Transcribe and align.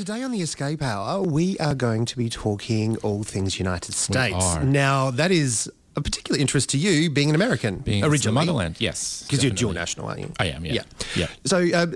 Today 0.00 0.22
on 0.22 0.32
the 0.32 0.40
Escape 0.40 0.80
Hour, 0.80 1.20
we 1.20 1.58
are 1.58 1.74
going 1.74 2.06
to 2.06 2.16
be 2.16 2.30
talking 2.30 2.96
all 3.02 3.22
things 3.22 3.58
United 3.58 3.92
States. 3.92 4.56
Now, 4.62 5.10
that 5.10 5.30
is 5.30 5.70
a 5.94 6.00
particular 6.00 6.40
interest 6.40 6.70
to 6.70 6.78
you, 6.78 7.10
being 7.10 7.28
an 7.28 7.34
American 7.34 7.80
Being 7.80 8.02
originally. 8.02 8.34
motherland, 8.34 8.76
yes. 8.78 9.24
Because 9.24 9.44
you're 9.44 9.52
dual 9.52 9.74
national, 9.74 10.08
aren't 10.08 10.20
you? 10.20 10.32
I 10.38 10.46
am, 10.46 10.64
yeah. 10.64 10.72
Yeah. 10.72 10.82
Yeah. 11.16 11.26
So, 11.44 11.68
uh, 11.74 11.88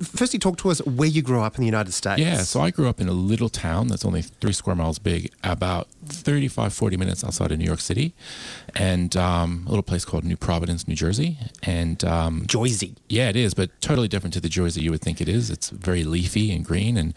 firstly, 0.00 0.38
talk 0.38 0.58
to 0.58 0.70
us 0.70 0.78
where 0.86 1.08
you 1.08 1.20
grew 1.20 1.40
up 1.40 1.56
in 1.56 1.62
the 1.62 1.66
United 1.66 1.94
States. 1.94 2.20
Yeah, 2.20 2.42
so 2.42 2.60
I 2.60 2.70
grew 2.70 2.88
up 2.88 3.00
in 3.00 3.08
a 3.08 3.12
little 3.12 3.48
town 3.48 3.88
that's 3.88 4.04
only 4.04 4.22
three 4.22 4.52
square 4.52 4.76
miles 4.76 5.00
big, 5.00 5.32
about 5.42 5.88
35, 6.06 6.72
40 6.72 6.96
minutes 6.96 7.24
outside 7.24 7.50
of 7.50 7.58
New 7.58 7.64
York 7.64 7.80
City, 7.80 8.14
and 8.78 9.16
um, 9.16 9.64
a 9.66 9.70
little 9.70 9.82
place 9.82 10.04
called 10.04 10.24
New 10.24 10.36
Providence, 10.36 10.86
New 10.86 10.94
Jersey. 10.94 11.36
And 11.62 12.02
um, 12.04 12.42
Joyzy. 12.46 12.94
yeah, 13.08 13.28
it 13.28 13.36
is, 13.36 13.52
but 13.54 13.70
totally 13.80 14.08
different 14.08 14.32
to 14.34 14.40
the 14.40 14.48
Jersey 14.48 14.82
you 14.82 14.90
would 14.90 15.00
think 15.02 15.20
it 15.20 15.28
is. 15.28 15.50
It's 15.50 15.70
very 15.70 16.04
leafy 16.04 16.52
and 16.52 16.64
green, 16.64 16.96
and 16.96 17.12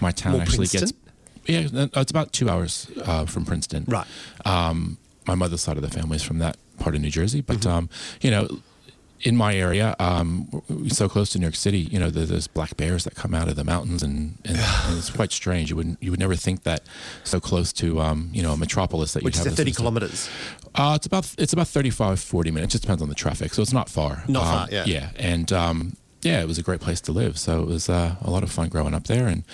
my 0.00 0.10
town 0.12 0.32
More 0.34 0.42
actually 0.42 0.68
Princeton? 0.68 0.80
gets. 0.90 1.72
Yeah, 1.72 1.86
it's 2.00 2.10
about 2.10 2.32
two 2.32 2.50
hours 2.50 2.88
uh, 3.04 3.24
from 3.24 3.44
Princeton. 3.44 3.84
Right. 3.86 4.06
Um, 4.44 4.98
my 5.26 5.34
mother's 5.36 5.60
side 5.60 5.76
of 5.76 5.82
the 5.82 5.90
family 5.90 6.16
is 6.16 6.22
from 6.22 6.38
that 6.40 6.56
part 6.78 6.94
of 6.94 7.00
New 7.00 7.10
Jersey, 7.10 7.40
but 7.40 7.58
Mm-hmm. 7.58 7.68
um, 7.70 7.90
you 8.20 8.30
know, 8.30 8.48
in 9.22 9.34
my 9.36 9.54
area, 9.54 9.96
um, 9.98 10.62
so 10.88 11.08
close 11.08 11.30
to 11.30 11.38
New 11.38 11.46
York 11.46 11.54
City. 11.54 11.78
You 11.78 11.98
know, 11.98 12.10
there- 12.10 12.26
there's 12.26 12.46
black 12.46 12.76
bears 12.76 13.04
that 13.04 13.14
come 13.14 13.34
out 13.34 13.48
of 13.48 13.56
the 13.56 13.64
mountains, 13.64 14.02
and, 14.02 14.38
and, 14.44 14.56
and 14.58 14.98
it's 14.98 15.10
quite 15.10 15.32
strange. 15.32 15.70
You 15.70 15.76
wouldn't 15.76 16.02
you 16.02 16.10
would 16.10 16.20
never 16.20 16.36
think 16.36 16.62
that 16.64 16.82
so 17.24 17.40
close 17.40 17.72
to 17.74 18.00
um, 18.00 18.28
you 18.32 18.42
know 18.42 18.52
a 18.52 18.56
metropolis 18.56 19.12
that 19.14 19.22
Which 19.22 19.34
you 19.36 19.38
have 19.44 19.46
at 19.48 19.50
this 19.52 19.58
30 19.58 19.72
sort 19.72 19.76
kilometres. 19.82 20.28
uh, 20.74 20.92
it's 20.96 21.06
about 21.06 21.34
it's 21.38 21.52
about 21.52 21.68
35, 21.68 22.20
40 22.20 22.50
minutes. 22.50 22.72
It 22.72 22.76
just 22.76 22.82
depends 22.82 23.02
on 23.02 23.08
the 23.08 23.14
traffic, 23.14 23.54
so 23.54 23.62
it's 23.62 23.72
not 23.72 23.88
far. 23.88 24.22
Not 24.28 24.42
Um, 24.44 24.52
far, 24.52 24.68
yeah. 24.70 24.84
Yeah, 24.86 25.10
and 25.16 25.50
um, 25.52 25.96
yeah, 26.22 26.40
it 26.40 26.48
was 26.48 26.58
a 26.58 26.62
great 26.62 26.80
place 26.80 27.00
to 27.02 27.12
live. 27.12 27.38
So 27.38 27.62
it 27.62 27.66
was 27.68 27.88
uh, 27.88 28.16
a 28.20 28.30
lot 28.30 28.42
of 28.42 28.50
fun 28.50 28.68
growing 28.68 28.94
up 28.94 29.04
there. 29.04 29.28
And 29.28 29.44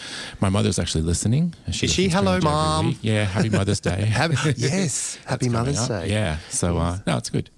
my 0.40 0.48
mother's 0.48 0.78
actually 0.78 1.02
listening. 1.02 1.54
Is 1.66 1.74
she? 1.76 2.08
Hello, 2.08 2.40
Mom. 2.40 2.96
Yeah, 3.02 3.24
happy 3.24 3.50
Mother's 3.50 3.80
Day. 3.80 4.04
Happy, 4.06 4.34
yes, 4.56 5.18
Happy 5.26 5.48
Mother's 5.50 5.78
up. 5.78 5.88
Day. 5.88 6.10
Yeah, 6.10 6.38
so 6.48 6.78
uh, 6.78 6.98
no, 7.06 7.16
it's 7.18 7.30
good. 7.30 7.50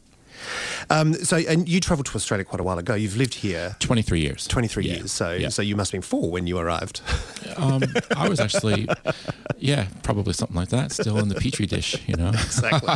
Um, 0.91 1.15
so, 1.15 1.37
and 1.39 1.69
you 1.69 1.81
travelled 1.81 2.07
to 2.07 2.15
Australia 2.15 2.45
quite 2.45 2.61
a 2.61 2.63
while 2.65 2.79
ago. 2.79 2.95
You've 2.95 3.17
lived 3.17 3.35
here 3.35 3.77
Twenty 3.81 4.03
three 4.03 4.21
years. 4.21 4.47
23 4.47 4.85
Yeah, 4.85 4.95
years. 4.97 5.13
So, 5.13 5.33
yeah. 5.33 5.49
so 5.49 5.63
you 5.63 5.77
must 5.77 5.91
have 5.93 6.01
been 6.01 6.03
four 6.03 6.31
when 6.31 6.47
you 6.47 6.59
arrived. 6.59 7.01
um, 7.57 7.83
I 8.17 8.29
was 8.29 8.41
actually, 8.41 8.89
yeah, 9.59 9.87
probably 10.03 10.33
something 10.33 10.57
like 10.57 10.69
that. 10.71 10.93
Still 10.93 11.19
in 11.19 11.29
the 11.29 11.35
petri 11.37 11.67
dish, 11.67 11.97
you 12.07 12.17
know. 12.17 12.29
exactly. 12.31 12.95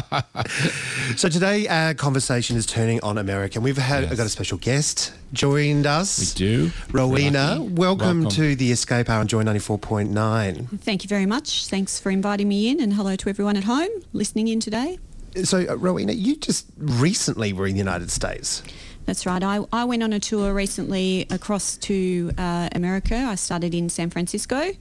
so 1.16 1.28
today 1.28 1.66
our 1.68 1.94
conversation 1.94 2.56
is 2.56 2.66
turning 2.66 3.00
on 3.02 3.18
America. 3.18 3.58
and 3.58 3.64
We've 3.64 3.76
had 3.78 4.04
Yes. 4.04 4.16
got 4.16 4.26
a 4.26 4.30
special 4.30 4.58
guest 4.58 5.12
joined 5.32 5.86
us. 5.86 6.34
We 6.34 6.38
do. 6.46 6.70
Rowena, 6.92 7.62
welcome, 7.62 7.76
Welcome. 8.22 8.28
to 8.30 8.54
the 8.56 8.70
Escape 8.72 9.08
Hour 9.10 9.20
on 9.20 9.26
Joy 9.28 9.42
94.9. 9.42 10.80
Thank 10.80 11.02
you 11.04 11.08
very 11.08 11.26
much. 11.26 11.66
Thanks 11.66 11.98
for 12.00 12.10
inviting 12.10 12.48
me 12.48 12.68
in, 12.70 12.80
and 12.80 12.94
hello 12.94 13.16
to 13.16 13.28
everyone 13.28 13.56
at 13.56 13.64
home 13.64 13.88
listening 14.12 14.48
in 14.48 14.60
today. 14.60 14.98
So, 15.44 15.66
uh, 15.68 15.76
Rowena, 15.76 16.12
you 16.12 16.36
just 16.36 16.66
recently 16.76 17.52
were 17.52 17.66
in 17.66 17.74
the 17.74 17.78
United 17.78 18.10
States. 18.10 18.62
That's 19.08 19.24
right. 19.24 19.42
I, 19.42 19.64
I 19.72 19.84
went 19.84 20.02
on 20.02 20.12
a 20.12 20.20
tour 20.20 20.52
recently 20.52 21.26
across 21.30 21.78
to 21.78 22.30
uh, 22.36 22.68
America. 22.72 23.16
I 23.16 23.36
started 23.36 23.74
in 23.74 23.88
San 23.88 24.10
Francisco. 24.10 24.72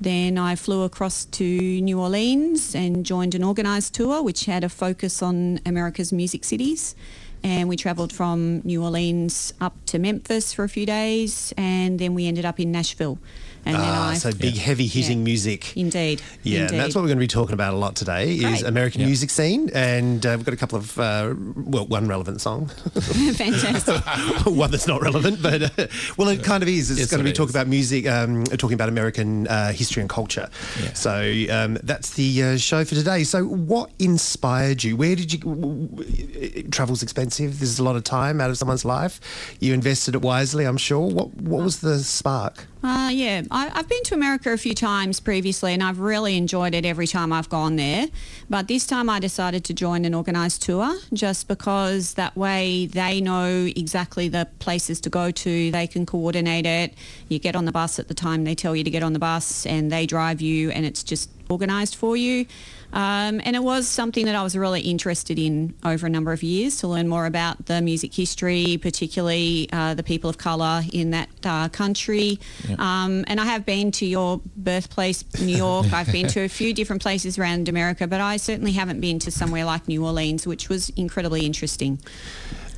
Then 0.00 0.38
I 0.38 0.54
flew 0.54 0.82
across 0.82 1.24
to 1.24 1.80
New 1.80 2.00
Orleans 2.00 2.76
and 2.76 3.04
joined 3.04 3.34
an 3.34 3.42
organised 3.42 3.94
tour 3.94 4.22
which 4.22 4.44
had 4.44 4.62
a 4.62 4.68
focus 4.68 5.20
on 5.20 5.58
America's 5.66 6.12
music 6.12 6.44
cities. 6.44 6.94
And 7.42 7.68
we 7.68 7.76
travelled 7.76 8.12
from 8.12 8.60
New 8.60 8.84
Orleans 8.84 9.52
up 9.60 9.74
to 9.86 9.98
Memphis 9.98 10.52
for 10.52 10.62
a 10.62 10.68
few 10.68 10.86
days 10.86 11.52
and 11.56 11.98
then 11.98 12.14
we 12.14 12.28
ended 12.28 12.44
up 12.44 12.60
in 12.60 12.70
Nashville. 12.70 13.18
And 13.64 13.76
then 13.76 13.80
Ah, 13.84 14.10
I, 14.10 14.14
so 14.14 14.32
big, 14.32 14.56
heavy 14.56 14.86
hitting 14.88 15.18
Yeah. 15.18 15.24
music. 15.24 15.76
indeed. 15.76 16.20
Yeah, 16.42 16.62
indeed. 16.62 16.70
and 16.72 16.80
that's 16.80 16.94
what 16.96 17.02
we're 17.02 17.08
going 17.08 17.18
to 17.18 17.22
be 17.22 17.28
talking 17.28 17.54
about 17.54 17.74
a 17.74 17.76
lot 17.76 17.94
today 17.94 18.34
is 18.34 18.62
American 18.62 19.00
Yeah. 19.02 19.06
music 19.06 19.30
scene, 19.30 19.70
and 19.72 20.24
uh, 20.26 20.34
we've 20.36 20.44
got 20.44 20.52
a 20.54 20.56
couple 20.56 20.78
of 20.78 20.98
uh, 20.98 21.32
well, 21.56 21.86
one 21.86 22.08
relevant 22.08 22.40
song, 22.40 22.66
Fantastic. 23.34 24.02
one 24.46 24.70
that's 24.70 24.86
not 24.86 25.00
relevant, 25.02 25.42
but 25.42 25.78
uh, 25.78 25.86
well, 26.16 26.28
it 26.28 26.42
kind 26.42 26.62
of 26.62 26.68
is. 26.68 26.90
It's 26.90 27.00
Yes, 27.00 27.10
going 27.10 27.18
to 27.18 27.24
be 27.24 27.32
talking 27.32 27.54
about 27.54 27.68
music, 27.68 28.06
um, 28.08 28.44
talking 28.44 28.74
about 28.74 28.88
American 28.88 29.46
uh, 29.48 29.72
history 29.72 30.00
and 30.00 30.10
culture. 30.10 30.48
Yeah. 30.82 30.92
So 30.94 31.44
um, 31.50 31.78
that's 31.82 32.10
the 32.14 32.42
uh, 32.42 32.56
show 32.58 32.84
for 32.84 32.94
today. 32.94 33.24
So, 33.24 33.44
what 33.44 33.90
inspired 33.98 34.82
you? 34.84 34.96
Where 34.96 35.14
did 35.16 35.32
you? 35.32 35.38
w- 35.38 35.86
w- 35.88 36.62
Travel's 36.70 37.02
expensive. 37.02 37.60
There's 37.60 37.78
a 37.78 37.84
lot 37.84 37.96
of 37.96 38.04
time 38.04 38.40
out 38.40 38.50
of 38.50 38.58
someone's 38.58 38.84
life. 38.84 39.20
You 39.60 39.72
invested 39.74 40.14
it 40.14 40.22
wisely, 40.22 40.64
I'm 40.64 40.76
sure. 40.78 41.06
What 41.08 41.34
What 41.36 41.62
was 41.62 41.80
the 41.80 41.98
spark? 42.00 42.66
Uh, 42.82 43.10
yeah, 43.12 43.42
I, 43.48 43.70
I've 43.72 43.88
been 43.88 44.02
to 44.04 44.14
America 44.14 44.52
a 44.52 44.56
few 44.56 44.74
times 44.74 45.20
previously 45.20 45.72
and 45.72 45.84
I've 45.84 46.00
really 46.00 46.36
enjoyed 46.36 46.74
it 46.74 46.84
every 46.84 47.06
time 47.06 47.32
I've 47.32 47.48
gone 47.48 47.76
there. 47.76 48.08
But 48.50 48.66
this 48.66 48.86
time 48.86 49.08
I 49.08 49.20
decided 49.20 49.62
to 49.64 49.74
join 49.74 50.04
an 50.04 50.16
organised 50.16 50.62
tour 50.62 50.98
just 51.12 51.46
because 51.46 52.14
that 52.14 52.36
way 52.36 52.86
they 52.86 53.20
know 53.20 53.70
exactly 53.76 54.28
the 54.28 54.48
places 54.58 55.00
to 55.02 55.10
go 55.10 55.30
to. 55.30 55.70
They 55.70 55.86
can 55.86 56.04
coordinate 56.06 56.66
it. 56.66 56.94
You 57.28 57.38
get 57.38 57.54
on 57.54 57.66
the 57.66 57.72
bus 57.72 58.00
at 58.00 58.08
the 58.08 58.14
time 58.14 58.42
they 58.42 58.56
tell 58.56 58.74
you 58.74 58.82
to 58.82 58.90
get 58.90 59.04
on 59.04 59.12
the 59.12 59.20
bus 59.20 59.64
and 59.64 59.92
they 59.92 60.04
drive 60.04 60.40
you 60.40 60.70
and 60.72 60.84
it's 60.84 61.04
just 61.04 61.30
organised 61.50 61.94
for 61.94 62.16
you. 62.16 62.46
Um, 62.92 63.40
and 63.44 63.56
it 63.56 63.62
was 63.62 63.88
something 63.88 64.26
that 64.26 64.34
I 64.34 64.42
was 64.42 64.56
really 64.56 64.80
interested 64.82 65.38
in 65.38 65.74
over 65.84 66.06
a 66.06 66.10
number 66.10 66.32
of 66.32 66.42
years 66.42 66.76
to 66.78 66.88
learn 66.88 67.08
more 67.08 67.26
about 67.26 67.66
the 67.66 67.80
music 67.80 68.14
history, 68.14 68.78
particularly 68.80 69.68
uh, 69.72 69.94
the 69.94 70.02
people 70.02 70.28
of 70.28 70.38
colour 70.38 70.82
in 70.92 71.10
that 71.10 71.28
uh, 71.44 71.68
country. 71.68 72.38
Um, 72.78 73.24
and 73.26 73.40
I 73.40 73.44
have 73.44 73.64
been 73.64 73.92
to 73.92 74.06
your 74.06 74.40
birthplace, 74.56 75.24
New 75.40 75.56
York. 75.56 75.92
I've 75.92 76.12
been 76.12 76.28
to 76.28 76.40
a 76.40 76.48
few 76.60 76.74
different 76.74 77.02
places 77.02 77.38
around 77.38 77.68
America, 77.68 78.06
but 78.06 78.20
I 78.20 78.36
certainly 78.36 78.72
haven't 78.72 79.00
been 79.00 79.18
to 79.20 79.30
somewhere 79.30 79.64
like 79.64 79.88
New 79.88 80.04
Orleans, 80.04 80.46
which 80.46 80.68
was 80.68 80.90
incredibly 80.90 81.46
interesting. 81.46 81.98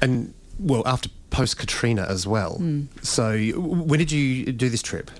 And 0.00 0.34
well, 0.58 0.86
after 0.86 1.08
post 1.30 1.58
Katrina 1.58 2.06
as 2.08 2.26
well. 2.26 2.56
Hmm. 2.56 2.82
So, 3.02 3.36
when 3.56 3.98
did 3.98 4.12
you 4.12 4.52
do 4.52 4.68
this 4.68 4.82
trip? 4.82 5.10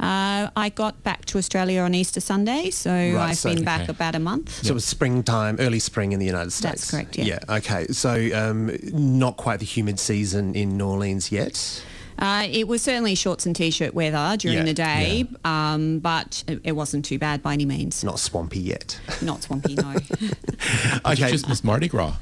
Uh, 0.00 0.50
I 0.56 0.70
got 0.74 1.02
back 1.02 1.24
to 1.26 1.38
Australia 1.38 1.80
on 1.80 1.94
Easter 1.94 2.20
Sunday, 2.20 2.70
so 2.70 2.92
I've 2.92 3.36
so- 3.36 3.54
been 3.54 3.64
back 3.64 3.82
okay. 3.82 3.92
about 3.92 4.14
a 4.14 4.18
month. 4.18 4.64
So 4.64 4.70
it 4.70 4.74
was 4.74 4.84
springtime, 4.84 5.56
early 5.58 5.78
spring 5.78 6.12
in 6.12 6.18
the 6.18 6.26
United 6.26 6.52
States. 6.52 6.80
That's 6.82 6.90
correct, 6.90 7.16
yeah. 7.18 7.24
Yeah. 7.48 7.56
Okay. 7.56 7.86
So 7.88 8.12
um, 8.34 8.76
not 8.92 9.36
quite 9.36 9.60
the 9.60 9.66
humid 9.66 9.98
season 9.98 10.54
in 10.54 10.76
New 10.76 10.86
Orleans 10.86 11.30
yet. 11.30 11.82
Uh, 12.18 12.46
it 12.48 12.68
was 12.68 12.80
certainly 12.80 13.14
shorts 13.14 13.44
and 13.44 13.56
t-shirt 13.56 13.92
weather 13.92 14.36
during 14.36 14.58
Yeah, 14.58 14.64
the 14.64 14.74
day, 14.74 15.26
um, 15.44 15.98
but 15.98 16.44
it, 16.46 16.60
it 16.62 16.72
wasn't 16.72 17.04
too 17.04 17.18
bad 17.18 17.42
by 17.42 17.52
any 17.54 17.64
means. 17.64 18.04
Not 18.04 18.20
swampy 18.20 18.60
yet. 18.60 19.00
Not 19.20 19.42
swampy, 19.42 19.74
no. 19.74 19.94
Did 20.20 20.20
you 20.20 21.00
okay. 21.06 21.30
just 21.30 21.48
miss 21.48 21.64
Mardi 21.64 21.88
Gras? 21.88 22.14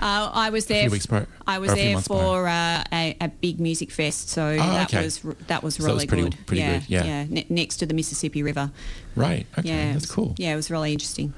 Uh, 0.00 0.30
I 0.32 0.50
was 0.50 0.66
there. 0.66 0.82
few 0.82 0.90
weeks 0.90 1.06
prior- 1.06 1.26
I 1.46 1.58
was 1.58 1.72
a 1.72 1.74
there 1.74 2.00
for 2.00 2.46
uh, 2.48 2.84
a, 2.92 3.16
a 3.20 3.28
big 3.28 3.60
music 3.60 3.90
fest, 3.90 4.28
so 4.28 4.56
that 4.56 4.88
okay. 4.92 5.04
was 5.04 5.20
that 5.46 5.62
was 5.62 5.76
So 5.76 5.82
that 5.82 5.86
really 5.88 5.96
was 5.96 6.04
pretty- 6.06 6.22
good. 6.24 6.46
pretty 6.46 6.60
yeah, 6.62 6.78
good, 6.80 6.88
yeah. 6.88 7.24
ne- 7.28 7.46
next 7.48 7.76
to 7.78 7.86
the 7.86 7.94
Mississippi 7.94 8.42
River. 8.42 8.70
Right. 9.14 9.46
Okay. 9.58 9.68
Yeah, 9.68 9.92
That's 9.92 10.10
cool. 10.10 10.34
Yeah, 10.36 10.52
it 10.52 10.56
was 10.56 10.70
really 10.70 10.92
interesting. 10.92 11.32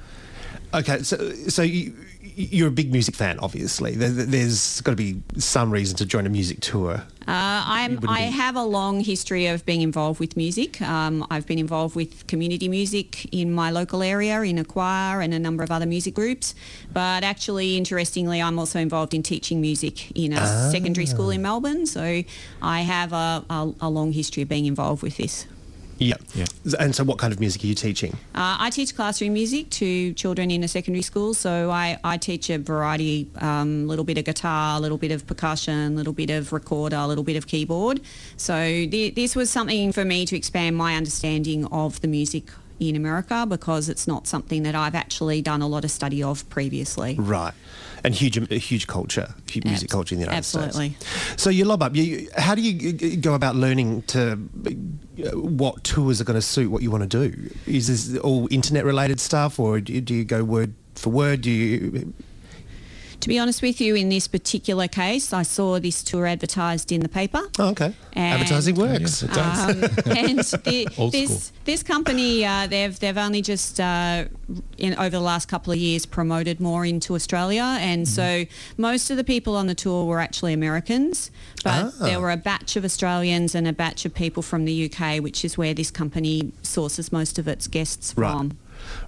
Okay. 0.74 1.02
So 1.02 1.32
so 1.48 1.62
you, 1.62 1.94
you're 2.20 2.68
a 2.68 2.72
big 2.72 2.92
music 2.92 3.16
fan, 3.16 3.38
obviously. 3.40 3.96
There, 3.96 4.10
there's 4.10 4.80
got 4.82 4.92
to 4.92 4.96
be 4.96 5.20
some 5.38 5.70
reason 5.70 5.96
to 5.96 6.06
join 6.06 6.26
a 6.26 6.28
music 6.28 6.60
tour. 6.60 7.02
Uh, 7.26 7.62
I'm, 7.66 7.98
I 8.08 8.20
have 8.20 8.56
a 8.56 8.62
long 8.62 9.00
history 9.00 9.48
of 9.48 9.66
being 9.66 9.82
involved 9.82 10.18
with 10.18 10.36
music. 10.36 10.80
Um, 10.80 11.26
I've 11.30 11.46
been 11.46 11.58
involved 11.58 11.94
with 11.94 12.26
community 12.26 12.68
music 12.68 13.26
in 13.34 13.52
my 13.52 13.70
local 13.70 14.02
area, 14.02 14.40
in 14.42 14.56
a 14.58 14.64
choir 14.64 15.20
and 15.20 15.34
a 15.34 15.38
number 15.38 15.62
of 15.62 15.70
other 15.70 15.84
music 15.84 16.14
groups. 16.14 16.54
But 16.92 17.24
actually, 17.24 17.76
interestingly, 17.76 18.40
I'm 18.40 18.58
also 18.58 18.78
involved 18.78 19.12
in 19.12 19.22
teaching 19.22 19.60
music 19.60 20.10
in 20.16 20.32
a 20.32 20.70
secondary 20.70 21.06
school 21.06 21.30
in 21.30 21.42
Melbourne. 21.42 21.86
So 21.86 22.22
I 22.62 22.80
have 22.80 23.12
a, 23.12 23.44
a, 23.50 23.74
a 23.82 23.90
long 23.90 24.12
history 24.12 24.42
of 24.44 24.48
being 24.48 24.66
involved 24.66 25.02
with 25.02 25.16
this. 25.18 25.46
Yeah. 25.98 26.16
Yeah. 26.34 26.46
And 26.78 26.94
so, 26.94 27.04
what 27.04 27.18
kind 27.18 27.32
of 27.32 27.40
music 27.40 27.64
are 27.64 27.66
you 27.66 27.74
teaching? 27.74 28.12
Uh, 28.34 28.56
I 28.58 28.70
teach 28.70 28.94
classroom 28.94 29.32
music 29.32 29.70
to 29.70 30.12
children 30.14 30.50
in 30.50 30.62
a 30.62 30.68
secondary 30.68 31.02
school, 31.02 31.34
so 31.34 31.70
I, 31.70 31.98
I 32.04 32.16
teach 32.16 32.50
a 32.50 32.58
variety, 32.58 33.28
a 33.36 33.46
um, 33.46 33.88
little 33.88 34.04
bit 34.04 34.18
of 34.18 34.24
guitar, 34.24 34.78
a 34.78 34.80
little 34.80 34.98
bit 34.98 35.10
of 35.10 35.26
percussion, 35.26 35.92
a 35.92 35.96
little 35.96 36.12
bit 36.12 36.30
of 36.30 36.52
recorder, 36.52 36.96
a 36.96 37.06
little 37.06 37.24
bit 37.24 37.36
of 37.36 37.46
keyboard. 37.46 38.00
So 38.36 38.56
th- 38.56 39.14
this 39.14 39.34
was 39.34 39.50
something 39.50 39.92
for 39.92 40.04
me 40.04 40.24
to 40.26 40.36
expand 40.36 40.76
my 40.76 40.96
understanding 40.96 41.66
of 41.66 42.00
the 42.00 42.08
music 42.08 42.50
in 42.80 42.96
America 42.96 43.44
because 43.48 43.88
it's 43.88 44.06
not 44.06 44.26
something 44.26 44.62
that 44.62 44.74
I've 44.74 44.94
actually 44.94 45.42
done 45.42 45.62
a 45.62 45.66
lot 45.66 45.84
of 45.84 45.90
study 45.90 46.22
of 46.22 46.48
previously. 46.48 47.16
Right. 47.18 47.54
And 48.04 48.14
huge, 48.14 48.36
huge 48.62 48.86
culture, 48.86 49.34
huge 49.50 49.64
music 49.64 49.86
Abs- 49.86 49.92
culture 49.92 50.14
in 50.14 50.20
the 50.20 50.26
United 50.26 50.38
absolutely. 50.38 50.90
States. 50.90 51.04
Absolutely. 51.04 51.38
So 51.38 51.50
you 51.50 51.64
lob 51.64 51.82
up. 51.82 51.96
You, 51.96 52.28
how 52.36 52.54
do 52.54 52.62
you 52.62 53.16
go 53.16 53.34
about 53.34 53.56
learning 53.56 54.02
to 54.02 54.36
what 55.34 55.84
tours 55.84 56.20
are 56.20 56.24
going 56.24 56.34
to 56.34 56.42
suit 56.42 56.70
what 56.70 56.82
you 56.82 56.90
want 56.90 57.10
to 57.10 57.28
do? 57.28 57.50
Is 57.66 57.88
this 57.88 58.20
all 58.20 58.48
internet 58.50 58.84
related 58.84 59.20
stuff, 59.20 59.58
or 59.58 59.80
do 59.80 59.92
you, 60.14 60.24
go 60.24 60.44
word 60.44 60.74
for 60.94 61.10
word? 61.10 61.42
Do 61.42 61.50
you? 61.50 62.14
To 63.20 63.28
be 63.28 63.38
honest 63.38 63.62
with 63.62 63.80
you, 63.80 63.96
in 63.96 64.10
this 64.10 64.28
particular 64.28 64.86
case, 64.86 65.32
I 65.32 65.42
saw 65.42 65.80
this 65.80 66.04
tour 66.04 66.24
advertised 66.24 66.92
in 66.92 67.00
the 67.00 67.08
paper. 67.08 67.40
Oh, 67.58 67.70
okay. 67.70 67.92
And- 68.12 68.34
Advertising 68.40 68.76
works. 68.76 69.00
Yes, 69.00 69.22
it 69.24 69.32
does. 69.32 69.58
Um, 70.06 70.16
and 70.16 70.38
the, 70.64 70.88
Old 70.96 71.12
this 71.12 71.52
this 71.64 71.82
company 71.82 72.44
uh, 72.46 72.68
they've 72.68 72.96
they've 73.00 73.18
only 73.18 73.42
just 73.42 73.80
uh, 73.80 74.24
in 74.78 74.94
over 74.94 75.10
the 75.10 75.20
last 75.20 75.48
couple 75.48 75.72
of 75.72 75.78
years 75.80 76.06
promoted 76.06 76.60
more 76.60 76.86
into 76.86 77.14
Australia, 77.14 77.76
and 77.80 78.06
Mm-hmm. 78.06 78.14
so 78.14 78.44
most 78.76 79.10
of 79.10 79.16
the 79.16 79.24
people 79.24 79.56
on 79.56 79.66
the 79.66 79.74
tour 79.74 80.04
were 80.04 80.20
actually 80.20 80.52
Americans, 80.52 81.30
but 81.64 81.92
Ah. 82.00 82.04
there 82.06 82.20
were 82.20 82.30
a 82.30 82.36
batch 82.36 82.76
of 82.76 82.84
Australians 82.84 83.54
and 83.54 83.66
a 83.66 83.72
batch 83.72 84.04
of 84.06 84.14
people 84.14 84.42
from 84.44 84.64
the 84.64 84.84
UK, 84.88 85.18
which 85.20 85.44
is 85.44 85.58
where 85.58 85.74
this 85.74 85.90
company 85.90 86.52
sources 86.62 87.10
most 87.10 87.38
of 87.38 87.48
its 87.48 87.66
guests 87.66 88.14
Right. 88.16 88.30
from. 88.30 88.56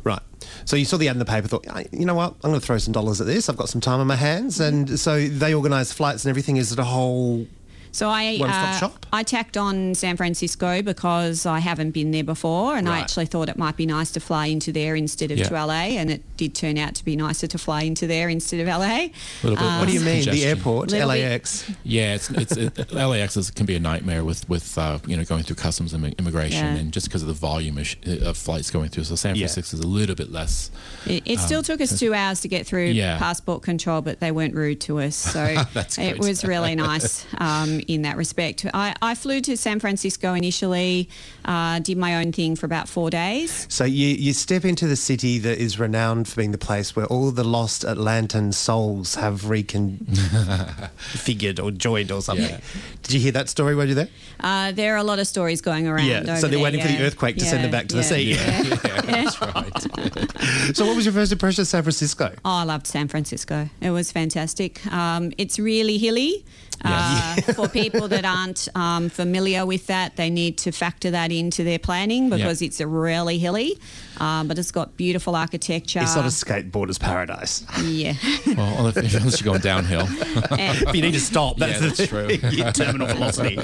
Right. 0.05 0.23
So 0.65 0.77
you 0.77 0.85
saw 0.85 0.97
the 0.97 1.09
ad 1.09 1.17
in 1.17 1.19
the 1.19 1.25
paper, 1.25 1.49
thought, 1.49 1.67
you 1.93 2.07
know 2.07 2.15
what, 2.15 2.35
I'm 2.43 2.51
going 2.51 2.61
to 2.61 2.67
throw 2.67 2.79
some 2.79 2.93
dollars 2.93 3.21
at 3.21 3.27
this. 3.27 3.49
I've 3.49 3.57
got 3.57 3.69
some 3.69 3.81
time 3.81 4.01
on 4.01 4.07
my 4.07 4.17
hands. 4.17 4.61
And 4.61 4.99
so 4.99 5.29
they 5.29 5.55
organise 5.55 5.93
flights 5.93 6.25
and 6.25 6.31
everything. 6.31 6.57
Is 6.57 6.73
it 6.73 6.79
a 6.79 6.85
whole. 6.85 7.47
So 7.93 8.09
I 8.09 8.39
uh. 8.41 8.89
I 9.13 9.23
tacked 9.25 9.57
on 9.57 9.95
San 9.97 10.17
Francisco 10.17 10.83
because 10.83 11.45
I 11.47 11.59
haven't 11.59 11.91
been 11.91 12.13
there 12.13 12.23
before, 12.25 12.77
and 12.77 12.89
I 12.89 13.01
actually 13.01 13.27
thought 13.27 13.49
it 13.49 13.59
might 13.59 13.77
be 13.77 13.87
nice 13.87 14.13
to 14.13 14.21
fly 14.21 14.47
into 14.47 14.73
there 14.73 14.95
instead 14.95 15.31
of 15.33 15.39
Yeah. 15.39 15.49
to 15.49 15.55
LA, 15.67 15.99
and 15.99 16.11
it 16.11 16.23
did 16.37 16.55
turn 16.55 16.79
out 16.79 16.95
to 16.97 17.05
be 17.05 17.17
nicer 17.17 17.47
to 17.49 17.59
fly 17.59 17.83
into 17.83 18.07
there 18.07 18.29
instead 18.29 18.61
of 18.61 18.69
LA. 18.69 19.09
Little 19.43 19.57
bit 19.59 19.79
What 19.79 19.87
do 19.89 19.93
you 19.93 20.01
less 20.01 20.27
mean? 20.27 20.35
The 20.35 20.45
airport, 20.45 20.91
Little 20.93 21.09
bit- 21.11 21.31
LAX. 21.31 21.71
Yeah, 21.83 22.15
it's 22.15 22.31
it's 22.31 22.57
it, 22.57 22.93
LAX 22.93 23.37
is, 23.37 23.51
can 23.51 23.67
be 23.67 23.75
a 23.77 23.81
nightmare 23.81 24.25
with 24.25 24.49
with 24.49 24.79
uh, 24.79 24.99
you 25.07 25.17
know 25.17 25.25
going 25.25 25.43
through 25.43 25.57
customs 25.57 25.93
and 25.93 26.05
immigration, 26.19 26.65
Yeah. 26.65 26.81
and 26.81 26.93
just 26.93 27.09
because 27.09 27.23
of 27.23 27.29
the 27.29 27.35
volume 27.35 27.79
of, 27.79 27.87
sh- 27.89 27.97
of 28.23 28.37
flights 28.37 28.71
going 28.71 28.91
through. 28.91 29.05
So 29.05 29.17
San 29.17 29.35
Yeah. 29.35 29.47
Francisco 29.47 29.77
is 29.79 29.83
a 29.83 29.87
little 29.89 30.15
bit 30.15 30.31
less. 30.31 30.71
It, 31.07 31.23
it 31.27 31.39
still 31.41 31.63
took 31.63 31.81
us 31.81 31.99
two 31.99 32.15
hours 32.15 32.41
to 32.43 32.49
get 32.49 32.67
through 32.67 32.91
Um, 32.91 32.95
Yeah. 32.97 33.19
passport 33.19 33.63
control, 33.63 34.01
but 34.03 34.21
they 34.21 34.31
weren't 34.31 34.55
rude 34.55 34.81
to 34.83 35.01
us, 35.01 35.17
so 35.17 35.57
That's 35.75 35.99
it 35.99 36.19
was 36.21 36.45
really 36.45 36.75
nice 36.77 37.25
um, 37.39 37.80
in 37.89 38.03
that 38.03 38.17
respect. 38.17 38.67
I, 38.73 38.95
I 39.03 39.15
flew 39.15 39.41
to 39.43 39.57
San 39.57 39.81
Francisco 39.81 40.35
initially, 40.35 41.09
uh, 41.45 41.81
did 41.81 41.99
my 41.99 42.17
own 42.17 42.33
thing 42.33 42.57
for 42.57 42.67
about 42.67 42.89
four 42.89 43.11
days. 43.11 43.67
So 43.69 43.85
you, 43.85 44.09
you 44.09 44.33
step 44.33 44.65
into 44.65 44.87
the 44.87 44.97
city 44.97 45.39
that 45.39 45.59
is 45.59 45.79
renowned 45.79 46.29
for 46.29 46.37
being 46.37 46.53
the 46.53 46.59
place 46.59 46.95
where 46.97 47.07
all 47.07 47.31
the 47.31 47.45
lost 47.45 47.85
Atlantean 47.85 48.53
souls 48.53 49.15
have 49.17 49.43
reconfigured 49.43 51.63
or 51.63 51.71
joined 51.71 52.11
or 52.13 52.23
something. 52.23 52.51
Yeah. 52.51 52.61
Did 53.03 53.13
you 53.15 53.21
hear 53.21 53.33
that 53.33 53.49
story 53.49 53.75
while 53.75 53.87
you 53.87 53.91
were 53.91 54.05
there? 54.05 54.09
Uh, 54.41 54.73
there 54.73 54.95
are 54.95 54.99
a 54.99 55.05
lot 55.05 55.19
of 55.19 55.27
stories 55.27 55.61
going 55.61 55.87
around. 55.89 56.07
Yeah, 56.07 56.37
so 56.37 56.43
they're 56.43 56.51
there, 56.51 56.61
waiting 56.61 56.81
for 56.81 56.89
the 56.89 57.01
earthquake 57.03 57.37
to 57.37 57.45
send 57.45 57.65
them 57.65 57.71
back 57.71 57.89
to 57.89 57.97
the 57.97 58.03
sea. 58.03 58.21
Yeah. 58.41 58.63
That's 59.03 59.41
right. 59.41 60.77
So 60.77 60.87
what 60.87 60.97
was 60.97 61.05
your 61.05 61.13
first 61.13 61.33
impression 61.33 61.63
of 61.63 61.69
San 61.69 61.83
Francisco? 61.83 62.33
Oh, 62.45 62.51
I 62.51 62.65
loved 62.65 62.87
San 62.87 63.09
Francisco. 63.09 63.69
It 63.81 63.91
was 63.91 64.13
fantastic. 64.13 64.85
Um, 64.93 65.33
it's 65.39 65.59
really 65.59 65.99
hilly. 65.99 66.45
Uh, 66.85 67.37
for 67.55 67.69
people 67.69 68.09
that 68.09 68.25
aren't 68.25 68.69
um, 68.75 69.09
familiar 69.09 69.67
with 69.67 69.87
that, 69.89 70.17
they 70.17 70.31
need 70.31 70.57
to 70.59 70.73
factor 70.73 71.11
that 71.11 71.31
into 71.31 71.63
their 71.65 71.79
planning 71.79 72.31
because 72.31 72.63
it's 72.63 72.81
really 72.81 73.39
hilly. 73.39 73.79
Um, 74.19 74.49
but 74.49 74.59
it's 74.59 74.71
got 74.71 74.97
beautiful 74.99 75.35
architecture. 75.35 76.01
It's 76.03 76.15
not 76.15 76.25
a 76.27 76.29
skateboarder's 76.29 76.99
paradise. 76.99 77.65
yeah. 77.83 78.15
well, 78.57 78.89
if, 78.89 78.97
unless 78.97 79.41
you're 79.41 79.53
going 79.53 79.61
downhill. 79.63 80.07
but 80.51 80.95
you 80.95 81.03
need 81.03 81.15
to 81.15 81.21
stop. 81.21 81.59
Yeah, 81.59 81.79
That's, 81.79 81.97
that's 81.99 82.09
true. 82.11 82.29
your 82.51 82.71
terminal 82.73 83.07
velocity. 83.07 83.59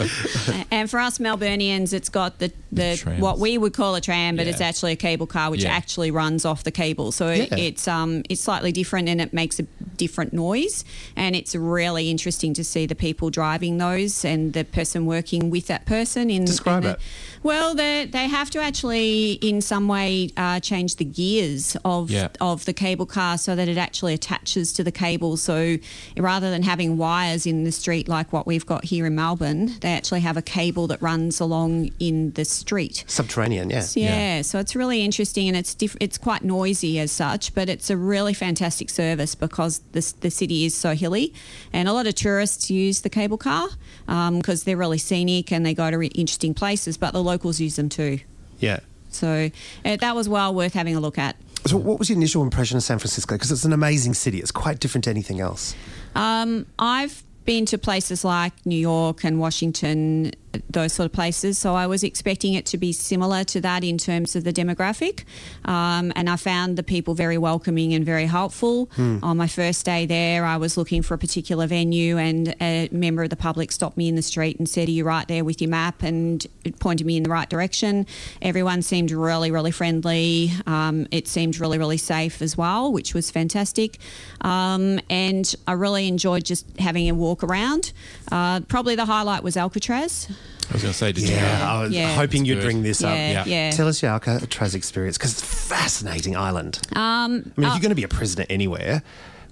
and 0.71 0.89
for 0.91 0.99
us 0.99 1.19
Melburnians, 1.19 1.93
it's 1.93 2.09
got 2.09 2.39
the, 2.39 2.53
the 2.73 2.97
Trams. 2.97 3.21
what 3.21 3.39
we 3.39 3.59
would 3.59 3.75
call 3.75 3.95
a 3.97 4.01
tram, 4.01 4.37
but 4.37 4.47
it's 4.47 4.61
actually 4.62 4.93
a 4.93 4.97
cable 4.97 5.27
car, 5.27 5.51
which 5.51 5.65
Yeah. 5.65 5.73
actually 5.77 6.11
runs 6.11 6.45
off 6.45 6.65
the 6.65 6.71
cable. 6.71 7.12
So 7.12 7.29
it- 7.29 7.51
Yeah. 7.51 7.59
it's 7.59 7.87
um 7.87 8.23
it's 8.31 8.41
slightly 8.41 8.73
different 8.73 9.09
and 9.09 9.21
it 9.21 9.33
makes 9.33 9.59
a 9.61 9.62
different 9.97 10.33
noise. 10.33 10.85
And 11.17 11.37
it's 11.37 11.55
really 11.55 12.11
interesting 12.11 12.55
to 12.55 12.65
see 12.65 12.87
the 12.87 12.95
people 12.95 13.06
driving 13.31 13.79
those 13.79 14.25
and 14.25 14.53
the 14.53 14.64
person 14.64 15.06
working 15.06 15.50
with 15.50 15.67
that 15.67 15.87
person. 15.87 16.31
In 16.31 16.44
Describe 16.44 16.85
in 16.85 16.91
it. 16.91 17.00
The- 17.47 17.49
Well, 17.57 17.75
they 17.75 18.07
they 18.11 18.29
have 18.29 18.51
to 18.51 18.61
actually 18.61 19.33
in 19.51 19.61
some 19.61 19.89
way 19.89 20.31
uh, 20.37 20.61
change 20.61 20.97
the 20.97 21.05
gears 21.05 21.77
of 21.85 22.11
Yeah. 22.11 22.29
of 22.41 22.65
the 22.65 22.73
cable 22.73 23.07
car 23.07 23.39
so 23.39 23.55
that 23.57 23.69
it 23.69 23.79
actually 23.79 24.15
attaches 24.15 24.73
to 24.75 24.85
the 24.85 24.93
cable. 24.93 25.37
So 25.37 25.77
rather 26.17 26.51
than 26.51 26.63
having 26.63 26.97
wires 26.97 27.47
in 27.47 27.65
the 27.65 27.73
street 27.73 28.09
like 28.09 28.33
what 28.33 28.47
we've 28.47 28.67
got 28.67 28.85
here 28.85 29.07
in 29.07 29.15
Melbourne, 29.15 29.77
they 29.81 29.93
actually 29.93 30.21
have 30.21 30.37
a 30.37 30.43
cable 30.43 30.87
that 30.89 31.01
runs 31.03 31.41
along 31.41 31.91
in 31.99 32.33
the 32.33 32.45
street. 32.45 33.05
Subterranean, 33.07 33.71
yeah. 33.71 33.85
Yeah, 33.95 34.43
so 34.43 34.59
it's 34.59 34.75
really 34.75 35.03
interesting 35.05 35.49
and 35.49 35.57
it's 35.57 35.75
diff- 35.75 35.97
it's 36.01 36.19
quite 36.19 36.43
noisy 36.45 36.99
as 36.99 37.13
such, 37.13 37.55
but 37.55 37.69
it's 37.69 37.91
a 37.91 37.97
really 37.97 38.35
fantastic 38.35 38.91
service 38.91 39.35
because 39.35 39.81
the, 39.93 40.03
the 40.21 40.31
city 40.31 40.65
is 40.65 40.75
so 40.75 40.95
hilly, 40.95 41.33
and 41.73 41.89
a 41.89 41.93
lot 41.93 42.07
of 42.07 42.15
tourists 42.15 42.71
use 42.71 43.01
the 43.03 43.11
cable 43.11 43.39
car 43.39 43.69
because 44.07 44.65
they're 44.65 44.77
really 44.77 44.99
scenic 44.99 45.53
and 45.53 45.65
they 45.67 45.75
go 45.75 45.91
to 45.91 45.99
re- 45.99 46.07
interesting 46.15 46.55
places, 46.55 46.97
but 46.97 47.13
the 47.13 47.23
locals 47.37 47.61
use 47.61 47.77
them 47.77 47.91
too. 47.91 48.21
Yeah. 48.61 48.81
So 49.11 49.50
uh, 49.85 49.97
that 49.97 50.17
was 50.17 50.27
well 50.27 50.55
worth 50.55 50.73
having 50.73 50.97
a 50.97 51.00
look 51.00 51.19
at. 51.19 51.37
So 51.67 51.77
what 51.77 51.99
was 51.99 52.09
your 52.09 52.17
initial 52.17 52.43
impression 52.43 52.79
of 52.79 52.83
San 52.83 52.99
Francisco? 52.99 53.35
Because 53.35 53.50
it's 53.50 53.65
an 53.65 53.75
amazing 53.75 54.15
city. 54.15 54.38
It's 54.38 54.50
quite 54.50 54.81
different 54.81 55.05
to 55.05 55.11
anything 55.11 55.41
else. 55.41 55.75
Um, 56.15 56.65
I've 56.79 57.23
been 57.44 57.67
to 57.67 57.79
places 57.79 58.25
like 58.25 58.55
New 58.65 58.79
York 58.79 59.23
and 59.25 59.38
Washington, 59.38 60.33
those 60.69 60.93
sort 60.93 61.06
of 61.06 61.12
places. 61.12 61.58
So 61.58 61.75
I 61.75 61.87
was 61.87 62.03
expecting 62.05 62.55
it 62.55 62.67
to 62.67 62.79
be 62.79 62.93
similar 62.93 63.44
to 63.44 63.61
that 63.61 63.85
in 63.85 63.99
terms 63.99 64.37
of 64.37 64.44
the 64.44 64.53
demographic. 64.53 65.25
Um, 65.64 66.12
and 66.17 66.29
I 66.29 66.37
found 66.37 66.76
the 66.76 66.82
people 66.82 67.14
very 67.14 67.38
welcoming 67.38 67.94
and 67.94 68.05
very 68.05 68.26
helpful. 68.26 68.91
On 69.23 69.37
my 69.37 69.47
first 69.47 69.85
day 69.85 70.06
there, 70.06 70.44
I 70.44 70.56
was 70.56 70.76
looking 70.76 71.03
for 71.03 71.14
a 71.14 71.19
particular 71.19 71.67
venue, 71.67 72.19
and 72.19 72.55
a 72.61 72.88
member 72.93 73.23
of 73.23 73.31
the 73.31 73.37
public 73.37 73.73
stopped 73.73 73.97
me 73.97 74.08
in 74.08 74.14
the 74.14 74.23
street 74.23 74.58
and 74.58 74.69
said, 74.69 74.88
Are 74.88 74.93
you 74.93 75.05
right 75.05 75.26
there 75.29 75.44
with 75.44 75.61
your 75.61 75.70
map? 75.70 76.03
And 76.03 76.47
it 76.64 76.79
pointed 76.79 77.06
me 77.06 77.17
in 77.17 77.23
the 77.23 77.31
right 77.31 77.49
direction. 77.49 78.06
Everyone 78.43 78.82
seemed 78.82 79.11
really, 79.11 79.50
really 79.50 79.70
friendly. 79.70 80.52
Um, 80.67 81.06
it 81.11 81.29
seemed 81.29 81.59
really, 81.59 81.79
really 81.79 81.97
safe 81.97 82.43
as 82.43 82.56
well, 82.56 82.93
which 82.93 83.14
was 83.14 83.31
fantastic. 83.31 83.99
Um, 84.40 85.00
and 85.11 85.54
I 85.66 85.73
really 85.73 86.09
enjoyed 86.09 86.45
just 86.45 86.66
having 86.78 87.09
a 87.09 87.14
walk 87.14 87.42
around. 87.42 87.92
Uh, 88.31 88.61
probably 88.61 88.95
the 88.95 89.07
highlight 89.07 89.42
was 89.42 89.57
Alcatraz. 89.57 90.28
I 90.69 90.73
was 90.73 90.83
going 90.83 90.93
to 90.93 90.99
say, 90.99 91.12
did 91.12 91.25
you? 91.29 91.37
Yeah, 91.37 91.73
I 91.73 91.83
was 91.85 91.93
Yeah. 91.93 92.12
hoping 92.15 92.41
That's 92.41 92.49
you'd 92.49 92.55
good. 92.57 92.65
bring 92.65 92.83
this 92.83 93.00
Yeah, 93.03 93.09
up. 93.09 93.17
yeah. 93.17 93.45
yeah. 93.47 93.71
Tell 93.71 93.87
us 93.87 94.03
your 94.03 94.11
Alcatraz 94.11 94.75
experience 94.75 95.17
because 95.17 95.33
it's 95.33 95.43
a 95.43 95.47
fascinating 95.47 96.37
island. 96.37 96.81
Um, 96.93 97.00
I 97.00 97.00
mean, 97.00 97.45
if 97.57 97.61
you're 97.61 97.81
going 97.81 97.91
to 97.91 97.95
be 97.95 98.03
a 98.03 98.09
prisoner 98.09 98.47
anywhere, 98.50 99.03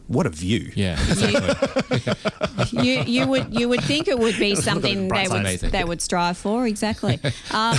what 0.06 0.26
a 0.26 0.30
view. 0.30 0.70
Yeah, 0.74 0.92
exactly. 1.08 2.00
you, 2.72 3.00
you 3.06 3.26
would 3.26 3.54
you 3.58 3.68
would 3.68 3.82
think 3.84 4.08
it 4.08 4.18
would 4.18 4.38
be 4.38 4.54
something 4.68 5.08
they 5.08 5.28
would 5.28 5.40
Amazing. 5.40 5.70
they 5.70 5.84
would 5.84 6.00
strive 6.02 6.36
for 6.36 6.66
exactly. 6.66 7.18
Um, 7.50 7.76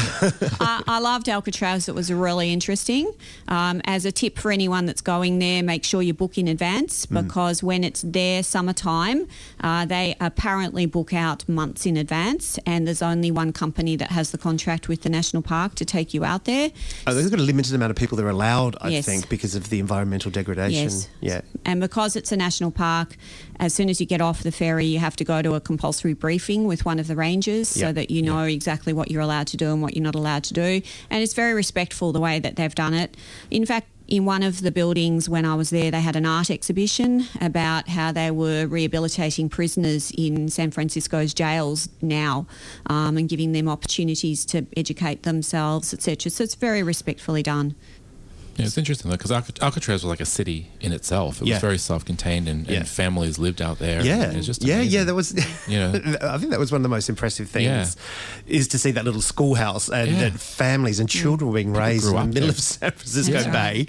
I, 0.62 0.84
I 0.88 1.00
loved 1.00 1.28
Alcatraz. 1.28 1.90
It 1.90 1.96
was 1.96 2.12
really 2.12 2.54
interesting. 2.54 3.12
Um, 3.50 3.82
as 3.86 4.06
a 4.06 4.12
tip 4.12 4.38
for 4.40 4.50
anyone 4.52 4.86
that's 4.86 5.02
going 5.02 5.40
there, 5.40 5.62
make 5.64 5.84
sure 5.84 6.02
you 6.02 6.14
book 6.14 6.38
in 6.38 6.48
advance 6.48 7.06
Mm. 7.06 7.24
because 7.24 7.62
when 7.62 7.84
it's 7.84 8.02
their 8.04 8.42
summertime, 8.42 9.28
uh, 9.62 9.86
they 9.86 10.16
apparently 10.22 10.86
book 10.86 11.14
out 11.14 11.48
months 11.50 11.86
in 11.86 11.98
advance, 11.98 12.58
and 12.66 12.88
there's 12.88 13.02
only 13.02 13.32
one 13.32 13.52
company 13.54 13.96
that 13.98 14.12
has 14.12 14.32
the 14.32 14.38
contract 14.38 14.88
with 14.88 15.02
the 15.02 15.10
national 15.10 15.42
park 15.44 15.76
to 15.76 15.86
take 15.86 16.14
you 16.14 16.24
out 16.24 16.46
there. 16.46 16.72
Oh, 17.06 17.14
they've 17.14 17.30
got 17.30 17.40
a 17.40 17.44
limited 17.44 17.76
amount 17.76 17.92
of 17.92 17.98
people 17.98 18.16
that 18.18 18.24
are 18.26 18.30
allowed, 18.30 18.78
I 18.82 18.90
Yes. 18.90 19.06
think, 19.06 19.28
because 19.30 19.56
of 19.56 19.70
the 19.70 19.80
environmental 19.80 20.32
degradation. 20.32 20.84
Yes. 20.84 21.10
Yeah. 21.22 21.42
And 21.66 21.82
because 21.82 22.15
it's 22.16 22.32
a 22.32 22.38
national 22.38 22.72
park, 22.72 23.16
as 23.60 23.74
soon 23.74 23.90
as 23.90 24.00
you 24.00 24.06
get 24.06 24.22
off 24.22 24.44
the 24.44 24.52
ferry, 24.52 24.86
you 24.86 25.00
have 25.00 25.16
to 25.18 25.24
go 25.24 25.42
to 25.42 25.54
a 25.56 25.62
compulsory 25.62 26.14
briefing 26.14 26.66
with 26.66 26.86
one 26.86 27.00
of 27.00 27.08
the 27.08 27.16
rangers 27.16 27.76
Yeah. 27.76 27.88
so 27.88 27.94
that 27.94 28.10
you 28.12 28.22
know 28.22 28.44
exactly 28.44 28.94
what 28.94 29.12
you're 29.12 29.22
allowed 29.22 29.48
to 29.48 29.58
do 29.58 29.72
and 29.72 29.82
what 29.82 29.96
you're 29.96 30.04
not 30.04 30.16
allowed 30.16 30.44
to 30.46 30.54
do. 30.54 30.82
And 31.10 31.24
it's 31.24 31.34
very 31.34 31.54
respectful 31.54 32.12
the 32.12 32.20
way 32.20 32.40
that 32.40 32.56
they've 32.56 32.76
done 32.76 32.94
it. 32.94 33.16
In 33.52 33.66
fact, 33.66 33.88
in 34.08 34.24
one 34.24 34.44
of 34.44 34.62
the 34.62 34.70
buildings 34.70 35.28
when 35.28 35.46
I 35.46 35.56
was 35.56 35.72
there, 35.72 35.90
they 35.90 36.00
had 36.02 36.16
an 36.16 36.28
art 36.28 36.52
exhibition 36.52 37.26
about 37.42 37.90
how 37.90 38.12
they 38.12 38.30
were 38.30 38.68
rehabilitating 38.68 39.50
prisoners 39.50 40.12
in 40.16 40.48
San 40.50 40.70
Francisco's 40.70 41.34
jails 41.34 41.90
now 42.04 42.46
um, 42.86 43.18
and 43.18 43.28
giving 43.28 43.54
them 43.54 43.68
opportunities 43.68 44.46
to 44.46 44.68
educate 44.78 45.24
themselves, 45.24 45.92
etc. 45.92 46.30
So 46.30 46.44
it's 46.44 46.54
very 46.54 46.84
respectfully 46.84 47.42
done. 47.42 47.74
Yeah, 48.58 48.66
it's 48.66 48.78
interesting 48.78 49.10
though 49.12 49.18
because 49.18 49.32
Alcatraz 49.32 50.04
was 50.04 50.06
like 50.06 50.22
a 50.22 50.26
city 50.26 50.70
in 50.82 50.92
itself. 50.94 51.42
It 51.42 51.48
Yeah. 51.48 51.56
was 51.56 51.62
very 51.62 51.78
self-contained, 51.78 52.48
and, 52.48 52.68
Yeah. 52.68 52.78
and 52.80 52.88
families 52.88 53.38
lived 53.38 53.62
out 53.62 53.80
there. 53.80 54.04
Yeah, 54.06 54.24
and 54.24 54.38
it's 54.38 54.46
just 54.48 54.64
yeah, 54.64 54.76
amazing. 54.76 54.94
yeah. 54.94 55.04
That 55.04 55.16
was, 55.16 55.34
You 55.68 55.78
know? 55.80 55.90
I 56.22 56.38
think 56.38 56.52
that 56.52 56.60
was 56.60 56.72
one 56.72 56.80
of 56.80 56.84
the 56.84 56.90
most 56.90 57.10
impressive 57.10 57.50
things 57.50 57.66
Yeah. 57.66 57.86
is 58.60 58.68
to 58.70 58.78
see 58.80 58.92
that 58.92 59.04
little 59.06 59.22
schoolhouse 59.22 59.90
and 59.90 60.12
Yeah. 60.12 60.20
that 60.30 60.40
families 60.40 61.00
and 61.00 61.10
children 61.10 61.50
were 61.50 61.56
being 61.56 61.74
raised 61.74 62.06
in 62.08 62.14
the 62.16 62.26
middle 62.26 62.42
there. 62.42 62.50
of 62.50 62.60
San 62.60 62.92
Francisco 62.92 63.34
That's 63.34 63.48
Bay, 63.48 63.88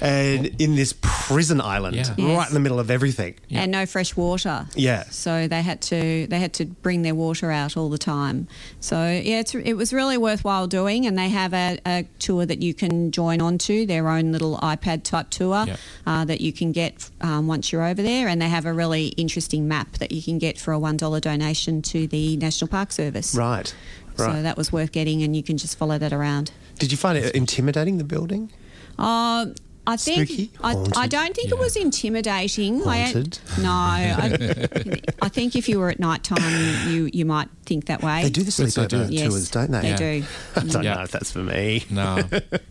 and 0.00 0.46
in 0.60 0.74
this 0.76 0.94
prison 1.00 1.60
island, 1.60 1.96
Yeah. 1.96 2.36
right 2.36 2.48
in 2.48 2.54
the 2.54 2.60
middle 2.60 2.78
of 2.80 2.90
everything. 2.90 3.34
and 3.50 3.70
no 3.70 3.86
fresh 3.86 4.16
water. 4.16 4.66
Yeah. 4.74 5.04
So 5.10 5.46
they 5.48 5.62
had 5.62 5.80
to 5.82 6.26
they 6.28 6.38
had 6.40 6.52
to 6.54 6.64
bring 6.66 7.02
their 7.02 7.14
water 7.14 7.50
out 7.50 7.76
all 7.76 7.88
the 7.90 7.98
time. 7.98 8.46
So 8.80 8.96
yeah, 9.06 9.40
it's, 9.40 9.54
it 9.54 9.74
was 9.74 9.92
really 9.92 10.16
worthwhile 10.18 10.66
doing, 10.66 11.06
and 11.06 11.16
they 11.18 11.28
have 11.28 11.52
a, 11.54 11.78
a 11.86 12.04
tour 12.18 12.44
that 12.46 12.62
you 12.62 12.74
can 12.74 13.10
join 13.12 13.40
onto 13.40 13.86
their 14.02 14.10
own 14.10 14.32
little 14.32 14.58
iPad 14.58 15.02
type 15.04 15.30
tour 15.30 15.64
Yeah. 15.66 15.76
uh, 16.06 16.24
that 16.24 16.40
you 16.40 16.52
can 16.52 16.72
get 16.72 17.08
um, 17.20 17.46
once 17.46 17.72
you're 17.72 17.84
over 17.84 18.02
there, 18.02 18.28
and 18.28 18.40
they 18.42 18.48
have 18.48 18.66
a 18.66 18.72
really 18.72 19.08
interesting 19.16 19.68
map 19.68 19.92
that 19.98 20.12
you 20.12 20.22
can 20.22 20.38
get 20.38 20.58
for 20.58 20.72
a 20.72 20.78
one 20.78 20.96
dollar 20.96 21.20
donation 21.20 21.82
to 21.82 22.06
the 22.06 22.36
National 22.36 22.68
Park 22.68 22.92
Service. 22.92 23.34
Right, 23.34 23.74
Right. 24.18 24.34
So 24.36 24.42
that 24.42 24.56
was 24.56 24.72
worth 24.72 24.92
getting, 24.92 25.22
and 25.22 25.34
you 25.34 25.42
can 25.42 25.56
just 25.56 25.78
follow 25.78 25.98
that 25.98 26.12
around. 26.12 26.50
Did 26.78 26.90
you 26.92 26.98
find 26.98 27.16
it 27.16 27.34
intimidating 27.34 27.98
the 27.98 28.04
building? 28.04 28.50
Uh, 28.98 29.46
I 29.86 29.96
think 29.96 30.28
Spooky? 30.28 30.50
I, 30.62 30.86
I 30.96 31.06
don't 31.08 31.34
think 31.34 31.50
it 31.50 31.58
was 31.58 31.74
intimidating. 31.76 32.86
I- 32.86 33.00
Haunted? 33.00 33.38
no, 33.60 33.70
I, 33.70 35.00
I 35.22 35.28
think 35.28 35.56
if 35.56 35.68
you 35.68 35.78
were 35.78 35.90
at 35.90 35.98
night 35.98 36.22
time, 36.24 36.88
you 36.90 37.10
you 37.12 37.24
might 37.24 37.48
think 37.64 37.86
that 37.86 38.02
way. 38.02 38.22
They 38.22 38.30
do 38.30 38.42
the 38.42 38.46
Yes, 38.46 38.56
they 38.56 38.64
sleepover 38.82 39.08
do. 39.08 39.12
Yes, 39.14 39.28
tours, 39.28 39.50
don't 39.50 39.70
they? 39.70 39.80
They 39.80 39.88
Yeah. 39.90 39.96
do. 39.96 40.24
I 40.56 40.60
don't 40.64 40.84
Yeah. 40.84 40.94
know 40.94 41.02
if 41.02 41.10
that's 41.10 41.32
for 41.32 41.40
me. 41.40 41.84
No, 41.90 42.22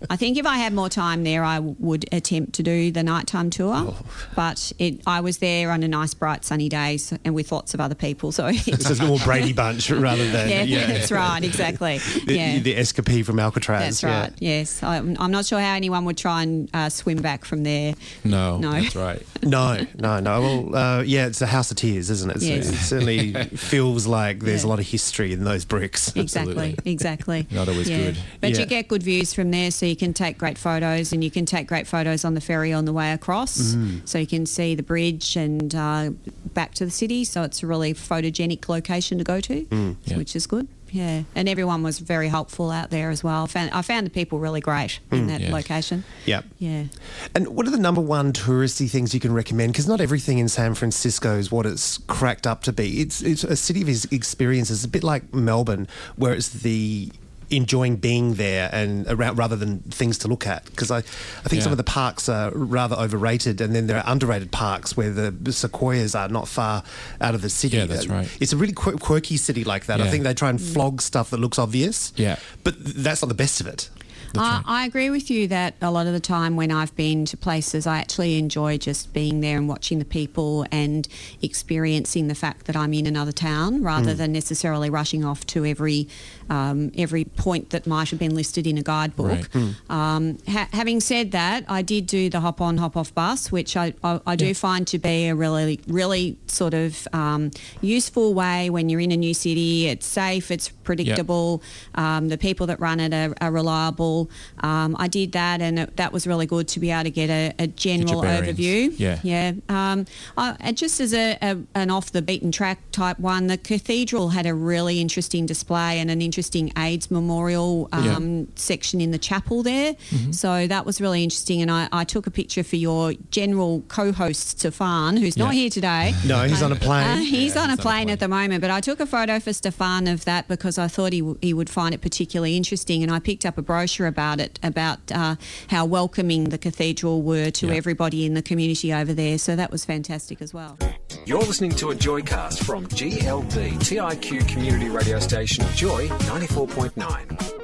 I 0.10 0.16
think 0.16 0.38
if 0.38 0.46
I 0.46 0.56
had 0.58 0.74
more 0.74 0.90
time 0.90 1.24
there, 1.24 1.44
I 1.44 1.60
would 1.60 2.06
attempt 2.14 2.54
to 2.54 2.64
do 2.64 2.92
the 2.92 3.04
nighttime 3.04 3.50
tour. 3.50 3.74
Oh. 3.76 3.98
But 4.36 4.72
it, 4.80 5.02
I 5.06 5.20
was 5.22 5.40
there 5.40 5.72
on 5.72 5.84
a 5.84 5.88
nice, 5.88 6.14
bright, 6.14 6.46
sunny 6.46 6.70
day, 6.70 6.98
so, 6.98 7.18
and 7.26 7.34
with 7.36 7.52
lots 7.52 7.74
of 7.74 7.82
other 7.82 7.96
people. 7.96 8.32
So 8.32 8.52
So 8.52 8.72
it's 8.74 9.02
more 9.02 9.20
Brady 9.20 9.54
Bunch 9.54 9.90
rather 9.92 10.30
than 10.30 10.68
yeah, 10.68 10.88
that's 10.88 11.12
right, 11.12 11.44
exactly. 11.44 11.98
the, 12.26 12.34
yeah. 12.36 12.60
the 12.60 12.76
escapee 12.76 13.26
from 13.26 13.40
Alcatraz. 13.40 13.82
That's 13.82 14.04
yeah. 14.04 14.22
right. 14.22 14.34
Yes, 14.40 14.82
I'm, 14.84 15.18
I'm 15.20 15.32
not 15.32 15.46
sure 15.46 15.60
how 15.60 15.74
anyone 15.74 16.06
would 16.06 16.18
try 16.18 16.44
and 16.44 16.70
uh, 16.74 16.90
swim 17.02 17.22
back 17.22 17.46
from 17.46 17.64
there. 17.64 17.96
no, 18.24 18.58
No. 18.60 18.72
that's 18.74 18.96
right. 18.96 19.22
No, 19.44 19.84
no, 19.98 20.20
no. 20.20 20.42
Well, 20.42 20.76
uh, 20.76 21.02
yeah, 21.02 21.26
it's 21.26 21.42
a 21.42 21.48
house 21.48 21.72
of 21.72 21.78
tears, 21.78 22.12
isn't 22.12 22.30
it? 22.30 22.42
So 22.42 22.46
Yes. 22.46 22.70
It 22.70 22.76
certainly 22.76 23.34
feels 23.58 24.06
like 24.06 24.40
there's 24.42 24.64
a 24.64 24.68
lot 24.68 24.78
of 24.80 24.86
history 24.86 25.34
in 25.34 25.44
those 25.44 25.66
bricks. 25.66 26.16
Exactly, 26.16 26.52
Absolutely. 26.54 26.92
exactly. 26.92 27.48
Not 27.52 27.68
always 27.68 27.90
good. 27.90 28.18
But 28.40 28.52
Yeah. 28.52 28.60
you 28.60 28.66
get 28.68 28.88
good 28.88 29.02
views 29.02 29.34
from 29.34 29.50
there, 29.50 29.72
so 29.72 29.88
you 29.88 29.96
can 29.96 30.14
take 30.14 30.38
great 30.38 30.60
photos, 30.60 31.12
and 31.12 31.24
you 31.24 31.32
can 31.32 31.46
take 31.48 31.66
great 31.68 31.88
photos 31.88 32.24
on 32.24 32.36
the 32.36 32.42
ferry 32.42 32.72
on 32.72 32.86
the 32.86 32.94
way 32.94 33.12
across. 33.14 33.74
Mm. 33.74 34.08
So 34.08 34.20
you 34.20 34.28
can 34.28 34.46
see 34.46 34.76
the 34.76 34.84
bridge 34.84 35.36
and 35.36 35.74
uh, 35.74 36.12
back 36.54 36.76
to 36.76 36.86
the 36.86 36.92
city. 36.92 37.24
So 37.24 37.42
it's 37.42 37.64
a 37.64 37.68
really 37.68 37.96
photogenic 37.96 38.70
location 38.70 39.18
to 39.18 39.24
go 39.24 39.40
to, 39.42 39.66
Mm. 39.66 39.96
Yeah. 40.06 40.18
which 40.18 40.36
is 40.36 40.46
good. 40.46 40.68
Yeah, 40.92 41.24
and 41.36 41.48
everyone 41.48 41.84
was 41.84 42.00
very 42.00 42.28
helpful 42.28 42.70
out 42.70 42.90
there 42.90 43.10
as 43.10 43.24
well. 43.24 43.48
Found, 43.48 43.72
I 43.72 43.82
found 43.82 44.06
the 44.06 44.10
people 44.12 44.40
really 44.40 44.60
great 44.60 45.00
in 45.12 45.22
hmm. 45.22 45.28
that 45.28 45.42
Yeah. 45.42 45.54
location. 45.54 46.04
Yeah. 46.26 46.42
Yeah. 46.58 46.86
And 47.34 47.48
what 47.50 47.66
are 47.66 47.72
the 47.72 47.80
number 47.80 48.02
one 48.02 48.34
touristy 48.34 48.90
things 48.90 49.14
you 49.14 49.20
can 49.20 49.34
recommend? 49.34 49.72
Because 49.72 49.88
not 49.88 50.02
everything 50.02 50.38
in 50.38 50.50
San 50.50 50.76
Francisco 50.76 51.38
is 51.38 51.52
what 51.52 51.66
it's 51.66 51.98
cracked 51.98 52.46
up 52.46 52.64
to 52.64 52.74
be. 52.74 53.02
It's 53.02 53.22
it's 53.22 53.44
a 53.44 53.56
city 53.56 53.82
of 53.82 53.90
ex- 53.90 54.06
experiences, 54.12 54.84
a 54.84 54.88
bit 54.90 55.04
like 55.04 55.34
Melbourne, 55.34 55.88
where 56.18 56.34
it's 56.34 56.50
the 56.50 57.10
enjoying 57.52 57.98
being 57.98 58.36
there 58.36 58.70
and 58.72 59.06
around 59.08 59.38
rather 59.38 59.56
than 59.56 59.80
things 59.80 60.18
to 60.20 60.28
look 60.28 60.48
at. 60.48 60.66
Because 60.66 60.90
I, 60.92 61.00
I 61.00 61.02
think 61.02 61.54
Yeah. 61.60 61.64
some 61.64 61.72
of 61.74 61.78
the 61.78 61.84
parks 61.84 62.30
are 62.30 62.52
rather 62.56 62.96
overrated 62.96 63.62
and 63.62 63.76
then 63.76 63.88
there 63.88 63.98
are 63.98 64.04
underrated 64.06 64.52
parks 64.52 64.96
where 64.98 65.12
the 65.12 65.52
sequoias 65.52 66.16
are 66.16 66.30
not 66.30 66.48
far 66.48 66.84
out 67.20 67.36
of 67.36 67.42
the 67.42 67.50
city. 67.50 67.78
Yeah, 67.78 67.86
that's 67.86 68.08
Uh, 68.10 68.14
right. 68.14 68.30
it's 68.40 68.54
a 68.54 68.58
really 68.58 68.74
quir- 68.74 68.98
quirky 68.98 69.38
city 69.38 69.64
like 69.64 69.86
that. 69.88 70.00
I 70.02 70.10
think 70.10 70.24
they 70.24 70.34
try 70.34 70.50
and 70.50 70.62
flog 70.62 71.02
stuff 71.02 71.30
that 71.32 71.40
looks 71.40 71.60
obvious 71.60 72.14
Yeah. 72.16 72.38
but 72.64 72.74
th- 72.84 72.96
that's 72.98 73.22
not 73.22 73.28
the 73.28 73.36
best 73.36 73.60
of 73.62 73.68
it. 73.68 73.90
I, 74.38 74.62
I 74.66 74.86
agree 74.86 75.10
with 75.10 75.30
you 75.30 75.50
that 75.50 75.74
a 75.82 75.92
lot 75.92 76.08
of 76.08 76.14
the 76.14 76.22
time 76.22 76.56
when 76.56 76.72
I've 76.72 76.96
been 76.96 77.26
to 77.26 77.36
places, 77.36 77.86
I 77.86 77.98
actually 77.98 78.40
enjoy 78.40 78.78
just 78.78 79.12
being 79.12 79.42
there 79.42 79.58
and 79.58 79.68
watching 79.68 80.00
the 80.00 80.06
people 80.06 80.66
and 80.72 81.06
experiencing 81.42 82.30
the 82.30 82.36
fact 82.36 82.66
that 82.68 82.78
I'm 82.78 82.94
in 82.94 83.06
another 83.08 83.34
town 83.34 83.84
rather 83.84 84.14
than 84.14 84.32
necessarily 84.32 84.90
rushing 84.90 85.26
off 85.26 85.46
to 85.48 85.66
every 85.66 86.08
um, 86.52 86.92
every 86.98 87.24
point 87.24 87.70
that 87.70 87.88
might 87.88 88.10
have 88.10 88.20
been 88.20 88.36
listed 88.36 88.68
in 88.68 88.78
a 88.78 88.84
guidebook. 88.84 89.48
Right. 89.56 89.76
Um, 89.90 90.38
ha- 90.50 90.68
having 90.74 91.00
said 91.00 91.32
that, 91.32 91.64
I 91.70 91.82
did 91.82 92.08
do 92.08 92.30
the 92.30 92.42
hop 92.42 92.60
on, 92.60 92.78
hop 92.78 92.98
off 92.98 93.16
bus, 93.16 93.54
which 93.54 93.78
I, 93.78 93.94
I, 94.04 94.20
I 94.28 94.36
do 94.36 94.54
find 94.54 94.86
to 94.88 95.00
be 95.00 95.28
a 95.28 95.36
really, 95.36 95.80
really 95.88 96.38
sort 96.48 96.74
of 96.74 97.08
um, 97.14 97.52
useful 97.80 98.34
way 98.34 98.70
when 98.70 98.90
you're 98.90 99.00
in 99.00 99.14
a 99.14 99.18
new 99.18 99.34
city. 99.34 99.88
It's 99.88 100.06
safe, 100.06 100.52
it's 100.52 100.68
predictable. 100.68 101.64
Um, 101.96 102.28
the 102.28 102.38
people 102.38 102.68
that 102.68 102.82
run 102.82 103.00
it 103.00 103.14
are, 103.14 103.34
are 103.40 103.52
reliable. 103.52 104.30
Um, 104.60 104.98
I 105.00 105.08
did 105.08 105.32
that, 105.32 105.62
and 105.62 105.80
it, 105.80 105.96
that 105.96 106.12
was 106.12 106.28
really 106.28 106.48
good 106.48 106.68
to 106.70 106.82
be 106.82 106.92
able 106.92 107.04
to 107.04 107.12
get 107.12 107.30
a, 107.30 107.54
a 107.60 107.68
general 107.68 108.24
bearings. 108.24 108.60
overview. 108.60 108.94
Yeah. 109.00 109.20
yeah. 109.24 109.54
Um, 109.70 110.06
I, 110.38 110.74
just 110.74 111.00
as 111.00 111.14
a, 111.14 111.38
a, 111.42 111.58
an 111.76 111.90
off 111.90 112.12
the 112.12 112.22
beaten 112.22 112.52
track 112.52 112.80
type 112.92 113.20
one, 113.20 113.48
the 113.48 113.58
cathedral 113.58 114.30
had 114.30 114.46
a 114.46 114.54
really 114.54 115.00
interesting 115.00 115.46
display 115.46 115.98
and 115.98 116.12
an 116.12 116.22
interesting 116.22 116.41
AIDS 116.78 117.12
memorial 117.12 117.90
Yeah. 117.94 118.16
um, 118.16 118.48
section 118.56 119.02
in 119.02 119.12
the 119.12 119.18
chapel 119.18 119.64
there. 119.64 119.94
Mm-hmm. 119.94 120.32
So 120.32 120.68
that 120.68 120.86
was 120.86 121.00
really 121.02 121.24
interesting. 121.24 121.62
And 121.62 121.70
I, 121.72 121.88
I 121.92 122.04
took 122.04 122.28
a 122.28 122.32
picture 122.32 122.64
for 122.64 122.76
your 122.76 123.14
general 123.32 123.84
co-host 123.88 124.60
Stefan, 124.60 125.18
who's 125.18 125.38
not 125.38 125.54
here 125.54 125.70
today. 125.70 126.14
no 126.26 126.44
he's 126.44 126.62
on 126.64 126.72
a 126.72 126.76
plane 126.76 127.08
Uh, 127.08 127.16
he's 127.34 127.56
Yeah, 127.56 127.62
on 127.64 127.70
a 127.70 127.72
he's 127.72 127.72
on 127.72 127.72
a 127.72 127.78
plane 127.78 127.82
plane. 128.06 128.10
at 128.10 128.20
the 128.20 128.28
moment, 128.28 128.62
but 128.62 128.72
I 128.72 128.82
took 128.82 129.00
a 129.00 129.06
photo 129.06 129.40
for 129.40 129.54
Stefan 129.54 130.08
of 130.08 130.26
that 130.26 130.48
because 130.48 130.78
I 130.78 130.88
thought 130.88 131.14
he, 131.14 131.20
w- 131.20 131.38
he 131.42 131.54
would 131.54 131.70
find 131.70 131.94
it 131.94 132.02
particularly 132.02 132.56
interesting. 132.58 133.04
And 133.04 133.12
I 133.12 133.20
picked 133.20 133.46
up 133.46 133.58
a 133.58 133.62
brochure 133.62 134.08
about 134.08 134.40
it, 134.40 134.60
about 134.64 135.00
uh, 135.12 135.36
how 135.70 135.86
welcoming 135.86 136.46
the 136.46 136.58
cathedral 136.58 137.22
were 137.22 137.52
to 137.52 137.68
Yeah. 137.68 137.74
everybody 137.76 138.26
in 138.26 138.34
the 138.34 138.42
community 138.42 138.94
over 138.94 139.14
there. 139.14 139.38
So 139.38 139.56
that 139.56 139.72
was 139.72 139.86
fantastic 139.86 140.42
as 140.42 140.54
well. 140.54 140.78
You're 141.26 141.40
listening 141.42 141.72
to 141.72 141.92
a 141.92 141.96
Joycast 141.96 142.64
from 142.64 142.88
GLB 142.88 143.74
TIQ 143.80 144.48
community 144.48 144.90
radio 144.90 145.20
station 145.20 145.66
Joy 145.76 146.08
94.9. 146.08 147.58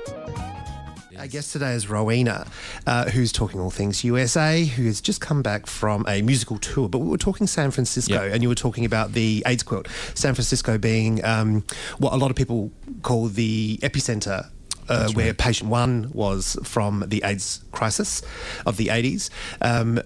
Our 1.20 1.28
guest 1.28 1.52
today 1.54 1.72
is 1.74 1.90
Rowena, 1.90 2.46
uh, 2.86 3.10
who's 3.10 3.32
talking 3.32 3.60
all 3.60 3.72
things 3.72 4.04
USA, 4.04 4.64
who 4.66 4.86
has 4.86 5.02
just 5.02 5.20
come 5.20 5.42
back 5.42 5.66
from 5.66 6.06
a 6.08 6.22
musical 6.22 6.60
tour. 6.60 6.88
But 6.88 7.00
we 7.00 7.10
were 7.10 7.18
talking 7.18 7.48
San 7.48 7.72
Francisco, 7.72 8.24
Yeah. 8.24 8.34
and 8.34 8.44
you 8.44 8.50
were 8.50 8.56
talking 8.56 8.86
about 8.86 9.14
the 9.14 9.42
AIDS 9.46 9.64
quilt. 9.64 9.88
San 10.14 10.36
Francisco 10.36 10.78
being 10.78 11.24
um, 11.26 11.64
what 11.98 12.14
a 12.14 12.18
lot 12.18 12.30
of 12.30 12.38
people 12.38 12.72
call 13.02 13.28
the 13.28 13.80
epicenter. 13.82 14.50
Uh, 14.90 15.10
where 15.16 15.34
patient 15.34 15.70
one 15.70 16.10
was 16.14 16.56
from 16.64 17.04
the 17.08 17.22
AIDS 17.26 17.62
crisis 17.74 18.22
of 18.66 18.78
the 18.78 18.88
80s. 18.88 19.30
Um, 19.60 20.00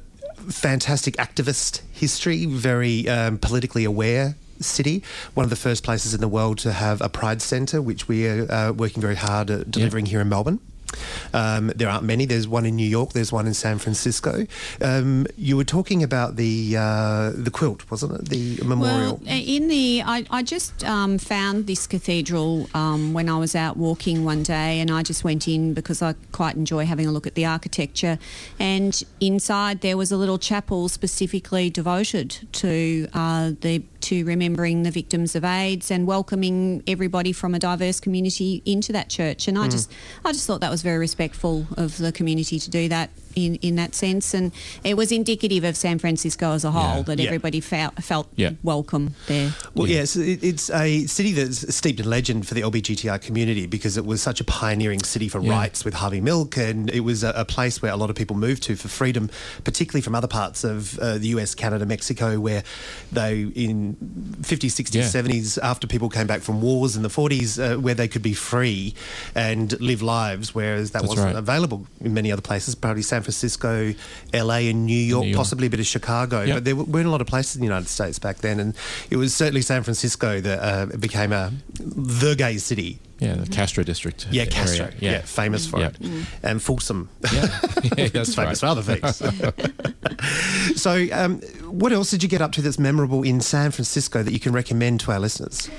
fantastic 0.50 1.16
activist 1.18 1.82
history, 1.92 2.46
very 2.46 3.08
um, 3.08 3.38
politically 3.38 3.84
aware 3.86 4.36
city. 4.60 5.04
One 5.34 5.44
of 5.44 5.50
the 5.50 5.56
first 5.56 5.84
places 5.84 6.14
in 6.14 6.22
the 6.22 6.28
world 6.28 6.60
to 6.60 6.72
have 6.72 7.02
a 7.02 7.10
pride 7.10 7.42
centre, 7.42 7.82
which 7.82 8.08
we 8.08 8.28
are 8.28 8.52
uh, 8.52 8.72
working 8.72 9.02
very 9.02 9.16
hard 9.16 9.50
at 9.50 9.72
delivering 9.72 10.06
here 10.06 10.22
in 10.22 10.30
Melbourne. 10.30 10.60
Um, 11.34 11.72
there 11.76 11.90
aren't 11.90 12.04
many. 12.04 12.26
There's 12.26 12.48
one 12.48 12.66
in 12.66 12.76
New 12.76 12.88
York. 12.88 13.14
There's 13.14 13.32
one 13.32 13.48
in 13.48 13.54
San 13.54 13.78
Francisco. 13.78 14.46
Um, 14.82 15.26
you 15.38 15.58
were 15.58 15.64
talking 15.64 16.04
about 16.04 16.36
the 16.36 16.76
uh, 16.78 17.32
the 17.36 17.52
quilt, 17.52 17.90
wasn't 17.90 18.20
it? 18.20 18.30
The 18.30 18.64
memorial. 18.64 19.20
Well, 19.24 19.34
uh, 19.34 19.40
in 19.40 19.68
the, 19.68 20.04
I, 20.06 20.26
I 20.30 20.44
just 20.44 20.84
um, 20.84 21.18
found 21.18 21.68
this 21.68 21.88
cathedral 21.88 22.70
um, 22.74 23.14
when 23.14 23.30
I 23.30 23.38
was 23.38 23.56
out 23.56 23.78
walking 23.78 24.26
one 24.26 24.44
day, 24.44 24.80
and 24.80 24.92
I 24.92 25.04
just 25.04 25.24
went 25.24 25.48
in 25.48 25.74
because 25.74 26.02
I 26.02 26.16
quite 26.32 26.56
enjoy 26.56 26.86
having 26.86 27.08
a 27.08 27.12
look 27.12 27.28
at 27.28 27.36
the 27.36 27.46
architecture. 27.46 28.20
And 28.60 29.02
inside 29.20 29.82
there 29.82 29.98
was 29.98 30.12
a 30.12 30.18
little 30.18 30.38
chapel 30.38 30.90
specifically 30.90 31.70
devoted 31.70 32.48
to 32.54 33.08
uh, 33.14 33.52
the 33.62 33.84
to 34.01 34.25
remembering 34.25 34.84
the 34.84 34.91
victims 34.91 35.36
of 35.36 35.43
AIDS 35.43 35.91
and 35.91 36.08
welcoming 36.08 36.84
everybody 36.88 37.31
from 37.31 37.53
a 37.53 37.60
diverse 37.60 38.00
community 38.00 38.62
into 38.65 38.91
that 38.93 39.10
church. 39.10 39.48
And 39.48 39.58
I 39.58 39.67
mm. 39.67 39.72
just, 39.72 39.91
I 40.25 40.31
just 40.31 40.48
thought 40.48 40.62
that 40.62 40.72
was 40.72 40.81
very 40.81 40.98
respectful 40.98 41.67
of 41.77 41.98
the 41.98 42.12
community 42.12 42.60
to 42.60 42.70
do 42.70 42.89
that 42.89 43.10
in, 43.36 43.56
in 43.56 43.76
that 43.76 43.96
sense. 43.96 44.34
And 44.34 44.52
it 44.84 44.96
was 44.98 45.12
indicative 45.12 45.64
of 45.64 45.76
San 45.78 46.00
Francisco 46.00 46.54
as 46.54 46.64
a 46.64 46.72
whole 46.72 46.98
Yeah. 46.98 47.04
that 47.04 47.20
Yeah. 47.20 47.26
everybody 47.28 47.60
felt, 47.60 48.02
felt 48.04 48.28
Yeah. 48.36 48.52
welcome 48.64 49.16
there. 49.28 49.54
Well, 49.76 49.88
yes, 49.88 50.16
it, 50.16 50.44
it's 50.44 50.70
a 50.70 51.06
city 51.08 51.32
that's 51.34 51.74
steeped 51.76 52.00
in 52.00 52.10
legend 52.10 52.48
for 52.48 52.54
the 52.54 52.62
LBGTI 52.62 53.18
community 53.22 53.66
because 53.66 53.98
it 53.98 54.06
was 54.06 54.22
such 54.22 54.40
a 54.42 54.44
pioneering 54.44 55.04
city 55.04 55.28
for 55.28 55.42
Yeah. 55.42 55.52
rights 55.52 55.84
with 55.86 55.94
Harvey 55.96 56.22
Milk, 56.22 56.58
and 56.58 56.90
it 56.90 57.02
was 57.02 57.24
a, 57.24 57.30
a 57.36 57.46
place 57.46 57.82
where 57.82 57.92
a 57.92 57.98
lot 57.98 58.10
of 58.10 58.16
people 58.16 58.36
moved 58.36 58.64
to 58.64 58.76
for 58.76 58.88
freedom, 58.88 59.30
particularly 59.64 60.02
from 60.02 60.16
other 60.16 60.28
parts 60.28 60.64
of 60.64 60.98
uh, 61.00 61.18
the 61.18 61.28
US, 61.30 61.56
Canada, 61.56 61.86
Mexico, 61.86 62.40
where 62.40 62.64
they 63.12 63.42
in 63.56 63.96
50s, 64.42 64.74
60s, 64.74 64.96
Yeah. 64.96 65.04
70s, 65.04 65.58
after 65.62 65.88
people 65.88 66.10
came 66.10 66.28
back 66.28 66.42
from 66.42 66.62
wars 66.62 66.96
in 66.96 67.04
the 67.04 67.10
40s, 67.10 67.58
uh, 67.60 67.80
where 67.80 67.94
they 67.96 68.08
could 68.08 68.22
be 68.22 68.34
free 68.34 68.94
and 69.36 69.80
live 69.82 70.02
lives, 70.02 70.54
whereas 70.56 70.92
that 70.92 71.02
That's 71.02 71.10
wasn't 71.10 71.28
right. 71.28 71.36
available 71.36 71.88
in 72.00 72.14
many 72.14 72.32
other 72.32 72.42
places, 72.42 72.76
probably 72.76 73.02
San 73.04 73.21
Francisco, 73.22 73.94
LA, 74.34 74.56
and 74.70 74.86
New 74.86 74.94
York, 74.94 75.24
New 75.24 75.30
York. 75.32 75.38
possibly 75.38 75.68
a 75.68 75.70
bit 75.70 75.80
of 75.80 75.86
Chicago. 75.86 76.42
Yeah. 76.44 76.56
But 76.56 76.66
there 76.66 76.75
weren't 76.75 77.08
a 77.08 77.12
lot 77.12 77.22
of 77.22 77.28
places 77.28 77.56
in 77.56 77.62
the 77.62 77.68
United 77.68 77.88
States 77.88 78.20
back 78.20 78.38
then, 78.38 78.60
and 78.60 78.75
it 79.10 79.18
was 79.18 79.34
certainly 79.36 79.62
San 79.62 79.84
Francisco 79.84 80.40
that 80.42 80.60
uh, 80.62 80.98
became 80.98 81.32
a 81.32 81.51
the 81.80 82.36
gay 82.36 82.58
city. 82.58 83.00
Yeah, 83.20 83.36
the 83.36 83.46
Castro 83.48 83.84
district. 83.84 84.25
Yeah. 84.32 84.46
Castro. 84.46 84.90
Yeah, 85.00 85.22
famous 85.22 85.68
for 85.68 85.80
Yeah. 85.80 85.90
it. 85.90 86.25
And 86.42 86.60
Folsom. 86.60 87.08
Yeah, 87.32 87.60
yeah 87.96 88.08
that's 88.08 88.34
famous 88.34 88.38
right. 88.38 88.58
for 88.58 88.66
other 88.66 88.82
things. 88.82 89.22
so, 90.82 91.08
um, 91.12 91.40
what 91.70 91.92
else 91.92 92.10
did 92.10 92.24
you 92.24 92.30
get 92.30 92.42
up 92.42 92.51
to 92.54 92.62
that's 92.63 92.80
memorable 92.80 93.22
in 93.22 93.40
San 93.42 93.70
Francisco 93.72 94.24
that 94.24 94.32
you 94.34 94.40
can 94.40 94.54
recommend 94.54 95.01
to 95.01 95.12
our 95.12 95.20
listeners? 95.20 95.70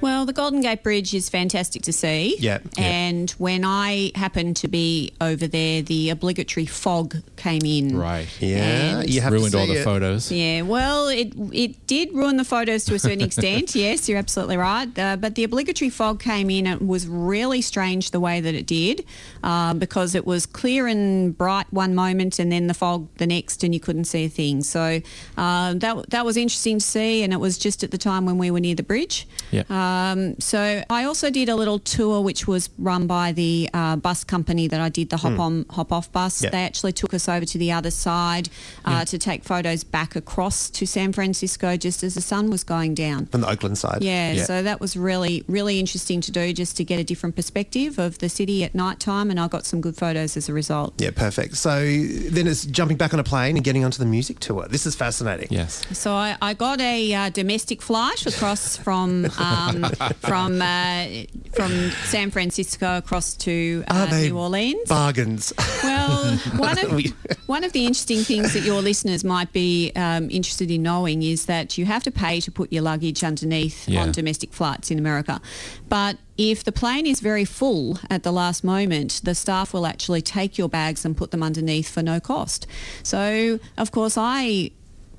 Well, 0.00 0.24
the 0.26 0.32
Golden 0.32 0.60
Gate 0.60 0.82
Bridge 0.82 1.14
is 1.14 1.28
fantastic 1.28 1.82
to 1.82 1.92
see. 1.92 2.36
Yeah. 2.38 2.58
Yeah. 2.76 2.84
And 2.84 3.30
when 3.32 3.64
I 3.64 4.12
happened 4.14 4.56
to 4.56 4.68
be 4.68 5.12
over 5.20 5.46
there, 5.46 5.82
the 5.82 6.10
obligatory 6.10 6.66
fog 6.66 7.16
came 7.36 7.62
in. 7.64 7.96
Right. 7.96 8.26
Yeah, 8.40 9.00
And- 9.00 9.10
you 9.10 9.20
have 9.20 9.32
Ruined 9.32 9.52
to 9.52 9.58
all 9.58 9.66
the 9.66 9.80
it. 9.80 9.84
photos. 9.84 10.30
Yeah, 10.32 10.62
well, 10.62 11.08
it 11.08 11.32
it 11.52 11.86
did 11.86 12.12
ruin 12.12 12.36
the 12.36 12.44
photos 12.44 12.84
to 12.86 12.94
a 12.94 12.98
certain 12.98 13.20
extent. 13.20 13.74
yes, 13.74 14.08
you're 14.08 14.18
absolutely 14.18 14.56
right. 14.56 14.88
Uh, 14.98 15.16
but 15.16 15.34
the 15.34 15.44
obligatory 15.44 15.90
fog 15.90 16.20
came 16.20 16.50
in. 16.50 16.66
It 16.66 16.80
was 16.86 17.06
really 17.06 17.60
strange 17.62 18.10
the 18.10 18.20
way 18.20 18.40
that 18.40 18.54
it 18.54 18.66
did, 18.66 19.04
uh, 19.42 19.74
because 19.74 20.14
it 20.14 20.26
was 20.26 20.46
clear 20.46 20.86
and 20.86 21.36
bright 21.36 21.66
one 21.72 21.94
moment, 21.94 22.38
and 22.38 22.50
then 22.50 22.66
the 22.66 22.74
fog 22.74 23.08
the 23.18 23.26
next, 23.26 23.62
and 23.64 23.74
you 23.74 23.80
couldn't 23.80 24.04
see 24.04 24.24
a 24.24 24.28
thing. 24.28 24.62
So 24.62 25.00
uh, 25.36 25.74
that 25.74 26.10
that 26.10 26.24
was 26.24 26.36
interesting 26.36 26.78
to 26.78 26.84
see, 26.84 27.22
and 27.22 27.32
it 27.32 27.40
was 27.40 27.58
just 27.58 27.82
at 27.84 27.90
the 27.90 27.98
time 27.98 28.24
when 28.26 28.38
we 28.38 28.50
were 28.50 28.60
near 28.60 28.74
the 28.74 28.82
bridge. 28.82 29.26
Yeah. 29.50 29.64
Um, 29.90 30.38
so 30.38 30.82
I 30.88 31.04
also 31.04 31.30
did 31.30 31.48
a 31.48 31.56
little 31.56 31.78
tour, 31.78 32.20
which 32.22 32.46
was 32.46 32.70
run 32.78 33.06
by 33.06 33.32
the 33.32 33.68
uh, 33.74 33.96
bus 33.96 34.24
company 34.24 34.68
that 34.68 34.80
I 34.80 34.88
did 34.88 35.10
the 35.10 35.16
hop 35.16 35.38
on 35.38 35.66
hop 35.70 35.92
off 35.92 36.10
bus. 36.12 36.42
Yeah. 36.42 36.50
They 36.50 36.62
actually 36.64 36.92
took 36.92 37.12
us 37.14 37.28
over 37.28 37.44
to 37.46 37.58
the 37.58 37.72
other 37.72 37.90
side 37.90 38.48
uh, 38.84 39.04
to 39.06 39.18
take 39.18 39.44
photos 39.44 39.84
back 39.84 40.16
across 40.16 40.70
to 40.70 40.86
San 40.86 41.12
Francisco 41.12 41.76
just 41.76 42.02
as 42.02 42.14
the 42.14 42.20
sun 42.20 42.50
was 42.50 42.64
going 42.64 42.94
down. 42.94 43.26
From 43.26 43.40
the 43.42 43.50
Oakland 43.50 43.78
side. 43.78 44.02
Yeah, 44.02 44.32
Yeah. 44.32 44.44
so 44.44 44.62
that 44.62 44.80
was 44.80 44.96
really, 44.96 45.44
really 45.48 45.78
interesting 45.80 46.20
to 46.22 46.30
do 46.30 46.52
just 46.52 46.76
to 46.78 46.84
get 46.84 46.98
a 47.00 47.04
different 47.04 47.36
perspective 47.36 47.98
of 47.98 48.18
the 48.18 48.28
city 48.28 48.64
at 48.64 48.74
night 48.74 49.00
time, 49.00 49.30
and 49.30 49.38
I 49.40 49.48
got 49.48 49.66
some 49.66 49.80
good 49.80 49.96
photos 49.96 50.36
as 50.36 50.48
a 50.48 50.52
result. 50.52 50.94
Yeah, 50.98 51.10
perfect. 51.10 51.56
So 51.56 51.80
then 51.80 52.46
it's 52.46 52.64
jumping 52.66 52.96
back 52.96 53.12
on 53.14 53.20
a 53.20 53.24
plane 53.24 53.56
and 53.56 53.64
getting 53.64 53.84
onto 53.84 53.98
the 53.98 54.06
music 54.06 54.38
tour. 54.40 54.66
This 54.68 54.86
is 54.86 54.94
fascinating. 54.94 55.48
Yes. 55.50 55.82
So 55.92 56.12
I, 56.12 56.36
I 56.40 56.54
got 56.54 56.80
a 56.80 57.14
uh, 57.14 57.28
domestic 57.30 57.82
flight 57.82 58.26
across 58.26 58.76
from 58.76 59.26
um, 59.38 59.79
from 60.20 60.60
uh, 60.62 61.06
from 61.52 61.90
San 62.04 62.30
Francisco 62.30 62.96
across 62.98 63.34
to 63.34 63.84
Are 63.88 64.02
uh, 64.02 64.06
they 64.06 64.28
New 64.28 64.38
Orleans. 64.38 64.88
Bargains. 64.88 65.52
Well, 65.82 66.36
one 66.56 66.78
of, 66.78 67.02
one 67.46 67.64
of 67.64 67.72
the 67.72 67.86
interesting 67.86 68.20
things 68.20 68.52
that 68.54 68.62
your 68.64 68.80
listeners 68.82 69.24
might 69.24 69.52
be 69.52 69.92
um, 69.96 70.30
interested 70.30 70.70
in 70.70 70.82
knowing 70.82 71.22
is 71.22 71.46
that 71.46 71.76
you 71.78 71.84
have 71.86 72.02
to 72.04 72.10
pay 72.10 72.40
to 72.40 72.50
put 72.50 72.72
your 72.72 72.82
luggage 72.82 73.22
underneath 73.24 73.88
Yeah. 73.88 74.02
on 74.02 74.12
domestic 74.12 74.52
flights 74.52 74.90
in 74.90 74.98
America. 74.98 75.40
But 75.88 76.16
if 76.38 76.64
the 76.64 76.72
plane 76.72 77.06
is 77.06 77.20
very 77.20 77.44
full 77.44 77.98
at 78.08 78.22
the 78.22 78.32
last 78.32 78.64
moment, 78.64 79.20
the 79.24 79.34
staff 79.34 79.74
will 79.74 79.86
actually 79.86 80.22
take 80.22 80.56
your 80.56 80.68
bags 80.68 81.04
and 81.04 81.16
put 81.16 81.30
them 81.32 81.42
underneath 81.42 81.88
for 81.90 82.02
no 82.02 82.20
cost. 82.20 82.66
So, 83.02 83.58
of 83.76 83.90
course, 83.90 84.16
I 84.16 84.70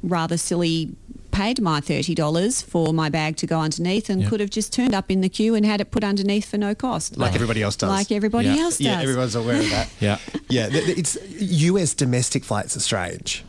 rather 0.04 0.36
silly 0.38 0.96
paid 1.32 1.62
my 1.62 1.80
$30 1.82 2.64
for 2.64 2.94
my 2.94 3.10
bag 3.10 3.36
to 3.38 3.48
go 3.48 3.60
underneath 3.62 4.10
and 4.10 4.22
Yeah. 4.22 4.30
could 4.30 4.40
have 4.40 4.50
just 4.50 4.72
turned 4.74 4.94
up 4.94 5.10
in 5.10 5.22
the 5.22 5.30
queue 5.30 5.56
and 5.56 5.66
had 5.66 5.82
it 5.82 5.92
put 5.92 6.04
underneath 6.04 6.46
for 6.46 6.58
no 6.58 6.76
cost. 6.76 7.18
Like 7.18 7.34
everybody 7.36 7.62
else 7.64 7.76
does. 7.76 7.90
Like 7.90 8.12
everybody 8.12 8.50
Yeah. 8.50 8.58
else 8.64 8.78
does. 8.78 8.86
yeah, 8.88 9.02
everyone's 9.02 9.36
aware 9.36 9.58
of 9.60 9.70
that. 9.70 9.90
Yeah. 10.00 10.18
Yeah, 10.50 10.70
th- 10.70 10.86
th- 10.86 10.98
it's 10.98 11.18
US 11.40 11.94
domestic 11.94 12.44
flights 12.44 12.76
are 12.76 12.80
strange. 12.82 13.44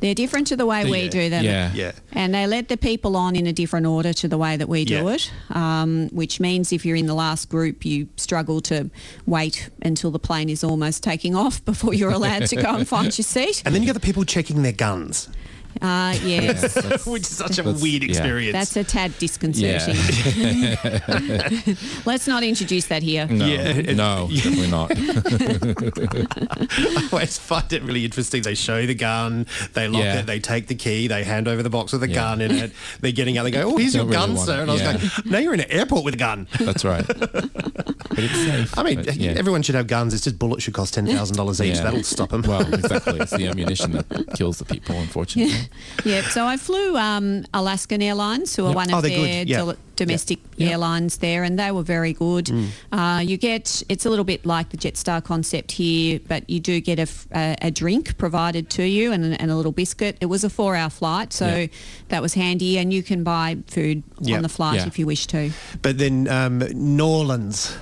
They're 0.00 0.16
different 0.16 0.48
to 0.48 0.56
the 0.56 0.66
way 0.66 0.84
we 0.84 1.02
Yeah. 1.02 1.08
do 1.10 1.30
them. 1.30 1.44
Yeah. 1.44 1.70
Yeah. 1.74 1.92
And 2.12 2.34
they 2.34 2.46
let 2.46 2.68
the 2.68 2.76
people 2.76 3.16
on 3.16 3.36
in 3.36 3.46
a 3.46 3.52
different 3.52 3.86
order 3.86 4.12
to 4.12 4.26
the 4.26 4.36
way 4.36 4.56
that 4.56 4.68
we 4.68 4.84
do 4.84 4.94
Yeah. 4.94 5.14
it, 5.14 5.30
um, 5.50 6.08
which 6.12 6.40
means 6.40 6.72
if 6.72 6.84
you're 6.84 6.96
in 6.96 7.06
the 7.06 7.14
last 7.14 7.48
group, 7.48 7.84
you 7.84 8.08
struggle 8.16 8.60
to 8.62 8.90
wait 9.26 9.70
until 9.82 10.10
the 10.10 10.18
plane 10.18 10.48
is 10.48 10.64
almost 10.64 11.04
taking 11.04 11.36
off 11.36 11.64
before 11.72 11.94
you're 11.94 12.10
allowed 12.10 12.46
to 12.46 12.56
go 12.56 12.74
and 12.74 12.86
find 12.88 13.16
your 13.16 13.24
seat. 13.24 13.62
And 13.64 13.72
then 13.74 13.82
you 13.82 13.86
got 13.86 13.94
the 13.94 14.00
people 14.00 14.24
checking 14.24 14.62
their 14.62 14.72
guns, 14.72 15.28
Uh, 15.82 16.16
yes. 16.24 16.76
which 17.06 17.22
is 17.22 17.36
such 17.36 17.58
a 17.58 17.62
That's- 17.62 17.82
weird 17.82 18.02
yeah. 18.02 18.08
experience. 18.10 18.52
That's 18.52 18.76
a 18.76 18.84
tad 18.84 19.16
disconcerting. 19.18 19.96
Let's 22.04 22.26
not 22.26 22.42
introduce 22.42 22.86
that 22.86 23.02
here. 23.02 23.26
No, 23.26 23.46
Yeah. 23.46 23.92
no, 23.92 24.28
definitely 24.32 24.70
not. 24.70 24.90
I 24.96 27.08
always 27.12 27.38
find 27.38 27.72
it 27.72 27.82
really 27.82 28.04
interesting. 28.04 28.42
They 28.42 28.54
show 28.54 28.86
the 28.86 28.94
gun, 28.94 29.46
they 29.72 29.88
lock 29.88 30.02
Yeah. 30.02 30.20
it, 30.20 30.26
they 30.26 30.40
take 30.40 30.66
the 30.68 30.74
key, 30.74 31.06
they 31.08 31.24
hand 31.24 31.48
over 31.48 31.62
the 31.62 31.70
box 31.70 31.92
with 31.92 32.00
the 32.02 32.08
Yeah. 32.08 32.14
gun 32.14 32.40
in 32.40 32.50
it. 32.52 32.72
They're 33.00 33.12
getting 33.12 33.38
out. 33.38 33.44
They 33.44 33.50
go, 33.50 33.62
"Oh, 33.72 33.76
here's 33.76 33.94
your 33.94 34.04
Don't 34.04 34.12
really 34.30 34.36
gun, 34.36 34.46
sir." 34.46 34.58
it. 34.58 34.62
And 34.62 34.70
I 34.70 34.74
was 34.74 34.82
going, 34.82 35.10
"No, 35.32 35.38
you're 35.38 35.54
in 35.54 35.60
an 35.60 35.70
airport 35.70 36.04
with 36.04 36.14
a 36.14 36.18
gun." 36.18 36.46
That's 36.60 36.84
right. 36.84 37.04
But 37.06 38.18
it's 38.18 38.34
safe. 38.34 38.78
I 38.78 38.82
mean, 38.82 39.02
But, 39.02 39.16
yeah. 39.16 39.32
everyone 39.36 39.62
should 39.62 39.74
have 39.74 39.86
guns. 39.86 40.14
It's 40.14 40.24
just 40.24 40.38
bullets 40.38 40.62
should 40.64 40.74
cost 40.74 40.94
ten 40.94 41.06
thousand 41.06 41.36
dollars 41.36 41.60
each. 41.60 41.76
Yeah. 41.76 41.82
That'll 41.84 42.02
stop 42.04 42.30
them. 42.30 42.42
Well, 42.42 42.72
exactly. 42.74 43.20
It's 43.20 43.32
the 43.32 43.46
ammunition 43.48 43.92
that 43.92 44.06
kills 44.36 44.58
the 44.58 44.64
people, 44.64 44.96
unfortunately. 44.96 45.54
Yeah, 46.04 46.22
so 46.22 46.44
I 46.46 46.56
flew 46.56 46.96
um, 46.96 47.44
Alaskan 47.54 48.02
Airlines, 48.02 48.54
who 48.56 48.64
are 48.64 48.68
Yep. 48.68 48.76
one 48.76 48.92
Oh, 48.94 48.96
of 48.98 49.02
they're 49.02 49.44
their 49.44 49.44
dol- 49.44 49.76
domestic 49.96 50.38
Yeah. 50.56 50.70
airlines 50.70 51.18
there, 51.18 51.44
and 51.44 51.58
they 51.58 51.70
were 51.70 51.82
very 51.84 52.12
good. 52.12 52.50
Uh, 52.92 53.22
you 53.24 53.36
get 53.36 53.82
it's 53.88 54.04
a 54.06 54.10
little 54.10 54.24
bit 54.24 54.44
like 54.44 54.70
the 54.70 54.76
Jetstar 54.76 55.22
concept 55.22 55.72
here, 55.72 56.20
but 56.28 56.48
you 56.50 56.58
do 56.60 56.80
get 56.80 56.98
a, 56.98 57.02
f- 57.02 57.26
a- 57.32 57.56
a 57.62 57.70
drink 57.70 58.16
provided 58.18 58.68
to 58.70 58.82
you 58.82 59.12
and, 59.12 59.40
and 59.40 59.50
a 59.50 59.56
little 59.56 59.72
biscuit. 59.72 60.16
It 60.20 60.26
was 60.26 60.44
a 60.44 60.50
four-hour 60.50 60.90
flight, 60.90 61.32
so 61.32 61.68
that 62.08 62.20
was 62.22 62.34
handy, 62.34 62.78
and 62.78 62.92
you 62.92 63.02
can 63.02 63.22
buy 63.22 63.58
food 63.68 64.02
on 64.32 64.42
the 64.42 64.48
flight 64.48 64.86
if 64.86 64.98
you 64.98 65.06
wish 65.06 65.26
to. 65.28 65.50
But 65.82 65.98
then 65.98 66.28
um, 66.28 66.58
New 66.74 67.06
Orleans. 67.06 67.76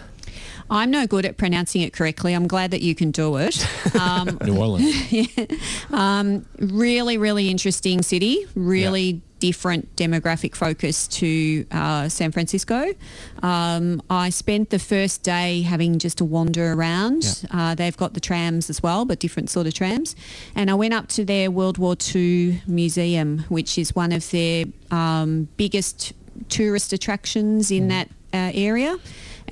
I'm 0.71 0.91
no 0.91 1.07
good 1.07 1.25
at 1.27 1.37
pronouncing 1.37 1.83
it 1.83 1.93
correctly. 1.93 2.35
I'm 2.35 2.47
glad 2.47 2.71
that 2.71 2.83
you 2.83 2.95
can 2.95 3.11
do 3.11 3.37
it. 3.37 3.67
Um, 4.03 4.39
New 4.43 4.57
Orleans. 4.57 5.13
yeah. 5.13 6.41
really, 6.59 7.19
really 7.19 7.51
interesting 7.51 8.03
city. 8.03 8.47
Really 8.55 9.21
different 9.43 9.95
demographic 9.97 10.55
focus 10.55 11.09
to 11.09 11.67
uh, 11.73 12.09
San 12.09 12.31
Francisco. 12.31 12.95
Um, 13.43 14.01
I 14.09 14.31
spent 14.31 14.71
the 14.71 14.79
first 14.79 15.25
day 15.25 15.63
having 15.63 15.99
just 15.99 16.21
a 16.21 16.25
wander 16.25 16.73
around. 16.73 17.45
Uh, 17.51 17.75
they've 17.75 17.97
got 17.97 18.15
the 18.15 18.21
trams 18.21 18.71
as 18.71 18.83
well, 18.85 19.05
but 19.05 19.19
different 19.19 19.51
sort 19.51 19.67
of 19.67 19.75
trams. 19.75 20.15
And 20.55 20.71
I 20.71 20.75
went 20.75 20.95
up 20.95 21.09
to 21.09 21.25
their 21.25 21.51
World 21.51 21.77
War 21.77 21.97
II 22.15 22.63
museum, 22.69 23.45
which 23.49 23.79
is 23.79 23.97
one 23.97 24.13
of 24.13 24.31
their 24.31 24.67
um, 24.93 25.49
biggest 25.57 26.13
tourist 26.49 26.93
attractions 26.93 27.73
in 27.73 27.89
that 27.89 28.09
uh, 28.33 28.53
area. 28.55 28.97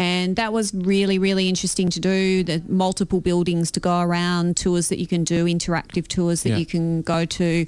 And 0.00 0.36
that 0.36 0.54
was 0.54 0.72
really, 0.72 1.18
really 1.18 1.46
interesting 1.46 1.90
to 1.90 2.00
do. 2.00 2.42
The 2.42 2.62
multiple 2.68 3.20
buildings 3.20 3.70
to 3.72 3.80
go 3.80 4.00
around, 4.00 4.56
tours 4.56 4.88
that 4.88 4.98
you 4.98 5.06
can 5.06 5.24
do, 5.24 5.44
interactive 5.44 6.08
tours 6.08 6.42
that 6.44 6.50
Yeah. 6.50 6.56
you 6.56 6.64
can 6.64 7.02
go 7.02 7.26
to, 7.26 7.66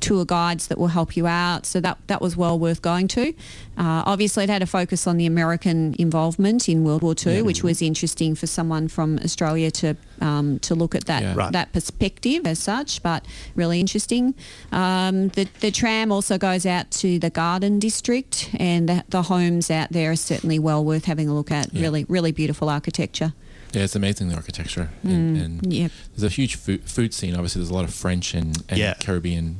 tour 0.00 0.24
guides 0.24 0.66
that 0.68 0.78
will 0.78 0.88
help 0.88 1.16
you 1.16 1.26
out. 1.26 1.66
So 1.66 1.80
that 1.80 1.98
that 2.06 2.20
was 2.20 2.36
well 2.36 2.58
worth 2.58 2.82
going 2.82 3.08
to. 3.08 3.28
Uh, 3.76 4.02
obviously, 4.06 4.44
it 4.44 4.50
had 4.50 4.62
a 4.62 4.66
focus 4.66 5.06
on 5.06 5.16
the 5.16 5.26
American 5.26 5.94
involvement 5.98 6.68
in 6.68 6.84
World 6.84 7.02
War 7.02 7.14
II, 7.26 7.42
which 7.42 7.62
was 7.62 7.82
interesting 7.82 8.34
for 8.36 8.46
someone 8.46 8.88
from 8.88 9.18
Australia 9.24 9.70
to 9.72 9.96
um, 10.20 10.58
to 10.60 10.74
look 10.74 10.94
at 10.94 11.04
that 11.06 11.22
Yeah. 11.22 11.34
Right. 11.34 11.52
that 11.52 11.72
perspective 11.72 12.46
as 12.46 12.58
such. 12.58 13.02
But 13.02 13.24
really 13.54 13.80
interesting. 13.80 14.34
Um, 14.72 15.28
the 15.30 15.48
the 15.60 15.70
tram 15.70 16.12
also 16.12 16.38
goes 16.38 16.66
out 16.66 16.90
to 16.92 17.18
the 17.18 17.30
Garden 17.30 17.78
District, 17.78 18.50
and 18.58 18.88
the, 18.88 19.04
the 19.08 19.22
homes 19.22 19.70
out 19.70 19.90
there 19.90 20.12
are 20.12 20.16
certainly 20.16 20.58
well 20.58 20.84
worth 20.84 21.04
having 21.06 21.28
a 21.28 21.34
look 21.34 21.50
at. 21.50 21.72
Yeah. 21.72 21.82
Really, 21.82 22.04
really 22.08 22.32
beautiful 22.32 22.68
architecture. 22.68 23.32
Yeah, 23.72 23.82
it's 23.82 23.96
amazing 23.96 24.28
the 24.28 24.36
architecture. 24.36 24.90
Mm. 25.04 25.10
And, 25.10 25.36
and 25.64 25.72
Yep. 25.72 25.90
there's 26.14 26.22
a 26.22 26.28
huge 26.34 26.54
food, 26.54 26.88
food 26.88 27.12
scene. 27.12 27.34
Obviously, 27.34 27.60
there's 27.60 27.70
a 27.70 27.74
lot 27.74 27.82
of 27.84 27.92
French 27.92 28.32
and, 28.32 28.62
and 28.68 28.78
Yeah. 28.78 28.94
Caribbean 29.00 29.44
And 29.46 29.56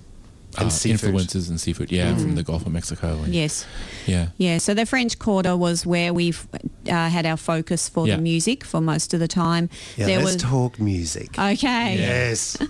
uh, 0.58 0.68
seafood. 0.68 1.08
influences 1.10 1.48
and 1.50 1.60
seafood. 1.60 1.90
Yeah, 1.92 2.14
from 2.16 2.34
the 2.34 2.42
Gulf 2.42 2.66
of 2.66 2.72
Mexico. 2.72 3.18
And, 3.22 3.34
Yes. 3.34 3.66
Yeah. 4.06 4.28
Yeah, 4.38 4.58
so 4.58 4.74
the 4.74 4.86
French 4.86 5.18
Quarter 5.18 5.56
was 5.56 5.86
where 5.86 6.12
we've 6.12 6.46
uh, 6.88 7.08
had 7.08 7.26
our 7.26 7.36
focus 7.36 7.88
for 7.88 8.06
Yeah. 8.06 8.16
the 8.16 8.22
music 8.22 8.64
for 8.64 8.80
most 8.80 9.14
of 9.14 9.20
the 9.20 9.28
time. 9.28 9.68
Yeah, 9.96 10.06
there 10.06 10.18
let's 10.18 10.34
was 10.34 10.42
talk 10.42 10.78
music. 10.78 11.38
okay. 11.38 11.96
Yes. 11.98 12.56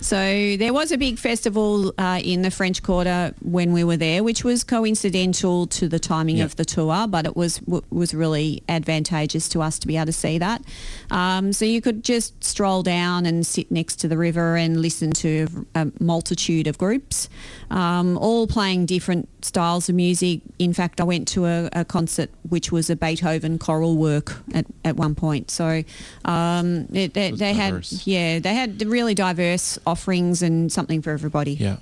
So 0.00 0.16
there 0.56 0.72
was 0.72 0.92
a 0.92 0.98
big 0.98 1.18
festival 1.18 1.92
uh, 1.98 2.20
in 2.22 2.42
the 2.42 2.50
French 2.50 2.82
Quarter 2.82 3.34
when 3.42 3.72
we 3.72 3.84
were 3.84 3.96
there, 3.96 4.22
which 4.22 4.44
was 4.44 4.62
coincidental 4.64 5.66
to 5.68 5.88
the 5.88 5.98
timing 5.98 6.38
Yeah. 6.38 6.44
of 6.44 6.56
the 6.56 6.64
tour, 6.64 7.06
but 7.08 7.24
it 7.26 7.36
was 7.36 7.58
w- 7.58 7.82
was 7.90 8.14
really 8.14 8.62
advantageous 8.68 9.48
to 9.50 9.62
us 9.62 9.78
to 9.80 9.86
be 9.86 9.96
able 9.96 10.06
to 10.06 10.12
see 10.12 10.38
that. 10.38 10.62
Um, 11.10 11.52
so 11.52 11.64
you 11.64 11.80
could 11.80 12.04
just 12.04 12.42
stroll 12.44 12.82
down 12.82 13.26
and 13.26 13.46
sit 13.46 13.70
next 13.70 13.96
to 14.00 14.08
the 14.08 14.16
river 14.18 14.56
and 14.56 14.80
listen 14.80 15.12
to 15.12 15.66
a 15.74 15.88
multitude 16.00 16.66
of 16.66 16.78
groups, 16.78 17.21
um, 17.70 18.16
all 18.18 18.46
playing 18.46 18.86
different 18.86 19.28
styles 19.44 19.88
of 19.88 19.94
music. 19.94 20.40
In 20.58 20.72
fact, 20.72 21.00
I 21.00 21.04
went 21.04 21.28
to 21.28 21.46
a, 21.46 21.68
a 21.72 21.84
concert 21.84 22.30
which 22.48 22.70
was 22.72 22.90
a 22.90 22.96
Beethoven 22.96 23.58
choral 23.58 23.96
work 23.96 24.36
at, 24.54 24.66
at 24.84 24.96
one 24.96 25.14
point. 25.14 25.50
So 25.50 25.82
um, 26.24 26.88
it, 26.92 27.14
they, 27.14 27.30
was 27.30 27.40
they 27.40 27.52
had 27.52 27.86
yeah 28.04 28.38
they 28.38 28.54
had 28.54 28.82
really 28.82 29.14
diverse 29.14 29.78
offerings 29.86 30.42
and 30.42 30.70
something 30.72 31.02
for 31.02 31.10
everybody. 31.10 31.54
Yeah. 31.54 31.76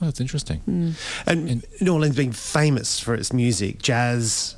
Oh, 0.00 0.06
that's 0.06 0.20
interesting. 0.20 0.60
Mm. 0.68 0.94
And 1.28 1.64
New 1.80 1.92
Orleans 1.92 2.16
being 2.16 2.32
famous 2.32 2.98
for 2.98 3.14
its 3.14 3.32
music, 3.32 3.80
jazz 3.80 4.56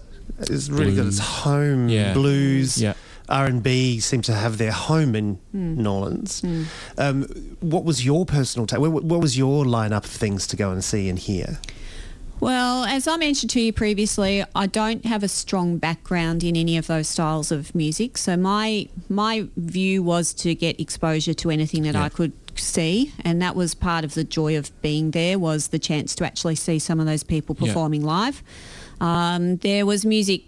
has 0.49 0.71
really 0.71 0.97
got 0.97 1.07
its 1.07 1.19
home. 1.19 1.89
Yeah. 1.89 2.15
Blues, 2.15 2.81
Yeah. 2.81 2.95
R 3.29 3.47
and 3.47 3.63
B 3.63 4.01
seem 4.01 4.23
to 4.23 4.33
have 4.35 4.59
their 4.59 4.73
home 4.73 5.15
in 5.15 5.35
Hmm. 5.53 5.83
New 5.83 5.91
Orleans. 5.91 6.43
Um, 6.99 7.23
what 7.61 7.85
was 7.85 8.05
your 8.05 8.27
personal 8.27 8.67
take? 8.67 8.81
What, 8.81 9.05
what 9.05 9.21
was 9.21 9.37
your 9.39 9.65
lineup 9.65 10.05
of 10.05 10.11
things 10.11 10.47
to 10.49 10.57
go 10.57 10.71
and 10.71 10.85
see 10.85 11.09
and 11.09 11.19
hear? 11.19 11.59
Well, 12.41 12.85
as 12.85 13.07
I 13.09 13.17
mentioned 13.17 13.51
to 13.53 13.61
you 13.61 13.73
previously, 13.73 14.45
I 14.55 14.67
don't 14.67 15.07
have 15.07 15.23
a 15.23 15.29
strong 15.29 15.79
background 15.79 16.43
in 16.45 16.57
any 16.57 16.77
of 16.77 16.87
those 16.89 17.09
styles 17.09 17.51
of 17.51 17.75
music. 17.75 18.19
So 18.19 18.37
my 18.37 18.89
my 19.09 19.47
view 19.57 20.03
was 20.03 20.35
to 20.35 20.55
get 20.55 20.79
exposure 20.79 21.33
to 21.35 21.51
anything 21.51 21.85
that 21.85 21.95
Yeah. 21.95 22.05
I 22.05 22.09
could 22.11 22.33
see, 22.57 23.13
and 23.25 23.41
that 23.41 23.57
was 23.57 23.75
part 23.75 24.05
of 24.05 24.15
the 24.15 24.25
joy 24.25 24.59
of 24.59 24.71
being 24.83 25.13
there 25.13 25.39
was 25.39 25.69
the 25.69 25.79
chance 25.79 26.15
to 26.17 26.25
actually 26.27 26.57
see 26.57 26.79
some 26.79 27.01
of 27.01 27.07
those 27.07 27.23
people 27.23 27.57
Yeah. 27.59 27.69
performing 27.69 28.05
live. 28.05 28.43
Um, 29.01 29.57
there 29.59 29.87
was 29.87 30.05
music. 30.05 30.43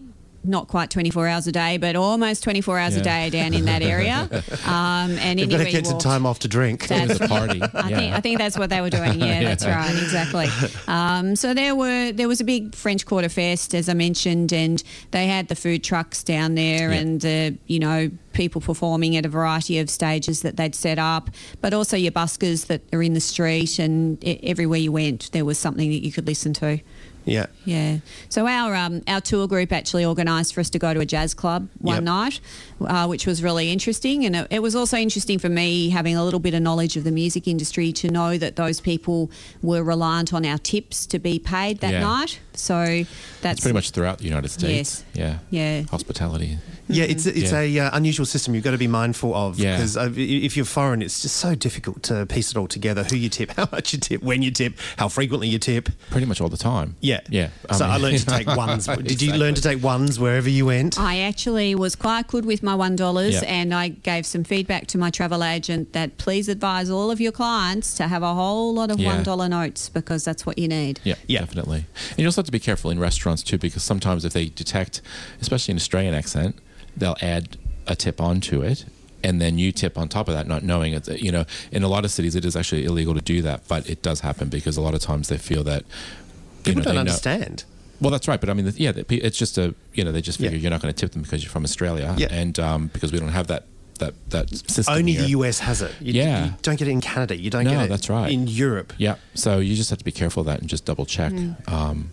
Not 0.47 0.69
quite 0.69 0.91
24 0.91 1.27
hours 1.27 1.47
a 1.47 1.53
day, 1.53 1.77
but 1.77 1.97
almost 1.97 2.43
24 2.45 2.79
hours 2.79 2.97
a 2.97 3.03
day 3.03 3.31
down 3.31 3.53
in 3.53 3.65
that 3.67 3.83
area. 3.83 4.29
Um, 4.67 5.11
and 5.19 5.39
You've 5.39 5.51
got 5.51 5.59
to 5.59 5.71
get 5.71 5.87
some 5.87 5.99
time 5.99 6.27
off 6.27 6.41
to 6.41 6.49
drink. 6.49 6.89
That's- 6.89 7.21
a 7.21 7.29
party. 7.29 7.61
I 7.63 7.89
yeah. 7.89 7.99
think 7.99 8.15
I 8.15 8.21
think 8.21 8.39
that's 8.39 8.59
what 8.59 8.71
they 8.71 8.81
were 8.81 8.91
doing. 8.91 9.21
Yeah, 9.27 9.43
that's 9.43 9.65
right, 9.65 9.91
exactly. 9.91 10.47
Um, 10.89 11.37
so 11.37 11.55
there 11.55 11.75
were 11.75 12.13
there 12.13 12.29
was 12.29 12.41
a 12.41 12.45
big 12.45 12.75
French 12.75 13.07
Quarter 13.07 13.29
Fest, 13.29 13.75
as 13.75 13.89
I 13.89 13.95
mentioned, 13.95 14.53
and 14.53 14.83
they 15.13 15.27
had 15.27 15.49
the 15.49 15.55
food 15.57 15.83
trucks 15.85 16.23
down 16.23 16.55
there, 16.55 16.93
Yeah. 16.93 16.99
and 17.01 17.25
uh, 17.25 17.51
you 17.67 17.79
know 17.79 18.11
people 18.33 18.61
performing 18.61 19.17
at 19.17 19.25
a 19.25 19.29
variety 19.29 19.79
of 19.79 19.89
stages 19.89 20.43
that 20.43 20.57
they'd 20.57 20.75
set 20.75 20.99
up, 20.99 21.31
but 21.61 21.73
also 21.73 21.97
your 21.97 22.13
buskers 22.13 22.67
that 22.67 22.83
are 22.93 23.03
in 23.03 23.15
the 23.15 23.21
street, 23.21 23.79
and 23.79 24.23
e- 24.25 24.39
everywhere 24.43 24.79
you 24.79 24.93
went, 24.93 25.31
there 25.33 25.45
was 25.45 25.59
something 25.59 25.89
that 25.91 26.05
you 26.05 26.13
could 26.13 26.27
listen 26.27 26.53
to. 26.55 26.79
Yeah. 27.27 27.47
Yeah. 27.67 27.99
So 28.31 28.47
our 28.47 28.75
um, 28.75 29.03
our 29.07 29.21
tour 29.21 29.47
group 29.47 29.73
actually 29.73 30.05
organised 30.05 30.55
for 30.55 30.61
us 30.61 30.71
to 30.71 30.79
go 30.79 30.95
to 30.95 31.01
a 31.01 31.07
jazz 31.07 31.35
club 31.35 31.69
one 31.81 31.97
Yep. 31.97 32.03
night, 32.05 32.41
uh, 32.81 33.07
which 33.07 33.27
was 33.27 33.43
really 33.43 33.71
interesting, 33.71 34.25
and 34.25 34.35
it, 34.37 34.47
it 34.51 34.63
was 34.63 34.75
also 34.75 34.97
interesting 34.97 35.39
for 35.39 35.49
me 35.49 35.91
having 35.91 36.17
a 36.17 36.25
little 36.25 36.41
bit 36.41 36.55
of 36.55 36.63
knowledge 36.63 36.97
of 36.97 37.05
the 37.05 37.11
music 37.13 37.47
industry 37.49 37.93
to 37.93 38.09
know 38.11 38.39
that 38.39 38.57
those 38.57 38.81
people 38.81 39.31
were 39.63 39.83
reliant 39.83 40.33
on 40.33 40.47
our 40.47 40.59
tips 40.59 41.05
to 41.07 41.19
be 41.19 41.39
paid 41.39 41.81
that 41.81 41.93
Yeah. 41.93 42.01
night. 42.01 42.39
So 42.55 43.05
that's 43.43 43.59
It's 43.59 43.61
pretty 43.61 43.75
much 43.75 43.91
throughout 43.91 44.19
the 44.19 44.25
United 44.25 44.49
States. 44.51 45.05
Yeah. 45.13 45.39
Yeah. 45.51 45.83
Hospitality. 45.91 46.59
Yeah, 46.89 47.05
it's 47.05 47.27
it's 47.27 47.51
Yeah. 47.51 47.61
a 47.61 47.79
uh, 47.81 47.97
unusual 47.97 48.25
system 48.27 48.55
you've 48.55 48.63
got 48.63 48.71
to 48.71 48.79
be 48.79 48.87
mindful 48.87 49.35
of 49.35 49.57
because 49.59 49.97
i- 49.97 50.09
if 50.17 50.57
you're 50.57 50.65
foreign, 50.65 51.03
it's 51.03 51.21
just 51.23 51.37
so 51.37 51.55
difficult 51.57 52.03
to 52.05 52.25
piece 52.27 52.53
it 52.53 52.57
all 52.57 52.69
together. 52.69 53.03
Who 53.05 53.17
you 53.17 53.29
tip, 53.29 53.51
how 53.57 53.69
much 53.73 53.93
you 53.93 53.99
tip, 53.99 54.23
when 54.23 54.41
you 54.43 54.53
tip, 54.53 54.79
how 54.97 55.09
frequently 55.09 55.49
you 55.49 55.59
tip. 55.59 55.89
Pretty 56.11 56.27
much 56.27 56.41
all 56.41 56.49
the 56.49 56.57
time. 56.57 56.95
Yeah, 57.01 57.16
Yeah. 57.29 57.49
so 57.73 57.85
um, 57.85 57.91
I 57.91 57.95
mean- 57.95 58.03
learned 58.03 58.19
to 58.19 58.27
take 58.39 58.47
ones. 58.49 58.87
Did 58.87 59.23
you 59.23 59.33
learn 59.35 59.55
to 59.55 59.63
take 59.63 59.83
ones 59.83 60.19
wherever 60.19 60.49
you 60.49 60.67
went? 60.67 60.99
I 60.99 61.19
actually 61.21 61.75
was 61.75 61.95
quite 61.97 62.27
good 62.29 62.45
with 62.45 62.63
my 62.63 62.75
one 62.75 62.97
dollars, 62.97 63.35
Yeah. 63.35 63.45
and 63.49 63.75
I 63.75 63.89
gave 63.89 64.27
some 64.27 64.45
feedback 64.45 64.87
to 64.89 64.99
my 64.99 65.11
travel 65.11 65.43
agent 65.45 65.93
that 65.93 66.19
please 66.19 66.49
advise 66.49 66.91
all 66.91 67.11
of 67.11 67.21
your 67.21 67.33
clients 67.33 67.95
to 67.95 68.09
have 68.09 68.23
a 68.23 68.35
whole 68.35 68.75
lot 68.75 68.91
of 68.91 68.99
Yeah. 68.99 69.15
one 69.15 69.23
dollar 69.23 69.49
notes 69.49 69.89
because 69.89 70.25
that's 70.25 70.45
what 70.47 70.59
you 70.59 70.69
need. 70.69 71.01
Yeah, 71.05 71.15
Yeah. 71.27 71.41
definitely. 71.41 71.85
And 72.11 72.19
you 72.19 72.27
also 72.27 72.41
have 72.41 72.47
to 72.47 72.53
be 72.53 72.59
careful 72.61 72.91
in 72.91 72.99
restaurants 72.99 73.43
too, 73.43 73.59
because 73.59 73.83
sometimes 73.83 74.25
if 74.25 74.33
they 74.33 74.47
detect, 74.47 75.01
especially 75.41 75.73
an 75.73 75.77
Australian 75.79 76.15
accent, 76.15 76.57
they'll 76.97 77.17
add 77.21 77.57
a 77.87 77.95
tip 77.95 78.21
onto 78.21 78.63
it, 78.63 78.85
and 79.23 79.41
then 79.41 79.59
you 79.59 79.73
tip 79.73 79.97
on 79.99 80.09
top 80.09 80.29
of 80.29 80.35
that, 80.35 80.47
not 80.47 80.63
knowing 80.63 80.93
it. 80.93 81.09
You 81.21 81.33
know, 81.33 81.45
in 81.73 81.83
a 81.83 81.89
lot 81.89 82.05
of 82.05 82.11
cities, 82.11 82.35
it 82.35 82.45
is 82.45 82.55
actually 82.57 82.85
illegal 82.85 83.15
to 83.15 83.21
do 83.21 83.43
that, 83.43 83.67
but 83.69 83.89
it 83.89 84.03
does 84.03 84.21
happen 84.21 84.49
because 84.49 84.77
a 84.77 84.81
lot 84.81 84.95
of 84.95 85.01
times 85.01 85.29
they 85.29 85.39
feel 85.39 85.65
that 85.65 85.85
you 85.85 86.26
People 86.67 86.81
know, 86.81 86.85
don't 86.85 86.91
they 86.93 86.95
know- 86.97 87.01
understand. 87.01 87.65
Well, 88.01 88.11
that's 88.11 88.29
right, 88.29 88.39
but 88.39 88.51
I 88.51 88.53
mean, 88.53 88.71
yeah, 88.77 88.93
it's 89.09 89.39
just 89.39 89.57
a 89.57 89.75
you 89.95 90.05
know 90.05 90.13
they 90.13 90.21
just 90.21 90.39
figure 90.39 90.57
Yeah. 90.57 90.63
you're 90.63 90.71
not 90.71 90.83
going 90.83 90.93
to 90.93 91.01
tip 91.01 91.13
them 91.13 91.23
because 91.23 91.43
you're 91.43 91.51
from 91.51 91.65
Australia, 91.65 92.15
Yeah. 92.19 92.29
and 92.31 92.59
um, 92.59 92.89
because 92.93 93.11
we 93.11 93.19
don't 93.19 93.31
have 93.31 93.47
that 93.47 93.65
that 94.01 94.13
that 94.29 94.51
system. 94.51 94.95
Only 94.95 95.13
here. 95.13 95.23
the 95.23 95.29
US 95.31 95.61
has 95.61 95.81
it. 95.81 95.93
You, 96.01 96.13
Yeah. 96.13 96.45
you 96.47 96.53
don't 96.61 96.79
get 96.79 96.89
it 96.89 96.91
in 96.91 97.01
Canada. 97.01 97.35
You 97.39 97.49
don't 97.49 97.65
No, 97.65 97.71
get 97.71 97.85
it 97.85 97.89
that's 97.89 98.11
right. 98.11 98.31
in 98.31 98.47
Europe. 98.49 98.93
Yeah, 98.99 99.15
so 99.35 99.61
you 99.61 99.75
just 99.75 99.89
have 99.89 99.99
to 99.99 100.05
be 100.05 100.13
careful 100.13 100.43
of 100.43 100.47
that 100.49 100.61
and 100.61 100.69
just 100.69 100.85
double 100.85 101.07
check, 101.07 101.33
um, 101.69 102.11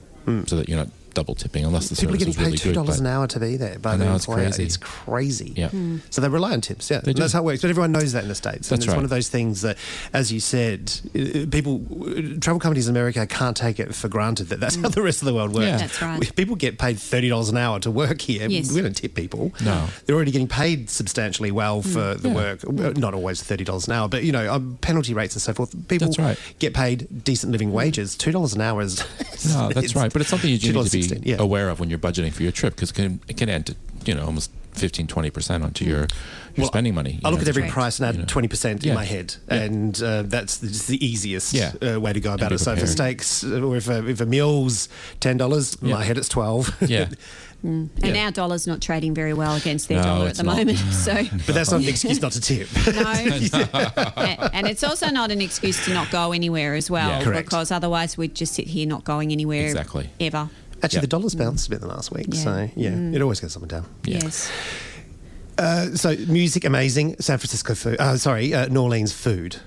so 0.47 0.55
that 0.55 0.69
you're 0.69 0.77
not 0.77 0.87
double 1.13 1.35
tipping 1.35 1.65
unless 1.65 1.89
the 1.89 1.95
Hmm. 1.95 1.99
People 2.01 2.15
are 2.15 2.17
getting 2.17 2.33
paid 2.33 2.45
really 2.45 2.57
two 2.57 2.73
dollars 2.73 2.99
an 2.99 3.07
hour 3.07 3.27
to 3.27 3.39
be 3.39 3.55
there 3.57 3.79
by 3.79 3.93
I 3.93 3.97
the 3.97 4.13
it's 4.13 4.25
employer. 4.25 4.45
crazy. 4.45 4.63
It's 4.63 4.77
crazy. 4.77 5.53
Yeah. 5.55 5.69
So 6.09 6.21
they 6.21 6.29
rely 6.29 6.53
on 6.53 6.61
tips. 6.61 6.89
Yeah, 6.89 7.01
They 7.01 7.11
And 7.11 7.19
that's 7.19 7.33
how 7.33 7.39
it 7.41 7.45
works. 7.45 7.61
But 7.61 7.69
everyone 7.69 7.91
knows 7.91 8.13
that 8.13 8.23
in 8.23 8.29
the 8.29 8.35
states. 8.35 8.69
and 8.71 8.77
That's 8.77 8.85
it's 8.85 8.87
right. 8.87 8.95
one 8.95 9.03
of 9.03 9.09
those 9.09 9.29
things 9.29 9.61
that, 9.61 9.77
as 10.13 10.31
you 10.31 10.39
said, 10.39 10.91
people, 11.51 11.79
travel 12.41 12.59
companies 12.59 12.87
in 12.87 12.95
America 12.95 13.25
can't 13.27 13.55
take 13.55 13.79
it 13.79 13.93
for 13.95 14.07
granted 14.07 14.49
that 14.49 14.59
that's 14.59 14.75
how 14.75 14.89
the 14.89 15.01
rest 15.01 15.21
of 15.21 15.25
the 15.25 15.33
world 15.33 15.53
works. 15.53 15.65
Yeah. 15.67 15.77
That's 15.77 16.01
right. 16.01 16.35
People 16.35 16.55
get 16.55 16.77
paid 16.77 16.99
thirty 16.99 17.29
dollars 17.29 17.49
an 17.49 17.57
hour 17.57 17.79
to 17.79 17.91
work 17.91 18.21
here. 18.21 18.47
Yes. 18.47 18.71
We 18.71 18.81
don't 18.81 18.95
tip 18.95 19.15
people. 19.15 19.51
No. 19.63 19.87
they're 20.05 20.15
already 20.15 20.31
getting 20.31 20.47
paid 20.47 20.89
substantially 20.89 21.51
well 21.51 21.81
for 21.81 22.15
the 22.15 22.29
Yeah. 22.29 22.33
work. 22.35 22.59
Well, 22.65 22.93
Not 22.93 23.13
always 23.13 23.41
thirty 23.41 23.63
dollars 23.63 23.87
an 23.87 23.93
hour, 23.93 24.07
but 24.09 24.23
you 24.23 24.31
know, 24.31 24.51
um, 24.53 24.77
penalty 24.81 25.13
rates 25.13 25.35
and 25.35 25.41
so 25.41 25.53
forth. 25.53 25.71
People 25.87 26.07
That's 26.07 26.19
right. 26.19 26.37
get 26.59 26.73
paid 26.73 27.23
decent 27.23 27.51
living 27.51 27.71
wages. 27.71 28.15
Two 28.15 28.31
dollars 28.31 28.53
an 28.53 28.61
hour 28.61 28.81
is 28.81 29.03
No, 29.47 29.69
that's 29.73 29.95
right. 29.95 30.11
But 30.11 30.21
it's 30.21 30.29
something 30.29 30.49
you 30.49 30.57
do 30.57 30.73
need 30.73 30.85
to 30.85 30.91
be 30.91 31.02
$2.16, 31.11 31.21
yeah. 31.25 31.35
aware 31.39 31.69
of 31.69 31.79
when 31.79 31.89
you're 31.89 31.99
budgeting 31.99 32.31
for 32.33 32.43
your 32.43 32.51
trip 32.51 32.75
because 32.75 32.91
it 32.91 32.95
can, 32.95 33.19
it 33.27 33.37
can 33.37 33.49
add 33.49 33.65
to, 33.67 33.75
you 34.05 34.13
know, 34.15 34.25
almost 34.25 34.51
15, 34.73 35.05
20% 35.07 35.63
onto 35.63 35.85
your, 35.85 35.99
your 35.99 36.07
Well, 36.57 36.67
spending 36.67 36.95
money. 36.95 37.11
you 37.13 37.19
I 37.23 37.29
look 37.29 37.39
know, 37.39 37.43
at 37.43 37.47
every 37.49 37.63
Right. 37.63 37.71
price 37.71 37.99
and 37.99 38.07
you 38.13 38.17
know. 38.19 38.23
add 38.23 38.29
twenty 38.29 38.47
percent 38.47 38.83
in 38.85 38.95
my 38.95 39.05
head, 39.05 39.35
Yeah. 39.47 39.55
and 39.61 40.01
uh, 40.03 40.23
that's 40.23 40.57
the, 40.57 40.67
just 40.67 40.87
the 40.87 41.03
easiest 41.05 41.53
Yeah. 41.53 41.73
uh, 41.81 41.99
way 41.99 42.11
to 42.11 42.19
go 42.19 42.33
about 42.33 42.49
be 42.49 42.55
it. 42.55 42.57
So 42.59 42.73
if 42.73 42.81
a 42.81 42.87
steaks 42.87 43.43
uh, 43.43 43.61
or 43.61 43.77
if 43.77 43.87
a, 43.87 44.07
if 44.07 44.19
a 44.19 44.25
meal's 44.25 44.89
ten 45.19 45.37
dollars, 45.37 45.77
Yeah. 45.81 45.93
my 45.95 46.03
head 46.03 46.17
it's 46.17 46.27
twelve. 46.29 46.75
Yeah. 46.87 47.09
And 47.65 47.89
Yeah. 48.03 48.25
our 48.25 48.31
dollar's 48.31 48.67
not 48.67 48.81
trading 48.81 49.13
very 49.13 49.31
well 49.31 49.55
against 49.55 49.87
their 49.87 49.99
No, 49.99 50.03
dollar 50.03 50.27
at 50.27 50.35
the 50.35 50.43
not. 50.43 50.57
moment. 50.57 50.79
So 50.91 51.13
but 51.45 51.55
that's 51.55 51.71
not 51.71 51.81
an 51.81 51.87
excuse 51.87 52.21
not 52.21 52.33
to 52.33 52.41
tip. 52.41 52.67
no, 52.93 53.07
and 53.07 54.53
and 54.53 54.67
it's 54.67 54.83
also 54.83 55.07
not 55.07 55.31
an 55.31 55.39
excuse 55.39 55.83
to 55.85 55.93
not 55.93 56.11
go 56.11 56.33
anywhere 56.33 56.75
as 56.75 56.89
well, 56.91 57.09
Yeah. 57.21 57.41
Because 57.41 57.71
otherwise 57.71 58.17
we'd 58.17 58.35
just 58.35 58.53
sit 58.55 58.67
here 58.67 58.85
not 58.85 59.05
going 59.05 59.31
anywhere 59.31 59.65
Exactly. 59.67 60.09
ever. 60.19 60.49
Actually, 60.83 60.97
Yeah. 60.97 61.01
the 61.01 61.07
dollar's 61.07 61.35
bounced 61.35 61.67
a 61.67 61.69
bit 61.69 61.81
in 61.81 61.87
the 61.87 61.93
last 61.93 62.11
week, 62.11 62.27
Yeah. 62.29 62.43
so 62.43 62.69
yeah, 62.75 62.89
it 63.15 63.21
always 63.21 63.39
goes 63.39 63.55
up 63.55 63.61
and 63.63 63.69
down. 63.71 63.85
Yeah. 64.05 64.19
Yes. 64.23 64.49
Uh, 65.57 65.95
so 65.95 66.15
music 66.27 66.65
amazing, 66.65 67.15
San 67.19 67.37
Francisco 67.37 67.75
food. 67.75 67.97
Uh, 67.99 68.17
sorry, 68.17 68.53
uh, 68.53 68.67
New 68.67 68.81
Orleans 68.81 69.11
food. 69.13 69.57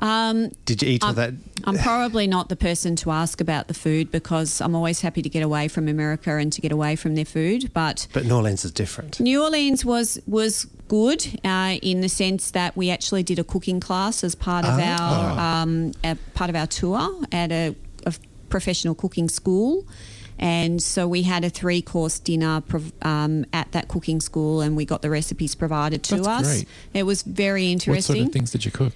Um, 0.00 0.50
Did 0.64 0.80
you 0.82 0.90
eat 0.90 1.02
all 1.02 1.08
I'm, 1.10 1.14
that? 1.16 1.34
I'm 1.64 1.76
probably 1.76 2.28
not 2.28 2.48
the 2.48 2.54
person 2.54 2.94
to 2.96 3.10
ask 3.10 3.40
about 3.40 3.66
the 3.66 3.74
food 3.74 4.12
because 4.12 4.60
I'm 4.60 4.76
always 4.76 5.00
happy 5.00 5.22
to 5.22 5.28
get 5.28 5.42
away 5.42 5.66
from 5.66 5.88
America 5.88 6.36
and 6.36 6.52
to 6.52 6.60
get 6.60 6.70
away 6.70 6.94
from 6.94 7.16
their 7.16 7.24
food. 7.24 7.72
But 7.74 8.06
But 8.12 8.24
New 8.24 8.36
Orleans 8.36 8.64
is 8.64 8.70
different. 8.70 9.18
New 9.18 9.42
Orleans 9.42 9.84
was 9.84 10.20
was 10.28 10.68
good 10.86 11.26
uh, 11.44 11.78
in 11.82 12.00
the 12.00 12.08
sense 12.08 12.52
that 12.52 12.76
we 12.76 12.90
actually 12.90 13.24
did 13.24 13.40
a 13.40 13.44
cooking 13.44 13.80
class 13.80 14.22
as 14.22 14.36
part 14.36 14.64
of 14.64 14.78
our 14.78 15.38
um, 15.62 15.92
a 16.04 16.14
part 16.34 16.48
of 16.48 16.54
our 16.54 16.68
tour 16.68 17.00
at 17.32 17.50
a, 17.50 17.74
a 18.06 18.14
professional 18.50 18.94
cooking 18.94 19.28
school. 19.28 19.84
And 20.38 20.82
so 20.82 21.08
we 21.08 21.22
had 21.22 21.44
a 21.44 21.50
three 21.50 21.82
course 21.82 22.18
dinner 22.18 22.60
prov- 22.60 22.92
um, 23.02 23.44
at 23.52 23.72
that 23.72 23.88
cooking 23.88 24.20
school, 24.20 24.60
and 24.60 24.76
we 24.76 24.84
got 24.84 25.02
the 25.02 25.10
recipes 25.10 25.54
provided 25.54 26.02
to 26.04 26.16
That's 26.16 26.28
us. 26.28 26.46
great. 26.46 26.68
It 26.94 27.02
was 27.04 27.22
very 27.22 27.72
interesting. 27.72 28.14
What 28.14 28.18
sort 28.18 28.26
of 28.28 28.32
things 28.32 28.50
did 28.52 28.64
you 28.64 28.70
cook? 28.70 28.92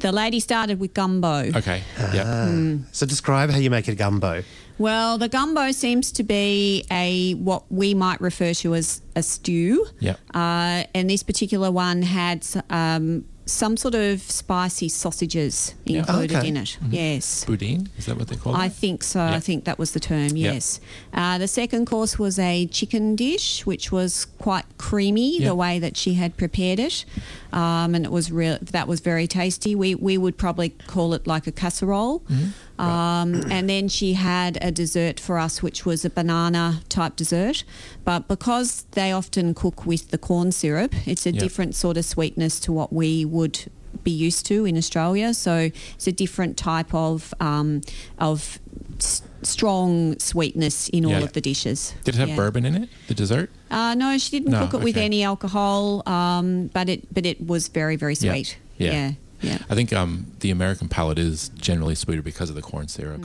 The 0.00 0.12
lady 0.12 0.40
started 0.40 0.80
with 0.80 0.92
gumbo. 0.92 1.50
Okay. 1.56 1.82
yeah. 2.12 2.48
Hmm. 2.48 2.78
So 2.92 3.06
describe 3.06 3.48
how 3.50 3.56
you 3.58 3.70
make 3.70 3.88
a 3.88 3.94
gumbo. 3.94 4.42
Well, 4.76 5.18
the 5.18 5.28
gumbo 5.28 5.70
seems 5.72 6.12
to 6.12 6.24
be 6.24 6.84
a 6.90 7.34
what 7.34 7.62
we 7.70 7.94
might 7.94 8.20
refer 8.20 8.52
to 8.54 8.74
as 8.74 9.00
a 9.16 9.22
stew. 9.22 9.86
Yeah. 10.00 10.16
Uh, 10.34 10.84
and 10.94 11.08
this 11.08 11.22
particular 11.22 11.70
one 11.70 12.02
had 12.02 12.44
um, 12.70 13.24
some 13.46 13.76
sort 13.76 13.94
of 13.94 14.22
spicy 14.22 14.88
sausages 14.88 15.74
Yeah. 15.84 15.98
included 15.98 16.36
Okay. 16.38 16.48
in 16.48 16.56
it. 16.56 16.78
Yes. 16.90 17.44
Boudin, 17.44 17.88
is 17.98 18.06
that 18.06 18.16
what 18.16 18.28
they 18.28 18.36
call 18.36 18.54
it? 18.54 18.58
I 18.58 18.68
think 18.70 19.02
so. 19.02 19.18
Yeah. 19.18 19.34
I 19.36 19.40
think 19.40 19.64
that 19.64 19.78
was 19.78 19.90
the 19.90 20.00
term. 20.00 20.36
Yeah. 20.36 20.52
Yes. 20.54 20.80
Uh, 21.12 21.36
the 21.38 21.48
second 21.48 21.86
course 21.86 22.18
was 22.18 22.38
a 22.38 22.66
chicken 22.66 23.16
dish, 23.16 23.66
which 23.66 23.92
was 23.92 24.24
quite 24.38 24.64
creamy 24.78 25.38
Yeah. 25.40 25.48
the 25.48 25.54
way 25.54 25.78
that 25.78 25.96
she 25.96 26.14
had 26.14 26.36
prepared 26.36 26.78
it, 26.80 27.04
um, 27.52 27.94
and 27.94 28.04
it 28.04 28.10
was 28.12 28.32
real. 28.32 28.58
That 28.62 28.88
was 28.88 29.00
very 29.00 29.26
tasty. 29.26 29.74
We 29.74 29.94
we 29.94 30.16
would 30.16 30.36
probably 30.38 30.70
call 30.86 31.12
it 31.14 31.26
like 31.26 31.46
a 31.46 31.52
casserole. 31.52 32.20
Mm-hmm. 32.20 32.73
Um, 32.78 33.42
and 33.50 33.68
then 33.70 33.88
she 33.88 34.14
had 34.14 34.58
a 34.60 34.70
dessert 34.72 35.20
for 35.20 35.38
us, 35.38 35.62
which 35.62 35.86
was 35.86 36.04
a 36.04 36.10
banana 36.10 36.80
type 36.88 37.14
dessert. 37.16 37.64
But 38.04 38.26
because 38.28 38.84
they 38.92 39.12
often 39.12 39.54
cook 39.54 39.86
with 39.86 40.10
the 40.10 40.18
corn 40.18 40.50
syrup, 40.52 40.92
it's 41.06 41.24
a 41.26 41.32
Yeah. 41.32 41.40
different 41.40 41.74
sort 41.76 41.96
of 41.96 42.04
sweetness 42.04 42.58
to 42.60 42.72
what 42.72 42.92
we 42.92 43.24
would 43.24 43.60
be 44.02 44.10
used 44.10 44.44
to 44.46 44.64
in 44.64 44.76
Australia. 44.76 45.32
So 45.34 45.70
it's 45.94 46.06
a 46.08 46.12
different 46.12 46.56
type 46.56 46.92
of 46.92 47.32
um, 47.40 47.80
of 48.18 48.58
s- 48.98 49.22
strong 49.42 50.18
sweetness 50.18 50.88
in 50.88 51.04
all 51.04 51.12
Yeah. 51.12 51.20
of 51.20 51.32
the 51.32 51.40
dishes. 51.40 51.94
Did 52.02 52.16
it 52.16 52.18
have 52.18 52.30
Yeah. 52.30 52.36
bourbon 52.36 52.64
in 52.66 52.74
it? 52.74 52.88
The 53.06 53.14
dessert? 53.14 53.50
Uh, 53.70 53.94
no, 53.94 54.18
she 54.18 54.30
didn't 54.30 54.50
No, 54.50 54.66
cook 54.66 54.80
it 54.80 54.84
with 54.84 54.96
any 54.96 55.22
alcohol, 55.22 56.02
um, 56.08 56.70
but 56.74 56.88
it 56.88 57.14
but 57.14 57.24
it 57.24 57.46
was 57.46 57.68
very 57.68 57.94
very 57.96 58.16
sweet. 58.16 58.56
Yeah. 58.78 58.92
yeah. 58.92 59.10
Yeah. 59.44 59.58
I 59.68 59.74
think 59.74 59.92
um, 59.92 60.26
the 60.40 60.50
American 60.50 60.88
palate 60.88 61.18
is 61.18 61.50
generally 61.50 61.94
sweeter 61.94 62.22
because 62.22 62.48
of 62.50 62.56
the 62.56 62.62
corn 62.62 62.88
syrup. 62.88 63.24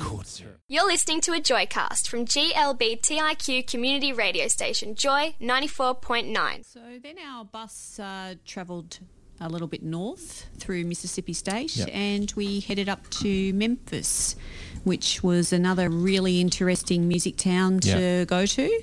You're 0.68 0.86
listening 0.86 1.22
to 1.22 1.34
a 1.34 1.40
Joycast 1.40 2.08
from 2.08 2.26
GLBTIQ 2.26 3.66
community 3.68 4.14
radio 4.14 4.48
station 4.48 4.96
Joy 4.96 5.36
94.9. 5.42 6.66
So 6.66 6.80
then 7.02 7.16
our 7.28 7.44
bus 7.46 8.00
uh, 8.00 8.36
travelled 8.46 9.00
a 9.42 9.48
little 9.50 9.68
bit 9.68 9.82
north 9.82 10.46
through 10.58 10.84
Mississippi 10.84 11.34
State 11.34 11.76
Yep. 11.78 11.90
and 11.94 12.32
we 12.36 12.60
headed 12.60 12.90
up 12.90 13.10
to 13.22 13.54
Memphis, 13.54 14.36
which 14.84 15.24
was 15.24 15.54
another 15.54 15.90
really 15.90 16.42
interesting 16.42 17.08
music 17.08 17.38
town 17.38 17.80
to 17.82 17.90
Yeah. 17.90 18.24
go 18.26 18.46
to. 18.46 18.82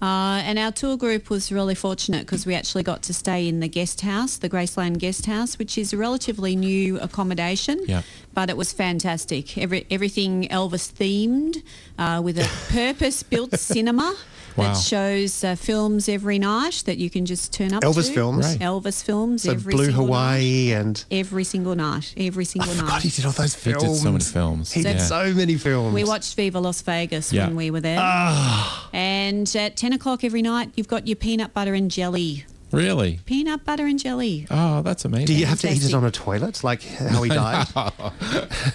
Uh, 0.00 0.40
and 0.44 0.58
our 0.58 0.70
tour 0.70 0.96
group 0.96 1.28
was 1.28 1.50
really 1.50 1.74
fortunate 1.74 2.20
because 2.20 2.46
we 2.46 2.54
actually 2.54 2.82
got 2.82 3.02
to 3.02 3.12
stay 3.12 3.48
in 3.48 3.60
the 3.60 3.68
guest 3.68 4.02
house, 4.02 4.36
the 4.36 4.48
Graceland 4.48 4.98
Guest 4.98 5.26
House, 5.26 5.58
which 5.58 5.76
is 5.76 5.92
a 5.92 5.96
relatively 5.96 6.54
new 6.54 6.98
accommodation. 7.00 7.80
Yeah. 7.86 8.02
But 8.32 8.48
it 8.48 8.56
was 8.56 8.72
fantastic. 8.72 9.58
Every, 9.58 9.86
everything 9.90 10.46
Elvis 10.48 10.92
themed 10.92 11.62
uh, 11.98 12.22
with 12.22 12.38
a 12.38 12.48
purpose-built 12.72 13.58
cinema 13.58 14.14
Wow. 14.56 14.72
that 14.72 14.80
shows 14.80 15.44
uh, 15.44 15.54
films 15.54 16.08
every 16.08 16.38
night 16.38 16.82
that 16.86 16.98
you 16.98 17.10
can 17.10 17.26
just 17.26 17.52
turn 17.52 17.72
up 17.72 17.82
Elvis 17.82 18.06
to. 18.08 18.12
films? 18.14 18.46
Right. 18.46 18.58
Elvis 18.60 19.02
films 19.02 19.42
So 19.42 19.52
every 19.52 19.72
Blue 19.74 19.84
single 19.86 20.06
Hawaii 20.06 20.72
and 20.72 20.86
night. 20.94 21.04
Every 21.10 21.44
single 21.44 21.74
night. 21.76 22.14
Every 22.16 22.42
I 22.42 22.44
single 22.44 22.72
forgot 22.72 22.88
night. 22.94 23.02
he 23.02 23.10
did 23.10 23.24
all 23.26 23.32
those 23.32 23.54
He 23.54 23.70
films. 23.72 23.82
did 23.82 23.96
so 24.02 24.12
many 24.12 24.24
films. 24.24 24.72
He 24.72 24.82
did 24.82 24.96
Yeah. 24.96 25.02
so 25.02 25.32
many 25.34 25.56
films. 25.56 25.94
We 25.94 26.04
watched 26.04 26.34
Viva 26.34 26.58
Las 26.60 26.80
Vegas 26.82 27.32
Yeah. 27.32 27.46
when 27.46 27.56
we 27.56 27.70
were 27.70 27.80
there. 27.80 27.98
Ah. 28.00 28.88
And 28.92 29.54
at 29.56 29.76
10 29.76 29.92
o'clock 29.92 30.24
every 30.24 30.42
night, 30.42 30.70
you've 30.76 30.88
got 30.88 31.06
your 31.06 31.16
peanut 31.16 31.54
butter 31.54 31.74
and 31.74 31.90
jelly. 31.90 32.44
Really? 32.70 33.20
Peanut 33.24 33.64
butter 33.64 33.86
and 33.86 33.98
jelly. 33.98 34.46
Oh, 34.50 34.82
that's 34.82 35.04
amazing. 35.04 35.26
Do 35.26 35.34
you 35.34 35.46
have 35.46 35.60
to 35.60 35.72
eat 35.72 35.82
it 35.84 35.94
on 35.94 36.04
a 36.04 36.10
toilet, 36.10 36.62
like 36.62 36.82
how 36.82 37.22
he 37.22 37.28
died? 37.42 37.66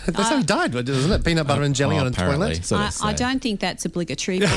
That's 0.06 0.30
how 0.30 0.38
he 0.38 0.44
died, 0.44 0.72
doesn't 0.72 1.12
it? 1.12 1.24
Peanut 1.24 1.46
butter 1.48 1.62
and 1.62 1.76
jelly 1.76 1.96
Well, 1.96 2.06
on 2.06 2.12
a 2.12 2.16
toilet. 2.16 2.66
so 2.66 2.78
I, 2.78 2.90
I 3.04 3.14
don't 3.14 3.40
think 3.42 3.60
that's 3.60 3.86
obligatory, 3.86 4.40
but, 4.40 4.50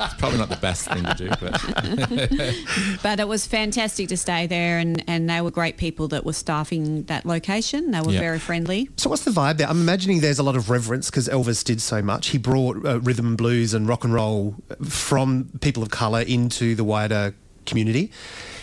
It's 0.00 0.14
probably 0.18 0.38
not 0.38 0.48
the 0.50 0.58
best 0.60 0.88
thing 0.88 1.02
to 1.04 1.14
do, 1.14 1.28
but 1.40 3.00
but 3.02 3.20
it 3.20 3.28
was 3.28 3.46
fantastic 3.46 4.08
to 4.08 4.16
stay 4.16 4.46
there, 4.46 4.78
and, 4.78 5.02
and 5.06 5.28
they 5.28 5.40
were 5.40 5.50
great 5.50 5.76
people 5.76 6.08
that 6.08 6.24
were 6.24 6.32
staffing 6.32 7.04
that 7.04 7.24
location. 7.26 7.90
They 7.90 8.00
were 8.00 8.12
Yeah. 8.12 8.20
very 8.20 8.38
friendly. 8.38 8.88
So 8.96 9.08
what's 9.10 9.24
the 9.24 9.30
vibe 9.30 9.56
there? 9.58 9.68
I'm 9.68 9.80
imagining 9.80 10.20
there's 10.20 10.38
a 10.38 10.42
lot 10.42 10.56
of 10.56 10.70
reverence 10.70 11.10
because 11.10 11.28
Elvis 11.28 11.64
did 11.64 11.80
so 11.80 12.02
much. 12.02 12.28
He 12.28 12.38
brought 12.38 12.84
uh, 12.84 13.00
rhythm 13.00 13.26
and 13.28 13.36
blues 13.36 13.72
and 13.74 13.88
rock 13.88 14.04
and 14.04 14.12
roll 14.12 14.56
from 14.84 15.48
people 15.60 15.82
of 15.82 15.90
colour 15.90 16.20
into 16.20 16.74
the 16.74 16.84
wider 16.84 17.34
community. 17.70 18.10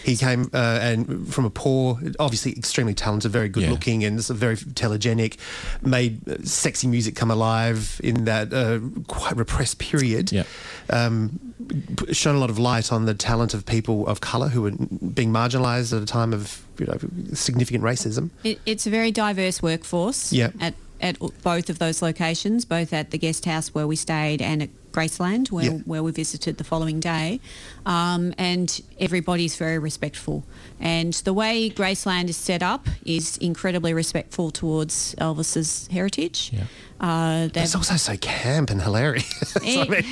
He 0.03 0.15
came 0.15 0.49
uh, 0.53 0.79
and 0.81 1.27
from 1.33 1.43
a 1.45 1.49
poor, 1.49 1.99
obviously 2.17 2.53
extremely 2.53 2.93
talented, 2.93 3.29
very 3.31 3.49
good 3.49 3.63
Yeah. 3.63 3.71
looking, 3.71 4.05
and 4.05 4.23
sort 4.23 4.35
of 4.35 4.39
very 4.39 4.55
telegenic. 4.55 5.37
Made 5.81 6.13
uh, 6.29 6.35
sexy 6.43 6.87
music 6.87 7.15
come 7.15 7.29
alive 7.31 7.99
in 8.03 8.23
that 8.25 8.53
uh, 8.53 8.79
quite 9.07 9.35
repressed 9.35 9.79
period. 9.79 10.31
Yeah. 10.31 10.43
Um, 10.89 11.39
p- 11.97 12.13
shone 12.13 12.35
a 12.35 12.39
lot 12.39 12.49
of 12.49 12.57
light 12.57 12.91
on 12.93 13.05
the 13.05 13.13
talent 13.13 13.53
of 13.53 13.65
people 13.65 14.07
of 14.07 14.21
colour 14.21 14.47
who 14.49 14.61
were 14.61 14.71
being 15.13 15.31
marginalised 15.33 15.91
at 15.95 16.01
a 16.01 16.05
time 16.05 16.31
of 16.33 16.63
you 16.79 16.85
know 16.85 16.97
significant 17.33 17.83
racism. 17.83 18.29
It, 18.45 18.61
it's 18.65 18.87
a 18.87 18.89
very 18.89 19.11
diverse 19.11 19.61
workforce 19.61 20.31
Yeah. 20.31 20.51
at, 20.61 20.73
at 21.01 21.17
both 21.43 21.69
of 21.69 21.79
those 21.79 22.01
locations, 22.01 22.63
both 22.65 22.93
at 22.93 23.11
the 23.11 23.17
guest 23.17 23.43
house 23.45 23.73
where 23.75 23.87
we 23.87 23.95
stayed 23.97 24.41
and 24.41 24.63
at 24.63 24.69
Graceland 24.91 25.51
where, 25.51 25.65
Yeah. 25.65 25.71
where 25.85 26.01
we 26.01 26.11
visited 26.11 26.57
the 26.57 26.63
following 26.63 26.99
day. 26.99 27.39
Um, 27.87 28.33
and 28.37 28.81
everybody's 28.99 29.55
very 29.55 29.79
respectful. 29.79 30.43
And 30.79 31.13
the 31.23 31.31
way 31.33 31.69
Graceland 31.69 32.27
is 32.29 32.35
set 32.37 32.61
up 32.61 32.85
is 33.05 33.37
incredibly 33.37 33.93
respectful 33.93 34.51
towards 34.51 35.15
Elvis's 35.15 35.87
heritage. 35.89 36.51
Yeah. 36.51 36.63
Uh, 36.99 37.47
It's 37.55 37.75
also 37.75 37.95
so 37.95 38.17
camp 38.17 38.69
and 38.71 38.81
hilarious. 38.81 39.55
I 39.61 39.85
mean, 39.87 40.03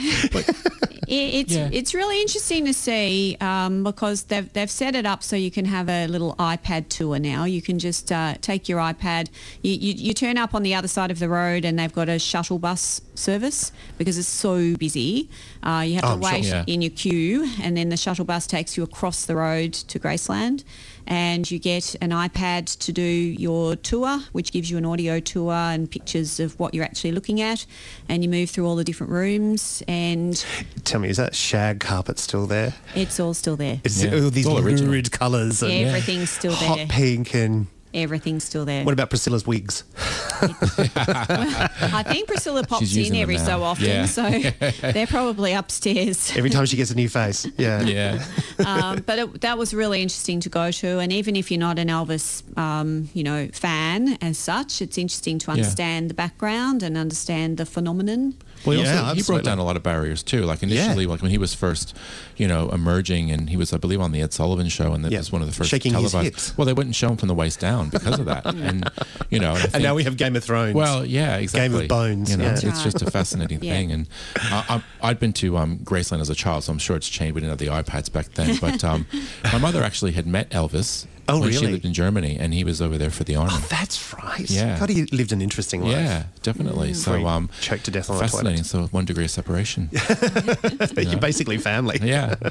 it- 1.08 1.34
it's 1.36 1.54
Yeah. 1.54 1.70
it's 1.72 1.94
really 1.94 2.20
interesting 2.22 2.66
to 2.66 2.74
see 2.74 3.38
um, 3.42 3.84
because 3.84 4.24
they've 4.24 4.52
they've 4.54 4.72
set 4.72 4.96
it 4.96 5.06
up 5.06 5.22
so 5.22 5.36
you 5.36 5.52
can 5.52 5.66
have 5.66 5.88
a 5.90 6.08
little 6.08 6.34
iPad 6.40 6.90
tour 6.90 7.20
now. 7.20 7.44
You 7.46 7.62
can 7.62 7.78
just 7.78 8.12
uh, 8.12 8.36
take 8.42 8.68
your 8.70 8.80
iPad, 8.80 9.28
you, 9.62 9.74
you 9.74 9.94
you 10.08 10.14
turn 10.14 10.38
up 10.38 10.56
on 10.56 10.64
the 10.64 10.74
other 10.74 10.88
side 10.88 11.12
of 11.12 11.20
the 11.20 11.30
road, 11.30 11.66
and 11.66 11.78
they've 11.78 11.94
got 11.94 12.10
a 12.10 12.18
shuttle 12.20 12.58
bus 12.60 13.02
service 13.16 13.72
because 13.98 14.18
it's 14.18 14.28
so 14.28 14.76
busy. 14.78 15.30
Uh, 15.66 15.82
you 15.82 15.96
have 15.96 16.04
Oh, 16.06 16.08
to 16.10 16.14
I'm 16.14 16.22
sure. 16.22 16.32
wait 16.32 16.46
Yeah. 16.46 16.64
in 16.68 16.82
your 16.82 16.92
queue, 16.92 17.50
and 17.62 17.76
then 17.76 17.90
the 17.90 17.98
shuttle 17.98 18.24
bus 18.26 18.46
takes 18.46 18.78
you 18.78 18.84
across 18.84 19.26
the 19.26 19.36
road 19.36 19.74
to 19.74 20.00
Graceland. 20.00 20.64
And 21.08 21.50
you 21.52 21.60
get 21.60 21.96
an 22.02 22.10
iPad 22.10 22.66
to 22.80 22.92
do 22.92 23.02
your 23.04 23.76
tour, 23.76 24.22
which 24.32 24.52
gives 24.52 24.72
you 24.72 24.78
an 24.78 24.86
audio 24.86 25.20
tour 25.20 25.54
and 25.54 25.90
pictures 25.90 26.40
of 26.40 26.60
what 26.60 26.74
you're 26.74 26.84
actually 26.84 27.12
looking 27.12 27.42
at. 27.42 27.66
And 28.10 28.24
you 28.24 28.30
move 28.30 28.50
through 28.50 28.66
all 28.68 28.76
the 28.76 28.84
different 28.84 29.12
rooms, 29.12 29.84
and 29.88 30.44
tell 30.84 31.00
me, 31.00 31.10
is 31.10 31.18
that 31.18 31.36
shag 31.36 31.80
carpet 31.80 32.18
still 32.20 32.48
there? 32.48 32.74
it's 32.96 33.20
all 33.20 33.34
still 33.34 33.56
there. 33.56 33.82
It's 33.84 34.02
Yeah. 34.04 34.16
all 34.16 34.30
these 34.32 34.46
It's 34.46 34.48
all 34.48 34.60
original. 34.60 34.92
lurid 34.92 35.12
colours 35.12 35.62
and 35.62 35.72
Everything's 35.72 36.30
still 36.32 36.52
there. 36.56 36.68
hot 36.70 36.78
there. 36.78 36.88
pink 36.88 37.34
and 37.36 37.68
Everything's 37.96 38.44
still 38.44 38.66
there. 38.66 38.84
what 38.84 38.92
about 38.94 39.10
Priscilla's 39.10 39.48
wigs? 39.48 39.84
I 40.42 42.04
think 42.08 42.28
Priscilla 42.28 42.64
pops 42.66 42.96
in 42.96 43.16
every 43.16 43.38
so 43.38 43.64
often, 43.64 43.86
Yeah. 43.86 44.06
so 44.06 44.30
they're 44.92 45.08
probably 45.08 45.54
upstairs. 45.54 46.36
Every 46.36 46.50
time 46.50 46.66
she 46.66 46.76
gets 46.78 46.92
a 46.92 46.96
new 46.96 47.10
face. 47.10 47.48
Yeah. 47.58 47.82
yeah. 47.84 48.26
um, 48.66 49.02
but 49.06 49.20
it, 49.20 49.42
that 49.42 49.58
was 49.58 49.74
really 49.74 50.02
interesting 50.02 50.40
to 50.42 50.50
go 50.50 50.72
to. 50.72 51.00
And 51.00 51.12
even 51.14 51.36
if 51.36 51.50
you're 51.52 51.60
not 51.60 51.80
an 51.80 51.88
Elvis, 51.88 52.44
um, 52.58 53.10
you 53.14 53.24
know, 53.24 53.48
fan 53.54 54.18
as 54.22 54.38
such, 54.38 54.82
it's 54.82 54.98
interesting 54.98 55.40
to 55.40 55.52
understand 55.52 56.10
the 56.10 56.14
background 56.14 56.84
and 56.84 56.98
understand 56.98 57.58
the 57.58 57.66
phenomenon. 57.66 58.36
Well, 58.66 58.78
he, 58.78 58.84
Yeah, 58.84 59.02
also, 59.04 59.16
he 59.16 59.22
broke 59.24 59.44
down 59.44 59.58
a 59.60 59.64
lot 59.64 59.76
of 59.78 59.84
barriers 59.84 60.24
too. 60.24 60.44
Like 60.44 60.64
initially, 60.64 61.06
like 61.06 61.22
when 61.22 61.32
he 61.32 61.38
was 61.38 61.54
first, 61.54 61.96
you 62.38 62.48
know, 62.48 62.70
emerging, 62.70 63.32
and 63.32 63.50
he 63.50 63.58
was, 63.58 63.74
I 63.74 63.78
believe, 63.78 64.02
on 64.02 64.12
the 64.12 64.22
Ed 64.22 64.34
Sullivan 64.34 64.70
Show, 64.70 64.94
and 64.94 65.04
that 65.06 65.12
Yeah. 65.12 65.20
was 65.20 65.32
one 65.32 65.42
of 65.42 65.48
the 65.48 65.54
first 65.54 65.70
Shaking 65.70 65.94
his 65.94 66.12
televised. 66.12 66.34
hips. 66.34 66.58
Well, 66.58 66.66
they 66.66 66.74
wouldn't 66.74 66.96
show 66.96 67.10
him 67.10 67.18
from 67.18 67.28
the 67.28 67.36
waist 67.36 67.60
down 67.60 67.90
because 67.90 68.20
of 68.20 68.26
that, 68.26 68.46
and 68.56 68.90
you 69.30 69.40
know, 69.40 69.56
and, 69.56 69.64
I 69.64 69.70
And 69.76 69.84
now 69.84 69.96
we 69.96 70.04
have 70.04 70.18
Game 70.18 70.36
of 70.36 70.44
Thrones. 70.44 70.74
Well, 70.76 71.06
yeah, 71.06 71.38
exactly. 71.38 71.70
Game 71.70 71.82
of 71.84 71.88
Bones, 71.88 72.32
You 72.32 72.38
know, 72.38 72.44
yeah. 72.46 72.52
it's, 72.54 72.64
it's 72.64 72.84
just 72.84 73.02
a 73.02 73.12
fascinating 73.12 73.64
Yeah. 73.64 73.74
thing. 73.74 73.92
And 73.92 74.08
I, 74.38 74.82
I, 75.02 75.10
I'd 75.10 75.20
been 75.20 75.34
to 75.34 75.58
um, 75.58 75.80
Graceland 75.80 76.22
as 76.22 76.30
a 76.30 76.36
child, 76.36 76.64
so 76.64 76.72
I'm 76.72 76.80
sure 76.80 76.96
it's 76.96 77.10
changed. 77.10 77.36
We 77.36 77.42
didn't 77.42 77.52
have 77.60 77.60
the 77.60 77.92
iPads 77.92 78.12
back 78.12 78.34
then, 78.34 78.58
but 78.62 78.84
um, 78.84 79.06
my 79.52 79.58
mother 79.60 79.84
actually 79.84 80.12
had 80.14 80.28
met 80.28 80.50
Elvis. 80.52 81.06
Oh, 81.28 81.40
when 81.40 81.52
She 81.52 81.58
really? 81.60 81.72
lived 81.74 81.86
in 81.86 81.94
Germany, 81.94 82.38
and 82.40 82.54
he 82.54 82.64
was 82.64 82.82
over 82.82 82.98
there 82.98 83.10
for 83.10 83.24
the 83.24 83.36
army. 83.36 83.52
Oh, 83.54 83.66
that's 83.70 84.14
right. 84.14 84.50
Yeah. 84.50 84.78
God, 84.80 84.90
he 84.90 85.06
lived 85.06 85.32
an 85.32 85.42
interesting 85.42 85.82
life. 85.82 85.94
yeah, 85.94 86.24
definitely. 86.44 86.90
Before 86.90 87.18
he 87.18 87.24
So, 87.24 87.28
um, 87.28 87.50
choked 87.62 87.86
to 87.86 87.92
death 87.92 88.10
on 88.10 88.18
a 88.18 88.20
fascinating. 88.20 88.64
toilet. 88.64 88.66
So, 88.68 88.84
one 88.92 89.06
degree 89.06 89.26
of 89.26 89.32
separation. 89.32 89.90
You're 90.98 91.20
basically 91.20 91.58
family. 91.58 92.00
yeah. 92.04 92.36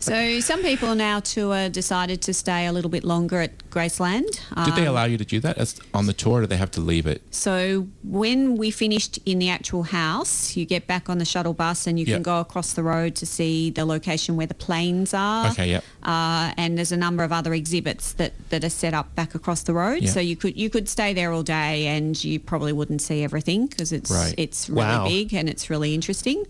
So 0.00 0.40
some 0.40 0.62
people 0.62 0.88
on 0.88 1.00
our 1.00 1.20
tour 1.20 1.68
decided 1.68 2.22
to 2.22 2.32
stay 2.34 2.66
a 2.66 2.72
little 2.72 2.90
bit 2.90 3.04
longer 3.04 3.40
at 3.40 3.58
Graceland. 3.70 4.40
Did 4.64 4.74
they 4.74 4.82
Um, 4.82 4.88
allow 4.88 5.04
you 5.04 5.18
to 5.18 5.24
do 5.24 5.40
that 5.40 5.58
as, 5.58 5.74
on 5.92 6.06
the 6.06 6.12
tour, 6.12 6.38
or 6.38 6.40
did 6.42 6.50
they 6.50 6.56
have 6.56 6.70
to 6.72 6.80
leave 6.80 7.06
it? 7.06 7.22
So 7.30 7.88
when 8.04 8.56
we 8.56 8.70
finished 8.70 9.18
in 9.26 9.38
the 9.38 9.48
actual 9.50 9.82
house, 9.84 10.56
you 10.56 10.64
get 10.64 10.86
back 10.86 11.08
on 11.10 11.18
the 11.18 11.24
shuttle 11.24 11.52
bus 11.52 11.86
and 11.86 11.98
you 11.98 12.06
can 12.06 12.22
go 12.22 12.38
across 12.40 12.72
the 12.74 12.82
road 12.82 13.16
to 13.16 13.26
see 13.26 13.70
the 13.70 13.84
location 13.84 14.36
where 14.36 14.46
the 14.46 14.54
planes 14.54 15.12
are. 15.12 15.50
Okay, 15.50 15.68
yep. 15.70 15.84
Uh, 16.02 16.52
and 16.56 16.78
there's 16.78 16.92
a 16.92 16.96
number 16.96 17.24
of 17.24 17.32
other 17.32 17.47
other 17.48 17.54
exhibits 17.54 18.12
that, 18.14 18.32
that 18.50 18.62
are 18.64 18.68
set 18.70 18.92
up 18.94 19.14
back 19.14 19.34
across 19.34 19.62
the 19.62 19.72
road. 19.72 20.02
Yeah. 20.02 20.10
So 20.10 20.20
you 20.20 20.36
could 20.36 20.56
you 20.56 20.68
could 20.70 20.88
stay 20.88 21.12
there 21.14 21.32
all 21.32 21.42
day 21.42 21.86
and 21.86 22.22
you 22.22 22.38
probably 22.38 22.72
wouldn't 22.72 23.00
see 23.00 23.24
everything 23.24 23.66
because 23.66 23.90
it's 23.92 24.10
Right. 24.10 24.34
it's 24.36 24.68
really 24.68 24.82
Wow. 24.82 25.08
big 25.08 25.32
and 25.34 25.48
it's 25.48 25.70
really 25.70 25.94
interesting. 25.94 26.44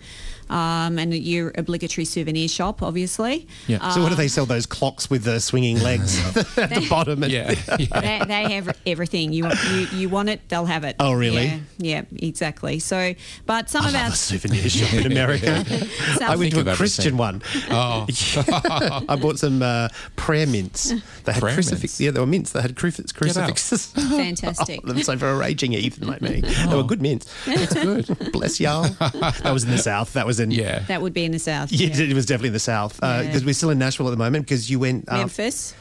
Um, 0.51 0.99
and 0.99 1.15
your 1.15 1.53
obligatory 1.57 2.05
souvenir 2.05 2.49
shop, 2.49 2.83
obviously. 2.83 3.47
Yeah. 3.67 3.89
So 3.91 4.03
what 4.03 4.09
do 4.11 4.15
they 4.15 4.29
sell? 4.29 4.47
Those 4.47 4.67
clocks 4.67 5.11
with 5.11 5.25
the 5.25 5.41
swinging 5.41 5.81
legs 5.81 6.19
at 6.59 6.71
the 6.71 6.87
bottom? 6.89 7.23
And 7.23 7.33
yeah, 7.33 7.55
yeah. 7.79 8.01
they, 8.01 8.25
they 8.27 8.53
have 8.55 8.77
everything. 8.87 9.33
You, 9.33 9.51
you 9.73 9.87
you 9.93 10.09
want 10.09 10.29
it, 10.29 10.41
they'll 10.49 10.67
have 10.67 10.85
it. 10.85 10.97
Oh, 11.01 11.13
really? 11.13 11.47
Yeah, 11.47 11.59
yeah, 11.79 12.03
exactly. 12.17 12.79
So, 12.79 13.15
but 13.47 13.69
some 13.71 13.85
I 13.85 13.89
of 13.89 13.95
love 13.95 14.03
our 14.03 14.09
a 14.09 14.17
souvenir 14.17 14.69
shop 14.69 14.95
in 14.95 15.07
America. 15.11 15.65
I 16.23 16.37
went 16.37 16.53
to 16.53 16.61
of 16.61 16.67
a 16.67 16.71
everything. 16.71 16.77
Christian 16.77 17.17
one. 17.17 17.43
Oh, 17.71 18.07
I 19.09 19.17
bought 19.21 19.39
some 19.39 19.63
uh, 19.63 19.89
prayer 20.17 20.47
mints. 20.47 20.91
They 21.25 21.33
had 21.33 21.41
Prayer 21.43 21.57
mints? 21.57 22.01
Yeah, 22.01 22.11
they 22.11 22.21
were 22.21 22.27
mints. 22.27 22.53
They 22.53 22.63
had 22.63 22.75
crucif- 22.75 23.15
crucifixes. 23.15 23.87
fantastic. 23.93 24.81
Oh, 24.85 24.89
them 24.89 25.03
so 25.03 25.17
for 25.19 25.29
a 25.29 25.37
raging 25.37 25.73
heathen 25.73 26.07
like 26.09 26.23
me. 26.23 26.41
They 26.41 26.75
were 26.75 26.83
good 26.83 27.03
mints. 27.03 27.33
it's 27.47 27.75
good. 27.75 28.33
Bless 28.33 28.61
y'all. 28.61 28.83
that 28.83 29.51
was 29.53 29.65
in 29.65 29.71
the 29.71 29.79
south. 29.79 30.13
That 30.15 30.27
was 30.27 30.38
in 30.41 30.51
Yeah. 30.51 30.81
that 30.89 31.03
would 31.03 31.13
be 31.15 31.25
in 31.25 31.33
the 31.33 31.39
south. 31.39 31.73
Yeah, 31.73 31.89
it 31.89 32.15
was 32.15 32.27
definitely 32.27 32.49
in 32.49 32.53
the 32.55 32.59
south 32.61 32.95
because 32.97 33.27
Yeah. 33.27 33.41
we're 33.47 33.55
still 33.55 33.71
in 33.71 33.79
Nashville 33.79 34.07
at 34.09 34.11
the 34.11 34.17
moment. 34.17 34.45
Because 34.47 34.71
you 34.71 34.79
went. 34.79 35.05
Uh, 35.09 35.19
Memphis. 35.19 35.75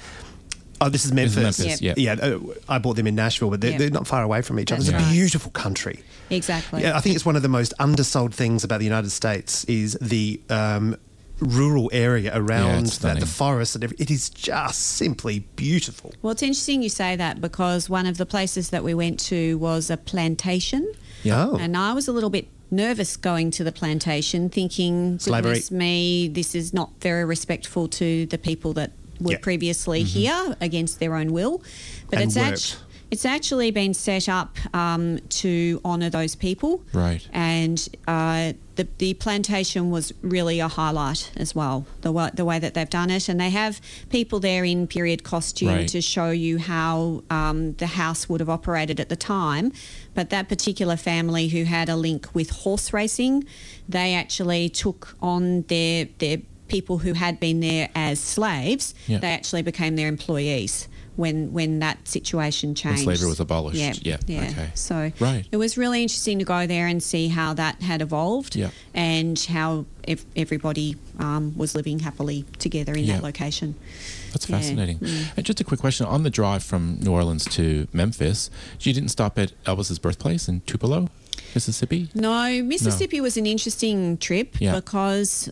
oh, 0.82 0.89
this 0.89 1.06
is 1.06 1.12
This 1.12 1.15
Memphis. 1.36 1.60
is 1.60 1.65
Memphis, 1.65 1.82
Yep. 1.82 1.98
yeah. 1.98 2.15
Yeah, 2.20 2.26
uh, 2.36 2.39
I 2.70 2.78
bought 2.78 2.96
them 2.98 3.08
in 3.08 3.15
Nashville, 3.15 3.50
but 3.50 3.62
they're, 3.62 3.72
Yep. 3.72 3.80
they're 3.80 3.89
not 3.89 4.08
far 4.08 4.22
away 4.24 4.41
from 4.41 4.60
each 4.60 4.72
other. 4.72 4.84
That's 4.84 4.96
It's 4.98 5.08
a 5.08 5.12
beautiful 5.12 5.52
country. 5.52 6.00
Exactly. 6.30 6.82
Yeah, 6.84 6.96
I 6.98 7.02
think 7.02 7.15
it's 7.15 7.26
one 7.26 7.36
of 7.36 7.41
the 7.41 7.50
most 7.50 7.74
undersold 7.80 8.34
things 8.36 8.63
about 8.63 8.80
the 8.80 8.86
United 8.86 9.12
States 9.12 9.63
is 9.65 9.98
the 10.02 10.39
um, 10.50 10.96
rural 11.39 11.89
area 11.93 12.32
around 12.36 12.86
it's 12.86 12.98
that, 12.98 13.20
the 13.20 13.26
stunning. 13.26 13.26
forest 13.28 13.76
and 13.76 13.84
everything. 13.84 14.04
It 14.04 14.12
is 14.12 14.30
just 14.30 14.82
simply 14.82 15.39
beautiful. 15.56 16.13
Well, 16.22 16.32
it's 16.32 16.41
interesting 16.43 16.82
you 16.84 16.89
say 16.89 17.15
that 17.15 17.39
because 17.41 17.89
one 17.89 18.06
of 18.08 18.17
the 18.17 18.26
places 18.26 18.70
that 18.72 18.84
we 18.84 18.93
went 18.93 19.20
to 19.22 19.58
was 19.60 19.89
a 19.89 19.98
plantation. 19.98 20.91
Yeah. 21.23 21.47
Oh. 21.49 21.58
And 21.58 21.75
I 21.75 21.93
was 21.93 22.08
a 22.08 22.12
little 22.12 22.30
bit 22.30 22.47
nervous 22.69 23.17
going 23.17 23.51
to 23.51 23.63
the 23.63 23.71
plantation, 23.71 24.49
thinking, 24.49 25.19
Slavery. 25.19 25.51
goodness 25.51 25.71
me, 25.71 26.27
this 26.27 26.53
is 26.53 26.73
not 26.73 26.91
very 27.01 27.25
respectful 27.25 27.88
to 27.88 28.25
the 28.25 28.38
people 28.38 28.73
that 28.73 28.91
were 29.19 29.34
Yeah. 29.34 29.38
previously 29.39 30.03
mm-hmm. 30.03 30.19
here 30.19 30.58
against 30.62 30.99
their 30.99 31.15
own 31.15 31.32
will. 31.34 31.62
But 32.10 32.19
And 32.19 32.27
it's 32.27 32.38
actually 32.38 32.84
it's 33.10 33.26
actually 33.26 33.72
been 33.72 33.93
set 33.93 34.28
up 34.28 34.58
um, 34.76 35.20
to 35.30 35.80
honour 35.86 36.10
those 36.10 36.36
people. 36.36 36.84
Right. 36.93 37.26
And 37.32 37.88
uh, 38.08 38.54
the, 38.76 38.88
the 38.98 39.13
plantation 39.13 39.89
was 39.91 40.13
really 40.22 40.60
a 40.60 40.67
highlight 40.67 41.32
as 41.38 41.56
well, 41.56 41.86
the, 42.02 42.12
wa- 42.12 42.32
the 42.34 42.43
way 42.43 42.60
that 42.60 42.74
they've 42.74 42.89
done 42.89 43.10
it. 43.10 43.30
And 43.30 43.39
they 43.39 43.50
have 43.50 43.80
people 44.10 44.39
there 44.41 44.65
in 44.65 44.88
period 44.88 45.24
costume 45.24 45.70
Right. 45.70 45.88
to 45.88 46.02
show 46.02 46.32
you 46.32 46.58
how 46.58 47.24
um, 47.30 47.74
the 47.74 47.88
house 47.88 48.28
would 48.28 48.41
have 48.41 48.50
operated 48.50 49.00
at 49.00 49.08
the 49.10 49.15
time. 49.15 49.72
But 50.13 50.30
that 50.32 50.50
particular 50.50 50.98
family 50.98 51.48
who 51.48 51.63
had 51.63 51.88
a 51.89 51.96
link 51.96 52.28
with 52.34 52.50
horse 52.50 52.91
racing, 52.91 53.46
they 53.88 54.15
actually 54.15 54.67
took 54.70 55.15
on 55.22 55.62
their, 55.63 56.10
their 56.20 56.39
people 56.67 56.98
who 56.98 57.13
had 57.13 57.39
been 57.39 57.62
there 57.62 57.88
as 57.96 58.20
slaves, 58.20 58.93
Yeah. 59.08 59.20
they 59.20 59.32
actually 59.32 59.62
became 59.62 59.96
their 59.96 60.10
employees. 60.10 60.89
When, 61.17 61.51
when 61.51 61.80
that 61.80 62.08
situation 62.08 62.75
changed, 62.75 63.03
slavery 63.03 63.27
was 63.27 63.39
abolished. 63.39 63.80
Yeah, 63.80 63.93
Yeah, 64.03 64.17
yeah. 64.27 64.49
okay. 64.51 64.69
So 64.75 65.12
Right. 65.19 65.45
it 65.51 65.58
was 65.58 65.75
really 65.77 66.01
interesting 66.03 66.38
to 66.39 66.45
go 66.45 66.67
there 66.67 66.86
and 66.88 67.01
see 67.01 67.27
how 67.30 67.53
that 67.56 67.82
had 67.82 68.01
evolved 68.01 68.56
Yeah. 68.56 68.69
and 68.93 69.38
how 69.49 69.86
ev- 70.08 70.25
everybody 70.36 70.95
um, 71.19 71.58
was 71.58 71.73
living 71.73 71.99
happily 71.99 72.45
together 72.60 72.93
in 72.93 73.03
Yeah. 73.06 73.15
that 73.15 73.23
location. 73.23 73.73
That's 74.32 74.45
fascinating. 74.45 74.99
Mm. 74.99 75.25
And 75.38 75.45
just 75.45 75.60
a 75.60 75.63
quick 75.63 75.80
question 75.80 76.06
on 76.06 76.21
the 76.21 76.30
drive 76.30 76.62
from 76.63 76.99
New 77.01 77.12
Orleans 77.12 77.45
to 77.56 77.88
Memphis, 77.91 78.51
you 78.82 78.93
didn't 78.93 79.10
stop 79.10 79.39
at 79.39 79.53
Elvis's 79.65 79.97
birthplace 79.97 80.47
in 80.47 80.62
Tupelo, 80.67 81.10
Mississippi? 81.56 82.10
No, 82.13 82.62
Mississippi 82.62 83.19
was 83.21 83.38
an 83.38 83.47
interesting 83.47 84.17
trip 84.19 84.56
because 84.60 85.49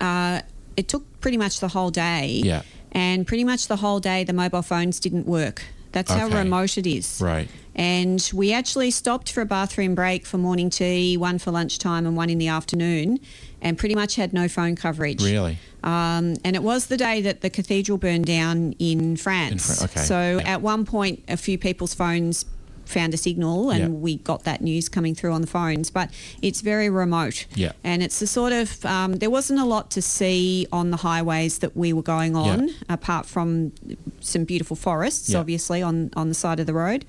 uh, 0.00 0.40
it 0.76 0.88
took 0.88 1.04
pretty 1.20 1.36
much 1.36 1.60
the 1.60 1.68
whole 1.68 1.90
day. 1.90 2.40
Yeah. 2.44 2.62
And 2.94 3.26
pretty 3.26 3.44
much 3.44 3.66
the 3.66 3.76
whole 3.76 4.00
day, 4.00 4.24
the 4.24 4.32
mobile 4.32 4.62
phones 4.62 5.00
didn't 5.00 5.26
work. 5.26 5.62
That's 5.92 6.10
how 6.10 6.28
remote 6.28 6.76
it 6.76 6.86
is. 6.86 7.20
Right. 7.22 7.48
And 7.76 8.28
we 8.34 8.52
actually 8.52 8.90
stopped 8.90 9.30
for 9.30 9.40
a 9.40 9.46
bathroom 9.46 9.94
break 9.94 10.26
for 10.26 10.38
morning 10.38 10.70
tea, 10.70 11.16
one 11.16 11.38
for 11.38 11.50
lunchtime, 11.50 12.06
and 12.06 12.16
one 12.16 12.30
in 12.30 12.38
the 12.38 12.48
afternoon, 12.48 13.20
and 13.62 13.78
pretty 13.78 13.94
much 13.94 14.16
had 14.16 14.32
no 14.32 14.48
phone 14.48 14.76
coverage. 14.76 15.22
Really? 15.22 15.58
Um, 15.84 16.36
and 16.44 16.56
it 16.56 16.62
was 16.62 16.86
the 16.86 16.96
day 16.96 17.20
that 17.22 17.42
the 17.42 17.50
cathedral 17.50 17.98
burned 17.98 18.26
down 18.26 18.74
in 18.78 19.16
France. 19.16 19.78
Fran- 19.78 19.90
okay, 19.90 20.00
So 20.00 20.40
yeah. 20.40 20.54
at 20.54 20.62
one 20.62 20.84
point, 20.84 21.22
a 21.28 21.36
few 21.36 21.58
people's 21.58 21.94
phones 21.94 22.44
found 22.86 23.14
a 23.14 23.16
signal 23.16 23.70
and 23.70 23.80
Yeah. 23.80 23.88
we 23.88 24.16
got 24.16 24.44
that 24.44 24.60
news 24.62 24.88
coming 24.88 25.14
through 25.14 25.32
on 25.32 25.40
the 25.40 25.46
phones. 25.46 25.90
But 25.90 26.10
it's 26.42 26.60
very 26.60 26.88
remote. 26.90 27.46
Yeah. 27.54 27.72
And 27.82 28.02
it's 28.02 28.18
the 28.18 28.26
sort 28.26 28.52
of, 28.52 28.84
um, 28.84 29.14
there 29.14 29.30
wasn't 29.30 29.60
a 29.60 29.64
lot 29.64 29.90
to 29.92 30.02
see 30.02 30.66
on 30.72 30.90
the 30.90 30.98
highways 30.98 31.58
that 31.58 31.76
we 31.76 31.92
were 31.92 32.02
going 32.02 32.36
on, 32.36 32.70
apart 32.88 33.26
from 33.26 33.72
some 34.20 34.44
beautiful 34.44 34.76
forests, 34.76 35.30
Yeah. 35.30 35.38
obviously, 35.38 35.82
on, 35.82 36.10
on 36.16 36.28
the 36.28 36.34
side 36.34 36.60
of 36.60 36.66
the 36.66 36.74
road. 36.74 37.04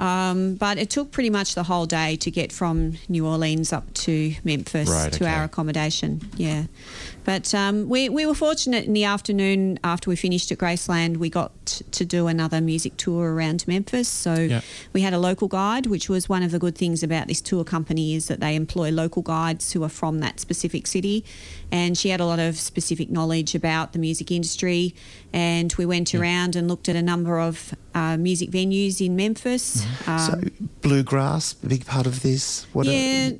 Um, 0.00 0.54
but 0.56 0.78
it 0.78 0.90
took 0.90 1.10
pretty 1.12 1.30
much 1.30 1.54
the 1.54 1.62
whole 1.62 1.86
day 1.86 2.16
to 2.16 2.30
get 2.30 2.50
from 2.52 2.98
New 3.08 3.26
Orleans 3.26 3.72
up 3.72 3.92
to 3.94 4.34
Memphis 4.42 4.88
Right, 4.90 5.12
to 5.12 5.26
our 5.26 5.44
accommodation. 5.44 6.20
Yeah. 6.36 6.64
But 7.24 7.54
um, 7.54 7.88
we, 7.88 8.08
we 8.08 8.26
were 8.26 8.34
fortunate 8.34 8.84
in 8.86 8.94
the 8.94 9.04
afternoon 9.04 9.78
after 9.84 10.10
we 10.10 10.16
finished 10.16 10.50
at 10.50 10.58
Graceland, 10.58 11.18
we 11.18 11.30
got 11.30 11.52
t- 11.66 11.84
to 11.92 12.04
do 12.04 12.26
another 12.26 12.60
music 12.60 12.96
tour 12.96 13.32
around 13.32 13.64
Memphis. 13.68 14.08
So 14.08 14.34
Yeah. 14.34 14.60
we 14.92 15.02
had 15.02 15.12
a 15.12 15.18
local 15.20 15.46
guide, 15.46 15.86
which 15.86 16.08
was 16.08 16.28
one 16.28 16.42
of 16.42 16.50
the 16.50 16.58
good 16.58 16.76
things 16.76 17.02
about 17.04 17.28
this 17.28 17.40
tour 17.40 17.62
company 17.62 18.14
is 18.14 18.26
that 18.26 18.40
they 18.40 18.56
employ 18.56 18.90
local 18.90 19.22
guides 19.22 19.72
who 19.72 19.84
are 19.84 19.88
from 19.88 20.18
that 20.20 20.40
specific 20.40 20.86
city. 20.88 21.24
And 21.72 21.96
she 21.96 22.10
had 22.10 22.20
a 22.20 22.26
lot 22.26 22.38
of 22.38 22.56
specific 22.58 23.10
knowledge 23.10 23.54
about 23.54 23.94
the 23.94 23.98
music 23.98 24.30
industry. 24.30 24.94
And 25.32 25.72
we 25.78 25.86
went 25.86 26.14
around 26.14 26.54
and 26.54 26.68
looked 26.68 26.88
at 26.90 26.96
a 26.96 27.02
number 27.02 27.40
of 27.40 27.74
uh, 27.94 28.18
music 28.18 28.50
venues 28.50 29.04
in 29.04 29.16
Memphis. 29.16 29.82
Um, 30.06 30.18
so 30.18 30.40
bluegrass, 30.82 31.54
a 31.62 31.66
big 31.66 31.86
part 31.86 32.06
of 32.06 32.22
this. 32.22 32.66
What 32.74 32.86
a- 32.86 32.92
yeah, 32.92 33.30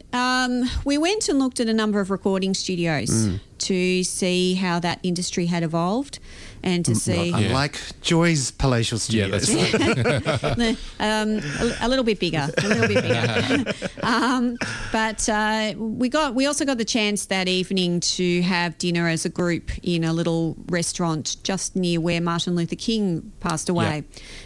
um, 0.47 0.65
we 0.85 0.97
went 0.97 1.29
and 1.29 1.39
looked 1.39 1.61
at 1.61 1.69
a 1.69 1.75
number 1.75 2.01
of 2.01 2.11
recording 2.11 2.55
studios 2.55 3.11
Mm. 3.11 3.41
to 3.59 4.03
see 4.05 4.55
how 4.55 4.81
that 4.81 4.99
industry 5.03 5.47
had 5.47 5.63
evolved 5.63 6.19
and 6.63 6.85
to 6.85 6.95
see 6.95 7.31
Yeah. 7.31 7.39
unlike 7.39 7.79
Joy's 8.03 8.51
palatial 8.53 8.97
Yeah, 9.09 9.39
studios. 9.39 9.49
that's 9.49 10.43
right. 10.59 10.77
um, 11.01 11.39
a, 11.61 11.77
a 11.83 11.89
little 11.89 12.05
bit 12.05 12.19
bigger, 12.21 12.49
a 12.59 12.69
little 12.69 12.89
bit 12.89 13.03
bigger. 13.03 13.73
um, 14.03 14.57
but 14.93 15.29
uh, 15.29 15.75
we 15.77 16.09
got 16.09 16.35
we 16.35 16.47
also 16.47 16.65
got 16.65 16.79
the 16.79 16.85
chance 16.85 17.27
that 17.27 17.49
evening 17.49 18.01
to 18.01 18.43
have 18.43 18.77
dinner 18.79 19.09
as 19.09 19.25
a 19.25 19.29
group 19.29 19.71
in 19.83 20.05
a 20.05 20.13
little 20.13 20.57
restaurant 20.69 21.37
just 21.43 21.75
near 21.77 22.01
where 22.01 22.21
Martin 22.21 22.55
Luther 22.55 22.77
King 22.77 23.33
passed 23.41 23.69
away, 23.69 24.05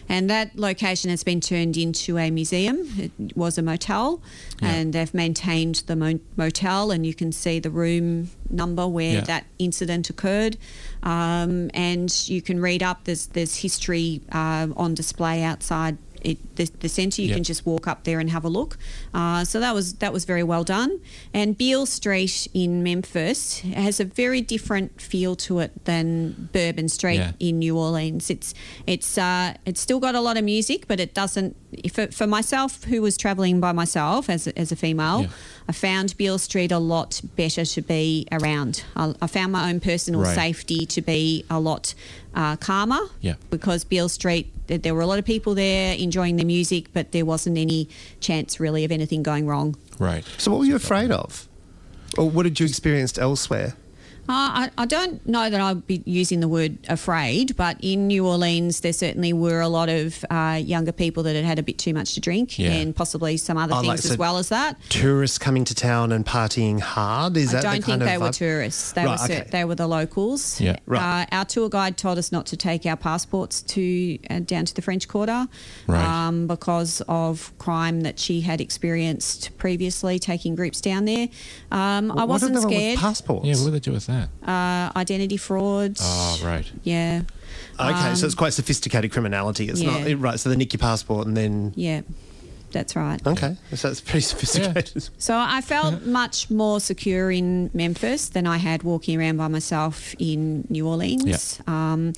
and 0.08 0.28
that 0.30 0.56
location 0.56 1.10
has 1.10 1.22
been 1.24 1.40
turned 1.40 1.76
into 1.76 2.18
a 2.18 2.30
museum. 2.30 2.78
It 2.98 3.36
was 3.36 3.58
a 3.58 3.62
motel, 3.62 4.22
Yeah. 4.62 4.68
and 4.74 4.92
they've 4.92 5.12
maintained 5.14 5.82
the 5.86 5.96
mo- 5.96 6.20
motel, 6.36 6.90
and 6.90 7.04
you 7.06 7.14
can 7.14 7.32
see 7.32 7.58
the 7.60 7.70
room 7.70 8.30
number 8.50 8.86
where 8.86 9.14
Yeah. 9.14 9.20
that 9.22 9.44
incident 9.58 10.08
occurred, 10.08 10.56
um, 11.02 11.70
and 11.74 12.05
you 12.28 12.42
can 12.42 12.60
read 12.60 12.82
up. 12.82 13.04
There's 13.04 13.26
there's 13.28 13.56
history 13.56 14.20
um 14.32 14.74
on 14.76 14.94
display 14.94 15.42
outside. 15.42 15.96
It, 16.22 16.56
the, 16.56 16.64
the 16.80 16.88
centre 16.88 17.22
you 17.22 17.28
Yeah. 17.28 17.34
can 17.34 17.44
just 17.44 17.64
walk 17.64 17.86
up 17.86 18.02
there 18.02 18.18
and 18.18 18.28
have 18.30 18.44
a 18.44 18.48
look. 18.48 18.78
Uh, 19.14 19.44
so 19.44 19.60
that 19.60 19.74
was 19.74 19.94
that 20.02 20.12
was 20.12 20.24
very 20.24 20.42
well 20.42 20.64
done. 20.64 20.98
And 21.32 21.56
Beale 21.56 21.86
Street 21.86 22.48
in 22.52 22.82
Memphis 22.82 23.60
has 23.60 24.00
a 24.00 24.04
very 24.04 24.40
different 24.40 25.00
feel 25.00 25.36
to 25.36 25.60
it 25.60 25.84
than 25.84 26.48
Bourbon 26.52 26.88
Street 26.88 27.18
Yeah. 27.18 27.32
in 27.38 27.60
New 27.60 27.78
Orleans. 27.78 28.28
It's 28.28 28.54
it's 28.88 29.16
uh, 29.18 29.54
it's 29.66 29.80
still 29.80 30.00
got 30.00 30.14
a 30.16 30.20
lot 30.20 30.36
of 30.36 30.42
music, 30.44 30.88
but 30.88 30.98
it 30.98 31.14
doesn't. 31.14 31.54
For, 31.92 32.08
for 32.08 32.26
myself, 32.26 32.84
who 32.84 33.02
was 33.02 33.16
travelling 33.16 33.60
by 33.60 33.70
myself 33.72 34.28
as 34.30 34.46
a, 34.48 34.58
as 34.58 34.72
a 34.72 34.76
female, 34.76 35.20
Yeah. 35.22 35.28
I 35.68 35.72
found 35.72 36.16
Beale 36.16 36.38
Street 36.38 36.70
a 36.70 36.78
lot 36.78 37.20
better 37.34 37.64
to 37.64 37.82
be 37.82 38.26
around. 38.30 38.84
I, 38.94 39.14
I 39.20 39.26
found 39.26 39.50
my 39.52 39.68
own 39.68 39.80
personal 39.80 40.20
Right. 40.22 40.34
safety 40.34 40.86
to 40.86 41.02
be 41.02 41.44
a 41.50 41.58
lot 41.58 41.94
uh, 42.34 42.54
calmer. 42.56 43.00
Yeah. 43.20 43.34
Because 43.50 43.82
Beale 43.84 44.08
Street, 44.08 44.52
there, 44.68 44.78
there 44.78 44.94
were 44.94 45.00
a 45.00 45.06
lot 45.06 45.18
of 45.18 45.24
people 45.24 45.54
there 45.56 45.94
enjoying 45.96 46.36
the 46.36 46.44
music, 46.44 46.86
but 46.92 47.10
there 47.12 47.24
wasn't 47.24 47.58
any 47.58 47.88
chance 48.20 48.60
really 48.60 48.84
of 48.84 48.92
anything 48.92 49.22
going 49.24 49.46
wrong. 49.46 49.76
right. 49.98 50.24
So 50.38 50.50
what 50.52 50.58
were 50.60 50.66
you 50.66 50.76
afraid 50.76 51.10
of? 51.10 51.48
Or 52.16 52.30
what 52.30 52.44
did 52.44 52.60
you 52.60 52.66
experience 52.66 53.18
elsewhere? 53.18 53.74
Uh, 54.28 54.66
I, 54.66 54.70
I 54.78 54.86
don't 54.86 55.24
know 55.26 55.48
that 55.48 55.60
I'd 55.60 55.86
be 55.86 56.02
using 56.04 56.40
the 56.40 56.48
word 56.48 56.78
afraid, 56.88 57.56
but 57.56 57.76
in 57.80 58.08
New 58.08 58.26
Orleans, 58.26 58.80
there 58.80 58.92
certainly 58.92 59.32
were 59.32 59.60
a 59.60 59.68
lot 59.68 59.88
of 59.88 60.24
uh, 60.30 60.60
younger 60.62 60.90
people 60.92 61.22
that 61.24 61.36
had 61.36 61.44
had 61.44 61.58
a 61.58 61.62
bit 61.62 61.78
too 61.78 61.94
much 61.94 62.14
to 62.14 62.20
drink 62.20 62.58
Yeah. 62.58 62.70
and 62.72 62.94
possibly 62.94 63.36
some 63.36 63.56
other 63.56 63.74
Oh, 63.74 63.80
things 63.82 64.04
like, 64.04 64.12
as 64.12 64.18
well 64.18 64.38
as 64.38 64.48
that. 64.48 64.78
Tourists 64.88 65.38
coming 65.38 65.64
to 65.66 65.74
town 65.74 66.10
and 66.12 66.26
partying 66.26 66.80
hard. 66.80 67.36
Is 67.36 67.50
I 67.50 67.52
that 67.52 67.62
don't 67.62 67.70
the 67.70 67.86
think 67.86 67.86
kind 67.86 68.02
they 68.02 68.18
were 68.18 68.28
vibe? 68.30 68.36
tourists. 68.36 68.92
They 68.92 69.04
Right, 69.04 69.12
were 69.12 69.26
cer- 69.26 69.32
okay. 69.42 69.48
they 69.52 69.64
were 69.64 69.74
the 69.76 69.86
locals. 69.86 70.60
Yeah. 70.60 70.76
Right. 70.86 71.22
Uh, 71.30 71.36
our 71.36 71.44
tour 71.44 71.68
guide 71.68 71.96
told 71.96 72.18
us 72.18 72.32
not 72.32 72.46
to 72.46 72.56
take 72.56 72.84
our 72.86 72.96
passports 72.96 73.62
to 73.62 74.18
uh, 74.28 74.40
down 74.40 74.64
to 74.64 74.74
the 74.74 74.82
French 74.82 75.06
Quarter, 75.08 75.46
Right. 75.86 76.04
um, 76.26 76.46
because 76.48 77.00
of 77.06 77.52
crime 77.58 78.00
that 78.00 78.18
she 78.18 78.40
had 78.40 78.60
experienced 78.60 79.56
previously, 79.58 80.18
taking 80.18 80.54
groups 80.56 80.80
down 80.80 81.04
there. 81.04 81.28
Um, 81.70 82.10
I 82.10 82.24
wasn't 82.24 82.54
did 82.54 82.62
they 82.62 82.66
with 82.66 82.74
scared. 82.74 82.98
passports. 82.98 83.46
Yeah, 83.46 83.54
what 83.56 83.64
do 83.66 83.70
they 83.70 83.78
do 83.80 83.92
with 83.92 84.06
that? 84.06 84.15
Uh, 84.42 84.92
identity 84.96 85.36
frauds. 85.36 86.00
Oh, 86.02 86.40
right. 86.44 86.70
Yeah. 86.82 87.22
Okay, 87.78 88.14
so 88.14 88.26
it's 88.26 88.34
quite 88.34 88.52
sophisticated 88.52 89.12
criminality. 89.12 89.68
It's 89.68 89.80
yeah. 89.82 90.08
not 90.08 90.20
right. 90.20 90.40
So 90.40 90.48
they 90.48 90.56
nick 90.56 90.72
your 90.72 90.78
passport 90.78 91.26
and 91.26 91.36
then 91.36 91.72
Yeah. 91.76 92.02
That's 92.72 92.96
right. 92.96 93.24
okay, 93.26 93.56
so 93.74 93.88
it's 93.88 94.00
pretty 94.00 94.20
sophisticated. 94.32 95.08
So 95.18 95.36
I 95.38 95.60
felt 95.62 96.02
much 96.02 96.50
more 96.50 96.80
secure 96.80 97.30
in 97.30 97.70
Memphis 97.72 98.28
than 98.28 98.46
I 98.46 98.58
had 98.58 98.82
walking 98.82 99.18
around 99.18 99.36
by 99.38 99.48
myself 99.48 100.14
in 100.18 100.66
New 100.68 100.86
Orleans. 100.86 101.60
Um, 101.66 102.12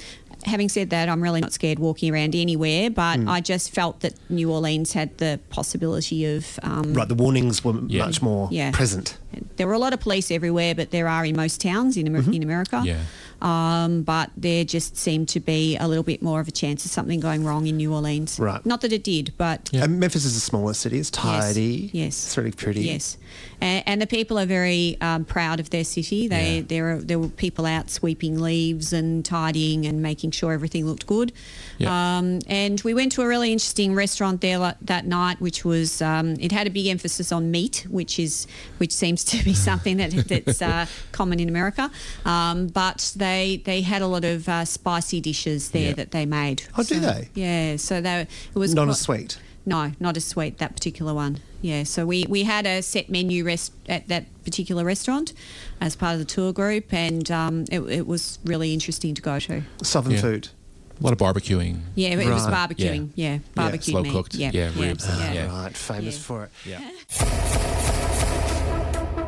having 0.48 0.68
said 0.68 0.90
that, 0.90 1.08
I'm 1.08 1.22
really 1.22 1.40
not 1.40 1.52
scared 1.52 1.78
walking 1.78 2.12
around 2.12 2.34
anywhere, 2.34 2.90
but 2.90 3.18
Hmm. 3.20 3.28
I 3.28 3.40
just 3.40 3.70
felt 3.70 4.00
that 4.00 4.14
New 4.28 4.50
Orleans 4.50 4.92
had 4.92 5.16
the 5.18 5.38
possibility 5.50 6.24
of. 6.24 6.58
Um, 6.62 6.94
Right, 6.94 7.08
the 7.08 7.14
warnings 7.14 7.62
were 7.64 7.74
Yeah. 7.86 8.06
much 8.06 8.20
more 8.22 8.48
Yeah. 8.50 8.70
present. 8.72 9.16
There 9.56 9.66
were 9.66 9.74
a 9.74 9.78
lot 9.78 9.92
of 9.92 10.00
police 10.00 10.30
everywhere, 10.30 10.74
but 10.74 10.90
there 10.90 11.06
are 11.06 11.24
in 11.24 11.36
most 11.36 11.60
towns 11.60 11.96
in, 11.96 12.06
Amer- 12.06 12.32
in 12.32 12.42
America. 12.42 12.82
Yeah. 12.84 12.96
Um, 13.40 14.02
but 14.02 14.30
there 14.36 14.64
just 14.64 14.96
seemed 14.96 15.28
to 15.28 15.38
be 15.40 15.76
a 15.76 15.86
little 15.86 16.02
bit 16.02 16.22
more 16.22 16.40
of 16.40 16.48
a 16.48 16.50
chance 16.50 16.84
of 16.84 16.90
something 16.90 17.20
going 17.20 17.44
wrong 17.44 17.66
in 17.68 17.76
New 17.76 17.92
Orleans. 17.94 18.38
Right. 18.38 18.64
Not 18.66 18.80
that 18.80 18.92
it 18.92 19.04
did, 19.04 19.32
but 19.38 19.68
Yeah. 19.72 19.84
And 19.84 20.00
Memphis 20.00 20.24
is 20.24 20.36
a 20.36 20.40
smaller 20.40 20.74
city. 20.74 20.98
It's 20.98 21.10
tidy. 21.10 21.90
Yes. 21.92 22.26
It's 22.26 22.36
really 22.36 22.50
pretty. 22.50 22.80
Yes, 22.82 23.16
and, 23.60 23.82
and 23.86 24.02
the 24.02 24.06
people 24.06 24.38
are 24.38 24.46
very 24.46 24.96
um, 25.00 25.24
proud 25.24 25.60
of 25.60 25.70
their 25.70 25.84
city. 25.84 26.28
They 26.28 26.56
Yeah. 26.56 26.62
there 26.66 26.92
are, 26.92 26.98
there 26.98 27.18
were 27.18 27.28
people 27.28 27.66
out 27.66 27.90
sweeping 27.90 28.40
leaves 28.40 28.92
and 28.92 29.24
tidying 29.24 29.86
and 29.86 30.00
making 30.02 30.30
sure 30.32 30.52
everything 30.52 30.86
looked 30.86 31.06
good. 31.06 31.32
Yeah. 31.78 32.18
Um, 32.18 32.40
and 32.46 32.80
we 32.82 32.94
went 32.94 33.12
to 33.12 33.22
a 33.22 33.26
really 33.28 33.52
interesting 33.52 33.94
restaurant 33.94 34.40
there 34.40 34.58
la- 34.58 34.74
that 34.82 35.06
night, 35.06 35.40
which 35.40 35.64
was 35.64 36.00
um, 36.02 36.34
it 36.40 36.52
had 36.52 36.66
a 36.66 36.70
big 36.70 36.86
emphasis 36.86 37.32
on 37.32 37.50
meat, 37.50 37.86
which 37.90 38.18
is 38.18 38.46
which 38.78 38.92
seems 38.92 39.24
to 39.24 39.44
be 39.44 39.54
something 39.68 39.96
that 39.98 40.10
that's 40.28 40.62
uh, 40.62 40.86
common 41.12 41.40
in 41.40 41.48
America. 41.48 41.90
Um, 42.24 42.66
but 42.68 43.12
they 43.16 43.62
they 43.64 43.80
had 43.82 44.02
a 44.02 44.06
lot 44.06 44.24
of 44.24 44.48
uh, 44.48 44.64
spicy 44.64 45.20
dishes 45.20 45.70
there 45.70 45.88
Yeah. 45.88 45.92
that 45.94 46.10
they 46.10 46.26
made. 46.26 46.62
Oh, 46.76 46.82
do 46.82 46.98
they? 47.00 47.28
Yeah. 47.34 47.76
So 47.76 48.00
they 48.00 48.22
it 48.54 48.58
was 48.58 48.74
Not 48.74 48.84
quite- 48.84 48.90
as 48.92 49.00
sweet. 49.00 49.38
No, 49.68 49.92
not 50.00 50.16
as 50.16 50.24
sweet, 50.24 50.58
that 50.58 50.74
particular 50.74 51.12
one. 51.14 51.38
Yeah, 51.60 51.82
so 51.84 52.06
we, 52.06 52.24
we 52.28 52.44
had 52.44 52.66
a 52.66 52.80
set 52.82 53.10
menu 53.10 53.44
rest 53.44 53.72
at 53.88 54.08
that 54.08 54.24
particular 54.44 54.84
restaurant 54.84 55.32
as 55.80 55.94
part 55.94 56.14
of 56.14 56.18
the 56.20 56.24
tour 56.24 56.52
group, 56.52 56.92
and 56.92 57.30
um, 57.30 57.64
it, 57.70 57.80
it 57.80 58.06
was 58.06 58.38
really 58.44 58.72
interesting 58.72 59.14
to 59.14 59.22
go 59.22 59.38
to. 59.40 59.62
Southern 59.82 60.12
Yeah. 60.12 60.20
food. 60.20 60.48
A 61.00 61.04
lot 61.04 61.12
of 61.12 61.18
barbecuing. 61.18 61.80
Yeah, 61.94 62.08
it 62.10 62.28
was 62.28 62.46
barbecuing. 62.46 63.10
Yeah, 63.14 63.38
barbecued 63.54 63.84
Slow 63.92 64.02
meat. 64.02 64.12
cooked. 64.12 64.34
Yeah, 64.34 64.50
Yeah, 64.52 64.70
ribs 64.76 65.06
and- 65.08 65.18
Yeah. 65.20 65.32
Yeah. 65.32 65.62
Right, 65.62 65.76
famous 65.76 66.16
Yeah. 66.16 66.22
for 66.22 66.44
it. 66.44 66.50
Yeah. 66.66 66.90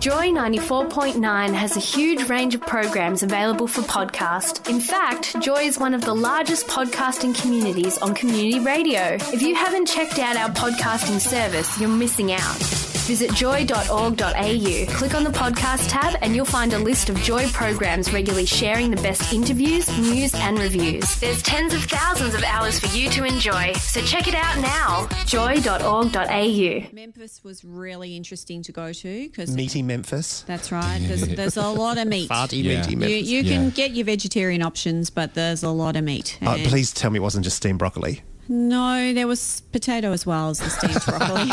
Joy 0.01 0.30
94.9 0.30 1.53
has 1.53 1.76
a 1.76 1.78
huge 1.80 2.26
range 2.30 2.55
of 2.55 2.62
programs 2.62 3.22
available 3.22 3.66
for 3.66 3.82
podcast. 3.82 4.66
In 4.66 4.80
fact, 4.80 5.38
Joy 5.42 5.64
is 5.64 5.78
one 5.78 5.92
of 5.92 6.01
the 6.01 6.14
largest 6.14 6.68
podcasting 6.68 7.38
communities 7.38 7.98
on 7.98 8.14
community 8.14 8.61
radio. 8.61 9.18
If 9.20 9.42
you 9.42 9.55
haven't 9.55 9.84
checked 9.84 10.18
out 10.18 10.38
our 10.38 10.48
podcasting 10.48 11.20
service, 11.20 11.78
you're 11.78 11.90
missing 11.90 12.32
out. 12.32 12.99
Visit 13.11 13.34
joy.org.au, 13.34 14.86
click 14.94 15.14
on 15.16 15.24
the 15.24 15.30
podcast 15.30 15.88
tab, 15.88 16.16
and 16.22 16.36
you'll 16.36 16.44
find 16.44 16.72
a 16.74 16.78
list 16.78 17.08
of 17.11 17.16
Joy 17.22 17.48
programs 17.48 18.12
regularly 18.12 18.46
sharing 18.46 18.88
the 18.92 19.02
best 19.02 19.32
interviews, 19.32 19.88
news, 19.98 20.32
and 20.36 20.56
reviews. 20.61 21.18
There's 21.18 21.42
tens 21.42 21.74
of 21.74 21.82
thousands 21.82 22.34
of 22.34 22.44
hours 22.44 22.78
for 22.78 22.86
you 22.96 23.11
to 23.11 23.24
enjoy, 23.24 23.72
so 23.72 24.00
check 24.02 24.28
it 24.28 24.36
out 24.36 24.58
now. 24.61 25.08
joy.org.au. 25.26 26.86
Memphis 26.94 27.42
was 27.42 27.64
really 27.64 28.16
interesting 28.16 28.62
to 28.62 28.70
go 28.70 28.92
to 28.92 29.28
because 29.28 29.56
Meaty 29.56 29.82
Memphis. 29.82 30.42
that's 30.46 30.70
right. 30.70 31.00
There's, 31.02 31.26
there's 31.26 31.56
a 31.56 31.66
lot 31.68 31.98
of 31.98 32.06
meat. 32.06 32.30
Farty, 32.30 32.62
Yeah. 32.62 32.76
meaty 32.78 32.90
You, 32.92 32.96
Memphis. 32.96 33.26
you 33.28 33.42
can 33.42 33.64
Yeah. 33.64 33.70
get 33.70 33.90
your 33.90 34.04
vegetarian 34.06 34.62
options, 34.62 35.11
but 35.11 35.34
there's 35.34 35.64
a 35.64 35.70
lot 35.70 35.96
of 35.96 36.04
meat. 36.04 36.38
Oh, 36.42 36.52
And- 36.52 36.64
please 36.64 36.92
tell 36.92 37.11
me 37.11 37.16
it 37.16 37.22
wasn't 37.22 37.42
just 37.42 37.56
steamed 37.56 37.80
broccoli. 37.80 38.22
No, 38.53 39.14
there 39.14 39.28
was 39.28 39.62
potato 39.70 40.11
as 40.11 40.26
well 40.26 40.51
as 40.51 40.59
the 40.59 40.68
steamed 40.70 41.05
broccoli. 41.07 41.48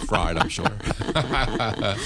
Fried, 0.06 0.36
I'm 0.36 0.48
sure. 0.48 0.66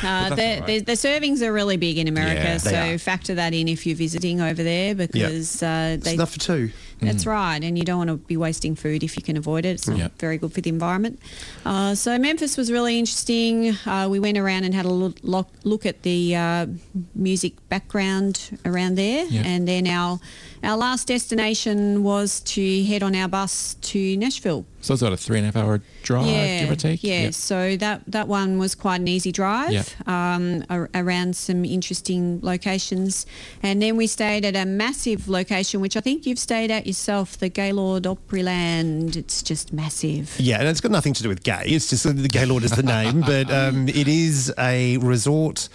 Uh, 0.00 0.30
the, 0.30 0.62
the, 0.66 0.78
the 0.80 0.92
servings 0.92 1.42
are 1.42 1.52
really 1.52 1.76
big 1.76 1.98
in 1.98 2.06
America, 2.08 2.40
Yeah. 2.42 2.56
so 2.58 2.70
are. 2.94 2.98
factor 2.98 3.34
that 3.34 3.52
in 3.52 3.66
if 3.68 3.84
you're 3.86 3.96
visiting 3.96 4.40
over 4.40 4.62
there 4.62 4.94
because 4.94 5.62
uh, 5.62 5.96
It's 5.98 6.06
enough 6.12 6.30
for 6.32 6.38
two. 6.38 6.70
That's 7.00 7.26
right, 7.26 7.62
and 7.62 7.78
you 7.78 7.84
don't 7.84 7.98
want 7.98 8.10
to 8.10 8.16
be 8.16 8.36
wasting 8.36 8.74
food 8.74 9.02
if 9.02 9.16
you 9.16 9.22
can 9.22 9.36
avoid 9.36 9.64
it. 9.64 9.70
It's 9.70 9.88
not 9.88 9.98
Yeah. 9.98 10.08
very 10.18 10.36
good 10.38 10.52
for 10.52 10.60
the 10.60 10.70
environment. 10.70 11.20
Uh, 11.64 11.94
so 11.94 12.18
Memphis 12.18 12.56
was 12.56 12.70
really 12.72 12.98
interesting. 12.98 13.76
Uh, 13.86 14.08
we 14.10 14.18
went 14.18 14.36
around 14.36 14.64
and 14.64 14.74
had 14.74 14.84
a 14.84 14.90
look, 14.92 15.16
look, 15.22 15.48
look 15.64 15.86
at 15.86 16.02
the 16.02 16.34
uh, 16.34 16.66
music 17.14 17.52
background 17.68 18.58
around 18.64 18.96
there, 18.96 19.26
Yeah. 19.30 19.42
and 19.44 19.66
then 19.68 19.86
our 19.86 20.18
our 20.64 20.76
last 20.76 21.06
destination 21.06 22.02
was 22.02 22.40
to 22.40 22.82
head 22.84 23.00
on 23.04 23.14
our 23.14 23.28
bus 23.28 23.76
to 23.80 24.16
Nashville. 24.16 24.66
So 24.80 24.94
it's 24.94 25.02
about 25.02 25.12
a 25.12 25.16
three 25.16 25.38
and 25.38 25.44
a 25.46 25.50
half 25.52 25.56
hour 25.64 25.80
drive, 26.02 26.26
give 26.60 26.70
or 26.70 26.76
take. 26.76 27.02
Yeah, 27.02 27.22
Yeah. 27.24 27.30
so 27.30 27.76
that 27.76 28.02
that 28.06 28.28
one 28.28 28.58
was 28.58 28.74
quite 28.74 29.00
an 29.00 29.08
easy 29.08 29.32
drive 29.32 29.72
Yeah. 29.72 29.82
um, 30.06 30.64
ar- 30.70 30.88
around 30.94 31.34
some 31.36 31.64
interesting 31.64 32.40
locations, 32.42 33.26
and 33.62 33.82
then 33.82 33.96
we 33.96 34.06
stayed 34.06 34.44
at 34.44 34.54
a 34.56 34.64
massive 34.64 35.28
location, 35.28 35.80
which 35.80 35.96
I 35.96 36.00
think 36.00 36.26
you've 36.26 36.38
stayed 36.38 36.70
at 36.70 36.86
yourself, 36.86 37.38
the 37.38 37.48
Gaylord 37.48 38.04
Opryland. 38.04 39.16
It's 39.16 39.42
just 39.42 39.72
massive. 39.72 40.34
Yeah, 40.38 40.58
and 40.60 40.68
it's 40.68 40.80
got 40.80 40.92
nothing 40.92 41.12
to 41.14 41.22
do 41.22 41.28
with 41.28 41.42
gay. 41.42 41.64
It's 41.66 41.90
just 41.90 42.04
the 42.04 42.28
Gaylord 42.28 42.62
is 42.64 42.72
the 42.72 42.82
name, 42.82 43.20
but 43.22 43.50
um, 43.60 43.88
it 43.88 44.08
is 44.08 44.52
a 44.58 44.96
resort 44.98 45.68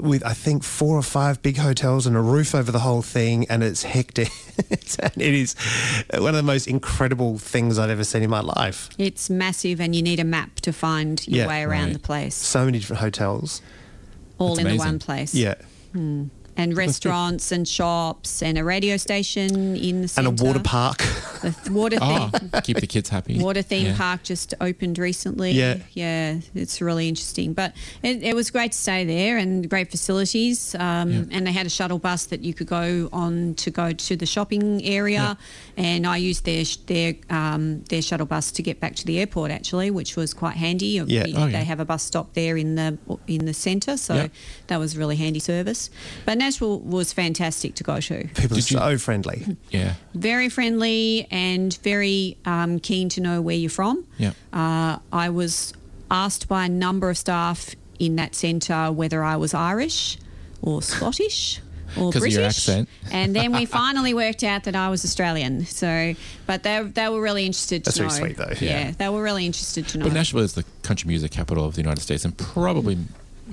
with 0.00 0.24
I 0.24 0.32
think 0.32 0.62
four 0.62 0.96
or 0.96 1.02
five 1.02 1.42
big 1.42 1.56
hotels 1.56 2.06
and 2.06 2.16
a 2.16 2.20
roof 2.20 2.54
over 2.54 2.70
the 2.72 2.80
whole 2.80 3.02
thing, 3.02 3.46
and 3.48 3.62
it's 3.62 3.82
hectic. 3.82 4.30
and 5.00 5.12
it 5.22 5.34
is 5.34 5.54
one 6.14 6.28
of 6.30 6.34
the 6.36 6.42
most 6.42 6.66
incredible 6.66 7.38
things 7.38 7.78
I've 7.78 7.90
ever 7.90 8.04
seen 8.04 8.22
in 8.22 8.30
my 8.30 8.40
life. 8.40 8.88
It's 8.98 9.28
massive, 9.30 9.80
and 9.80 9.94
you 9.94 10.02
need 10.02 10.20
a 10.20 10.24
map 10.24 10.60
to 10.60 10.72
find 10.72 11.26
your 11.26 11.38
Yeah. 11.44 11.48
way 11.48 11.62
around 11.62 11.84
Right. 11.86 11.92
the 11.94 11.98
place, 11.98 12.34
So 12.34 12.64
many 12.64 12.78
different 12.78 13.00
hotels. 13.00 13.62
all 14.38 14.54
That's 14.56 14.68
in 14.68 14.76
the 14.76 14.78
one 14.78 14.98
place. 14.98 15.34
Yeah, 15.34 15.54
hmm. 15.92 16.24
And 16.56 16.76
restaurants 16.76 17.52
and 17.52 17.66
shops 17.68 18.42
and 18.42 18.56
a 18.58 18.64
radio 18.64 18.96
station 18.96 19.76
in 19.76 20.02
the 20.02 20.08
centre. 20.08 20.28
and 20.28 20.40
a 20.40 20.44
water 20.44 20.60
park. 20.60 20.98
The 21.42 21.52
th- 21.52 21.70
water 21.70 21.98
Oh, 22.00 22.30
theme. 22.34 22.50
keep 22.62 22.78
the 22.80 22.86
kids 22.86 23.08
happy. 23.08 23.38
Water 23.38 23.62
theme 23.62 23.86
Yeah. 23.86 23.96
park 23.96 24.22
just 24.22 24.54
opened 24.60 24.98
recently. 24.98 25.52
Yeah. 25.52 25.78
yeah, 25.92 26.38
it's 26.54 26.80
really 26.80 27.08
interesting. 27.08 27.52
But 27.52 27.74
it, 28.02 28.22
it 28.22 28.34
was 28.34 28.50
great 28.50 28.72
to 28.72 28.78
stay 28.78 29.04
there 29.04 29.36
and 29.38 29.68
great 29.68 29.90
facilities. 29.90 30.74
Um, 30.78 31.10
Yeah. 31.12 31.24
And 31.30 31.46
they 31.46 31.52
had 31.52 31.66
a 31.66 31.70
shuttle 31.70 31.98
bus 31.98 32.26
that 32.26 32.40
you 32.42 32.54
could 32.54 32.66
go 32.68 33.08
on 33.12 33.54
to 33.56 33.70
go 33.70 33.92
to 33.92 34.16
the 34.16 34.26
shopping 34.26 34.82
area. 34.84 35.36
And 35.76 36.06
I 36.06 36.16
used 36.16 36.44
their 36.46 36.64
their 36.86 37.14
um, 37.28 37.82
their 37.90 38.00
shuttle 38.00 38.26
bus 38.26 38.50
to 38.52 38.62
get 38.62 38.80
back 38.80 38.94
to 38.96 39.04
the 39.04 39.18
airport 39.18 39.50
actually, 39.50 39.90
which 39.90 40.16
was 40.16 40.32
quite 40.32 40.56
handy. 40.56 40.86
Yeah. 41.06 41.24
We- 41.24 41.34
Oh, 41.36 41.48
they 41.48 41.64
have 41.64 41.80
a 41.80 41.84
bus 41.84 42.02
stop 42.02 42.32
there 42.34 42.56
in 42.56 42.76
the 42.76 42.96
in 43.26 43.44
the 43.44 43.52
centre, 43.52 43.96
so 43.98 44.14
Yeah. 44.14 44.28
that 44.68 44.78
was 44.78 44.96
really 44.96 45.16
handy 45.16 45.38
service. 45.40 45.90
But 46.24 46.38
Nashville 46.38 46.80
was 46.80 47.12
fantastic 47.12 47.74
to 47.74 47.84
go 47.84 48.00
to 48.00 48.24
People 48.28 48.44
are 48.44 48.60
Did 48.60 48.70
you- 48.70 48.78
so 48.78 48.96
friendly. 48.98 49.56
Yeah. 49.70 49.94
very 50.14 50.48
friendly 50.48 51.26
and 51.30 51.76
very 51.82 52.38
um, 52.46 52.78
keen 52.80 53.08
to 53.10 53.20
know 53.20 53.42
where 53.42 53.56
you're 53.56 53.68
from. 53.68 54.06
Yeah. 54.18 54.32
Uh, 54.52 54.98
I 55.12 55.28
was 55.28 55.74
asked 56.10 56.48
by 56.48 56.64
a 56.66 56.68
number 56.68 57.10
of 57.10 57.18
staff 57.18 57.74
in 57.98 58.16
that 58.16 58.34
centre 58.34 58.90
whether 58.92 59.22
I 59.22 59.36
was 59.36 59.52
Irish 59.52 60.16
or 60.62 60.80
Scottish. 60.82 61.60
Or 61.96 62.12
'Cause 62.12 62.16
of 62.16 62.20
British, 62.20 62.34
your 62.36 62.44
accent. 62.46 62.88
and 63.12 63.34
then 63.34 63.52
we 63.52 63.64
finally 63.82 64.14
worked 64.14 64.42
out 64.44 64.64
that 64.64 64.74
I 64.76 64.88
was 64.88 65.04
Australian. 65.04 65.64
So, 65.66 66.14
but 66.46 66.62
they 66.62 66.82
they 66.82 67.08
were 67.08 67.20
really 67.20 67.46
interested 67.46 67.84
to 67.84 67.90
That's 67.90 67.98
know. 67.98 68.06
really 68.06 68.34
sweet, 68.34 68.36
though. 68.36 68.52
Yeah. 68.66 68.86
Yeah. 68.86 68.90
they 68.98 69.08
were 69.08 69.22
really 69.22 69.46
interested 69.46 69.86
to 69.88 69.98
know. 69.98 70.04
But 70.06 70.14
Nashville 70.14 70.40
is 70.42 70.54
the 70.54 70.64
country 70.82 71.08
music 71.08 71.30
capital 71.30 71.64
of 71.64 71.74
the 71.74 71.80
United 71.82 72.00
States 72.02 72.24
and 72.24 72.36
probably 72.36 72.98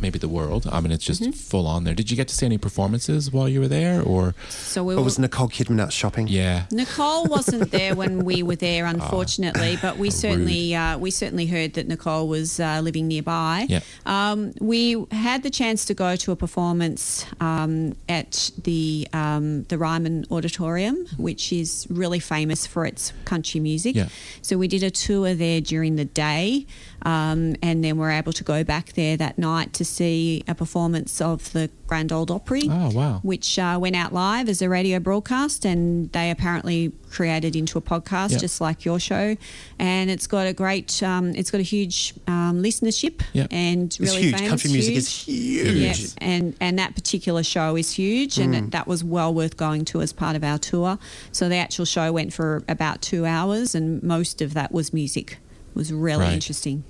maybe 0.04 0.20
the 0.20 0.28
world. 0.40 0.68
I 0.72 0.80
mean, 0.82 0.92
it's 0.92 1.04
just 1.06 1.22
Mm-hmm. 1.24 1.32
full 1.32 1.66
on 1.68 1.84
there. 1.86 1.96
Did 1.96 2.12
you 2.12 2.18
get 2.18 2.28
to 2.28 2.36
see 2.36 2.46
any 2.46 2.58
performances 2.58 3.32
while 3.32 3.48
you 3.54 3.60
were 3.64 3.68
there, 3.80 4.02
or 4.02 4.36
So 4.50 4.84
we 4.84 4.94
Or 4.94 4.98
were, 4.98 5.04
was 5.04 5.18
Nicole 5.18 5.48
Kidman 5.56 5.80
out 5.82 5.94
shopping? 5.94 6.28
yeah? 6.28 6.66
Nicole 6.72 7.26
wasn't 7.26 7.72
there 7.72 7.96
when 8.02 8.14
we 8.26 8.44
were 8.44 8.56
there, 8.58 8.86
unfortunately, 8.86 9.78
but 9.82 9.98
we 9.98 10.10
certainly 10.10 10.76
uh, 10.76 10.98
we 10.98 11.10
certainly 11.12 11.46
heard 11.48 11.74
that 11.74 11.88
Nicole 11.88 12.28
was 12.28 12.60
uh, 12.60 12.82
living 12.84 13.08
nearby. 13.08 13.66
Yeah. 13.70 13.80
Um, 14.06 14.54
we 14.60 14.84
had 15.12 15.44
the 15.44 15.50
chance 15.50 15.86
to 15.86 15.94
go 15.94 16.16
to 16.24 16.32
a 16.32 16.36
performance 16.36 17.26
um, 17.40 17.96
at 18.10 18.52
the 18.64 19.08
um, 19.14 19.64
the 19.72 19.78
Ryman 19.78 20.26
Auditorium, 20.30 20.98
which 21.18 21.54
is 21.54 21.88
really 21.90 22.20
famous 22.20 22.68
for 22.68 22.86
its 22.86 23.14
country 23.26 23.60
music. 23.60 23.96
Yeah. 23.96 24.10
So 24.42 24.58
we 24.58 24.68
did 24.68 24.84
a 24.84 24.92
tour 24.92 25.34
there 25.36 25.62
during 25.62 25.96
the 25.96 26.06
day, 26.06 26.66
um, 27.04 27.56
and 27.62 27.84
then 27.84 27.98
we're 27.98 28.12
able 28.12 28.34
to 28.34 28.44
go 28.44 28.64
back 28.64 28.94
there 28.94 29.18
that 29.18 29.38
night 29.38 29.74
to 29.74 29.86
see 29.86 30.44
a 30.48 30.56
performance 30.56 31.20
of 31.22 31.52
the 31.54 31.70
Grand 31.88 32.12
Old 32.12 32.32
Opry 32.32 32.64
Oh 32.70 32.90
wow! 32.92 33.20
which 33.24 33.60
uh, 33.60 33.78
went 33.80 33.96
out 33.96 34.14
live 34.14 34.48
as 34.50 34.62
a 34.62 34.70
radio 34.70 35.00
broadcast, 35.00 35.66
and 35.66 36.12
they 36.14 36.32
apparently 36.32 36.92
created 37.12 37.56
into 37.56 37.78
a 37.78 37.82
podcast, 37.82 38.32
Yep. 38.32 38.40
just 38.42 38.60
like 38.62 38.86
your 38.86 39.00
show. 39.00 39.36
And 39.78 40.10
it's 40.10 40.26
got 40.26 40.48
a 40.48 40.54
great, 40.54 41.04
um, 41.04 41.36
it's 41.36 41.52
got 41.52 41.60
a 41.60 41.64
huge 41.64 42.14
um, 42.28 42.64
listenership, 42.64 43.22
Yep. 43.34 43.48
and 43.52 43.84
It's 43.86 44.00
really 44.00 44.22
huge. 44.24 44.36
famous. 44.36 44.50
Country 44.50 44.72
music 44.72 44.94
huge. 44.94 44.98
is 44.98 45.10
huge. 45.24 45.78
Yes, 45.78 46.16
and 46.20 46.56
and 46.60 46.80
that 46.80 46.96
particular 46.96 47.44
show 47.44 47.76
is 47.76 47.92
huge, 47.92 48.40
and 48.40 48.56
it, 48.56 48.72
that 48.72 48.88
was 48.88 49.04
well 49.04 49.34
worth 49.34 49.58
going 49.58 49.86
to 49.86 50.02
as 50.02 50.14
part 50.14 50.36
of 50.36 50.44
our 50.44 50.58
tour. 50.58 50.98
So 51.32 51.50
the 51.50 51.58
actual 51.58 51.86
show 51.86 52.12
went 52.14 52.34
for 52.34 52.64
about 52.68 53.02
two 53.02 53.26
hours, 53.26 53.76
and 53.76 54.02
most 54.02 54.42
of 54.42 54.54
that 54.56 54.72
was 54.72 54.94
music. 54.94 55.38
It 55.72 55.76
was 55.76 55.92
really 55.92 56.26
Right. 56.26 56.34
interesting. 56.34 56.84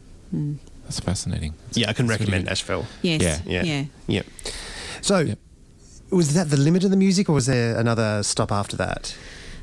That's 0.83 0.99
fascinating. 0.99 1.53
Yeah, 1.73 1.89
I 1.89 1.93
can 1.93 2.07
recommend 2.07 2.33
really 2.33 2.43
Nashville. 2.45 2.85
Yes, 3.01 3.21
Yeah. 3.21 3.39
Yeah. 3.45 3.63
yeah. 3.63 3.83
Yeah. 4.07 4.21
So, 5.01 5.19
Yep. 5.19 5.39
was 6.11 6.33
that 6.33 6.49
the 6.49 6.57
limit 6.57 6.83
of 6.83 6.89
the 6.91 6.97
music, 6.97 7.29
or 7.29 7.33
was 7.33 7.45
there 7.45 7.77
another 7.77 8.21
stop 8.23 8.51
after 8.51 8.75
that? 8.77 9.15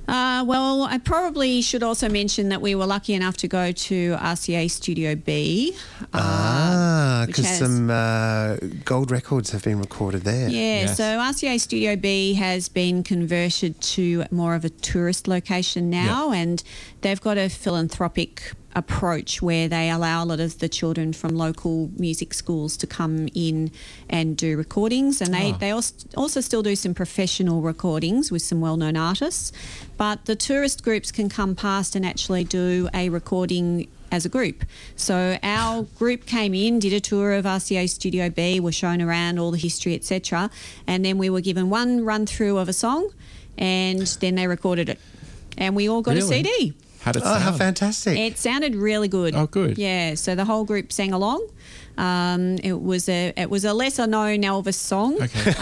Uh, 0.09 0.43
well, 0.45 0.83
I 0.83 0.99
probably 0.99 1.61
should 1.62 1.83
also 1.85 2.09
mention 2.09 2.49
that 2.49 2.61
we 2.61 2.75
were 2.75 2.87
lucky 2.87 3.14
enough 3.14 3.37
to 3.39 3.49
go 3.49 3.71
to 3.71 4.16
RCA 4.18 4.66
Studio 4.68 5.14
B. 5.14 5.77
ah, 6.14 7.25
because 7.27 7.47
has- 7.47 7.59
some 7.59 7.91
uh, 7.91 8.57
gold 8.85 9.11
records 9.11 9.51
have 9.53 9.62
been 9.62 9.79
recorded 9.79 10.23
there. 10.23 10.49
Yeah, 10.49 10.83
Yes. 10.87 10.97
so 10.97 11.05
RCA 11.05 11.59
Studio 11.61 11.95
B 11.97 12.35
has 12.35 12.68
been 12.68 13.03
converted 13.05 13.81
to 13.95 14.25
more 14.31 14.55
of 14.57 14.64
a 14.64 14.71
tourist 14.71 15.29
location 15.29 15.91
now, 15.91 16.33
and 16.33 16.62
they've 17.03 17.21
got 17.21 17.39
a 17.39 17.49
philanthropic 17.49 18.53
approach 18.75 19.43
where 19.43 19.68
they 19.68 19.91
allow 19.91 20.23
a 20.23 20.27
lot 20.27 20.41
of 20.41 20.59
the 20.61 20.68
children 20.68 21.12
from 21.12 21.35
local 21.35 21.91
music 21.99 22.33
schools 22.33 22.77
to 22.77 22.87
come 22.87 23.29
in 23.35 23.71
and 24.09 24.37
do 24.37 24.57
recordings 24.57 25.21
and 25.21 25.35
they, 25.35 25.53
Ah. 25.53 25.57
they 25.59 25.71
also, 25.71 25.95
also 26.16 26.41
still 26.41 26.62
do 26.62 26.77
some 26.77 26.95
professional 26.95 27.62
recordings 27.62 28.31
with 28.31 28.43
some 28.43 28.61
well-known 28.61 28.97
artists 28.97 29.51
but 29.97 30.25
the 30.27 30.37
tourist 30.37 30.85
groups 30.85 31.11
can 31.11 31.29
come 31.29 31.55
past 31.57 31.97
and 31.97 32.07
actually 32.07 32.45
do 32.45 32.89
a 32.95 33.09
recording 33.09 33.89
as 34.12 34.25
a 34.25 34.29
group. 34.29 34.64
So 34.97 35.39
our 35.43 35.85
group 35.97 36.27
came 36.27 36.53
in, 36.53 36.81
did 36.81 36.93
a 36.93 36.99
tour 36.99 37.33
of 37.33 37.45
RCA 37.45 37.89
Studio 37.89 38.29
B, 38.29 38.59
were 38.59 38.73
shown 38.73 39.01
around 39.01 39.39
all 39.39 39.53
the 39.53 39.59
history, 39.59 39.95
etc., 39.95 40.51
and 40.85 41.05
then 41.05 41.16
we 41.16 41.31
were 41.31 41.41
given 41.41 41.71
one 41.71 42.05
run 42.05 42.27
through 42.27 42.59
of 42.59 42.68
a 42.68 42.73
song, 42.73 43.12
and 43.57 44.01
then 44.21 44.35
they 44.35 44.49
recorded 44.49 44.89
it, 44.89 44.99
and 45.57 45.77
we 45.77 45.89
all 45.89 46.03
got 46.03 46.16
a 46.16 46.23
CD. 46.23 46.73
How 47.01 47.12
did 47.12 47.22
it 47.22 47.26
Oh, 47.26 47.34
how 47.34 47.53
fantastic. 47.53 48.18
It 48.18 48.38
sounded 48.38 48.76
really 48.76 49.09
good. 49.09 49.34
Oh, 49.34 49.46
good. 49.46 49.78
Yeah. 49.78 50.14
So 50.14 50.34
the 50.34 50.44
whole 50.44 50.64
group 50.64 50.92
sang 50.92 51.12
along. 51.12 51.46
Um, 52.01 52.57
it 52.64 52.80
was 52.80 53.11
a 53.11 53.34
it 53.36 53.51
was 53.51 53.66
a 53.66 53.74
lesser 53.74 54.07
known 54.07 54.40
Elvis 54.42 54.74
song. 54.74 55.20
Okay. 55.20 55.53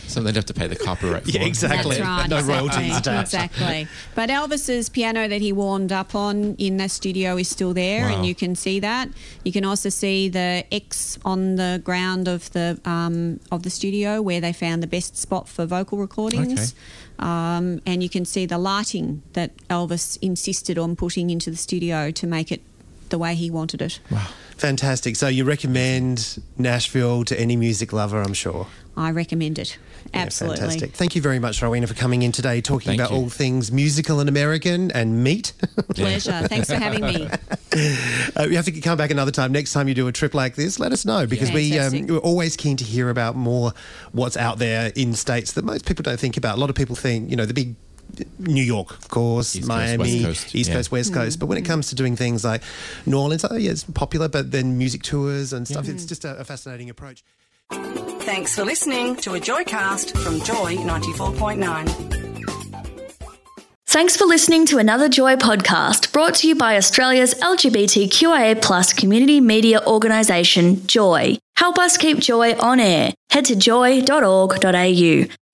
so 0.08 0.22
they'd 0.22 0.34
have 0.34 0.46
to 0.46 0.54
pay 0.54 0.66
the 0.66 0.76
copyright 0.76 1.24
for. 1.24 1.30
Yeah, 1.30 1.42
exactly. 1.42 1.96
That's 1.96 2.08
right. 2.08 2.28
No 2.30 2.38
exactly, 2.38 2.68
royalties 2.68 2.96
attached. 2.96 3.34
Exactly. 3.34 3.86
But 4.14 4.30
Elvis's 4.30 4.88
piano 4.88 5.28
that 5.28 5.42
he 5.42 5.52
warmed 5.52 5.92
up 5.92 6.14
on 6.14 6.54
in 6.54 6.78
the 6.78 6.88
studio 6.88 7.36
is 7.36 7.48
still 7.48 7.74
there, 7.74 8.08
Wow. 8.08 8.16
and 8.16 8.26
you 8.26 8.34
can 8.34 8.56
see 8.56 8.80
that. 8.80 9.10
You 9.44 9.52
can 9.52 9.66
also 9.66 9.90
see 9.90 10.30
the 10.30 10.64
X 10.72 11.18
on 11.22 11.56
the 11.56 11.82
ground 11.84 12.26
of 12.26 12.50
the 12.52 12.80
um, 12.86 13.40
of 13.52 13.64
the 13.64 13.70
studio 13.70 14.22
where 14.22 14.40
they 14.40 14.54
found 14.54 14.82
the 14.82 14.86
best 14.86 15.18
spot 15.18 15.48
for 15.48 15.66
vocal 15.66 15.98
recordings. 15.98 16.74
Um, 17.18 17.82
and 17.84 18.02
you 18.02 18.08
can 18.08 18.24
see 18.24 18.46
the 18.46 18.58
lighting 18.58 19.22
that 19.34 19.50
Elvis 19.68 20.18
insisted 20.22 20.78
on 20.78 20.96
putting 20.96 21.28
into 21.30 21.50
the 21.50 21.56
studio 21.56 22.10
to 22.12 22.26
make 22.26 22.50
it 22.52 22.62
the 23.10 23.18
way 23.18 23.34
he 23.34 23.50
wanted 23.50 23.82
it. 23.82 23.98
Fantastic. 24.58 25.16
So 25.16 25.28
you 25.28 25.44
recommend 25.44 26.42
Nashville 26.56 27.24
to 27.24 27.38
any 27.40 27.56
music 27.56 27.92
lover, 27.92 28.20
I'm 28.20 28.34
sure. 28.34 28.66
I 28.96 29.12
recommend 29.12 29.60
it. 29.60 29.78
Yeah, 30.12 30.22
Absolutely. 30.22 30.58
fantastic. 30.58 30.92
Thank 30.94 31.14
you 31.14 31.22
very 31.22 31.38
much, 31.38 31.62
Rowena, 31.62 31.86
for 31.86 31.94
coming 31.94 32.22
in 32.22 32.32
today, 32.32 32.60
talking 32.60 32.86
Thank 32.86 33.00
about 33.00 33.12
you. 33.12 33.16
all 33.18 33.28
things 33.28 33.70
musical 33.70 34.18
and 34.18 34.28
American 34.28 34.90
and 34.90 35.22
meat. 35.22 35.52
Pleasure. 35.94 36.48
Thanks 36.48 36.68
for 36.68 36.76
having 36.76 37.04
me. 37.04 37.28
Uh, 38.36 38.44
you 38.44 38.56
have 38.56 38.64
to 38.64 38.72
come 38.80 38.96
back 38.98 39.10
another 39.10 39.30
time. 39.30 39.52
Next 39.52 39.72
time 39.72 39.86
you 39.88 39.94
do 39.94 40.08
a 40.08 40.12
trip 40.12 40.34
like 40.34 40.56
this, 40.56 40.80
let 40.80 40.90
us 40.90 41.04
know 41.04 41.26
because 41.26 41.52
we 41.52 41.78
um, 41.78 42.06
we're 42.06 42.18
always 42.18 42.56
keen 42.56 42.76
to 42.78 42.84
hear 42.84 43.08
about 43.08 43.36
more 43.36 43.72
what's 44.12 44.36
out 44.36 44.58
there 44.58 44.90
in 44.96 45.14
states 45.14 45.52
that 45.52 45.64
most 45.64 45.86
people 45.86 46.02
don't 46.02 46.18
think 46.18 46.36
about. 46.36 46.56
A 46.56 46.60
lot 46.60 46.70
of 46.70 46.76
people 46.76 46.96
think, 46.96 47.30
you 47.30 47.36
know, 47.36 47.44
the 47.46 47.54
big 47.54 47.76
New 48.38 48.62
York, 48.62 48.90
of 48.92 49.08
course, 49.08 49.56
East 49.56 49.68
Coast, 49.68 49.68
Miami, 49.68 49.98
West 49.98 50.24
Coast, 50.24 50.54
East 50.54 50.70
yeah. 50.70 50.76
Coast, 50.76 50.92
West 50.92 51.14
Coast. 51.14 51.38
But 51.38 51.46
when 51.46 51.58
it 51.58 51.62
hmm. 51.62 51.72
comes 51.72 51.88
to 51.88 51.94
doing 51.94 52.16
things 52.16 52.44
like 52.44 52.62
New 53.06 53.18
Orleans, 53.18 53.44
oh 53.50 53.56
yeah, 53.56 53.70
it's 53.70 53.84
popular. 53.84 54.28
But 54.28 54.50
then 54.50 54.78
music 54.78 55.02
tours 55.02 55.52
and 55.52 55.66
stuff, 55.66 55.88
it's 55.88 56.04
just 56.04 56.24
a, 56.24 56.36
a 56.38 56.44
fascinating 56.44 56.90
approach. 56.90 57.24
Thanks 57.70 58.54
for 58.54 58.64
listening 58.64 59.16
to 59.16 59.34
a 59.34 59.40
Joycast 59.40 60.16
from 60.18 60.40
Joy 60.40 60.76
94.9. 60.76 62.28
Thanks 63.90 64.18
for 64.18 64.26
listening 64.26 64.66
to 64.66 64.76
another 64.76 65.08
Joy 65.08 65.36
podcast 65.36 66.12
brought 66.12 66.34
to 66.36 66.48
you 66.48 66.54
by 66.54 66.76
Australia's 66.76 67.32
LGBTQIA 67.34 68.60
plus 68.60 68.92
community 68.92 69.40
media 69.40 69.80
organisation, 69.86 70.86
Joy. 70.86 71.38
Help 71.56 71.78
us 71.78 71.96
keep 71.96 72.18
Joy 72.18 72.52
on 72.56 72.80
air. 72.80 73.14
Head 73.30 73.46
to 73.46 73.56
joy.org.au. 73.56 75.24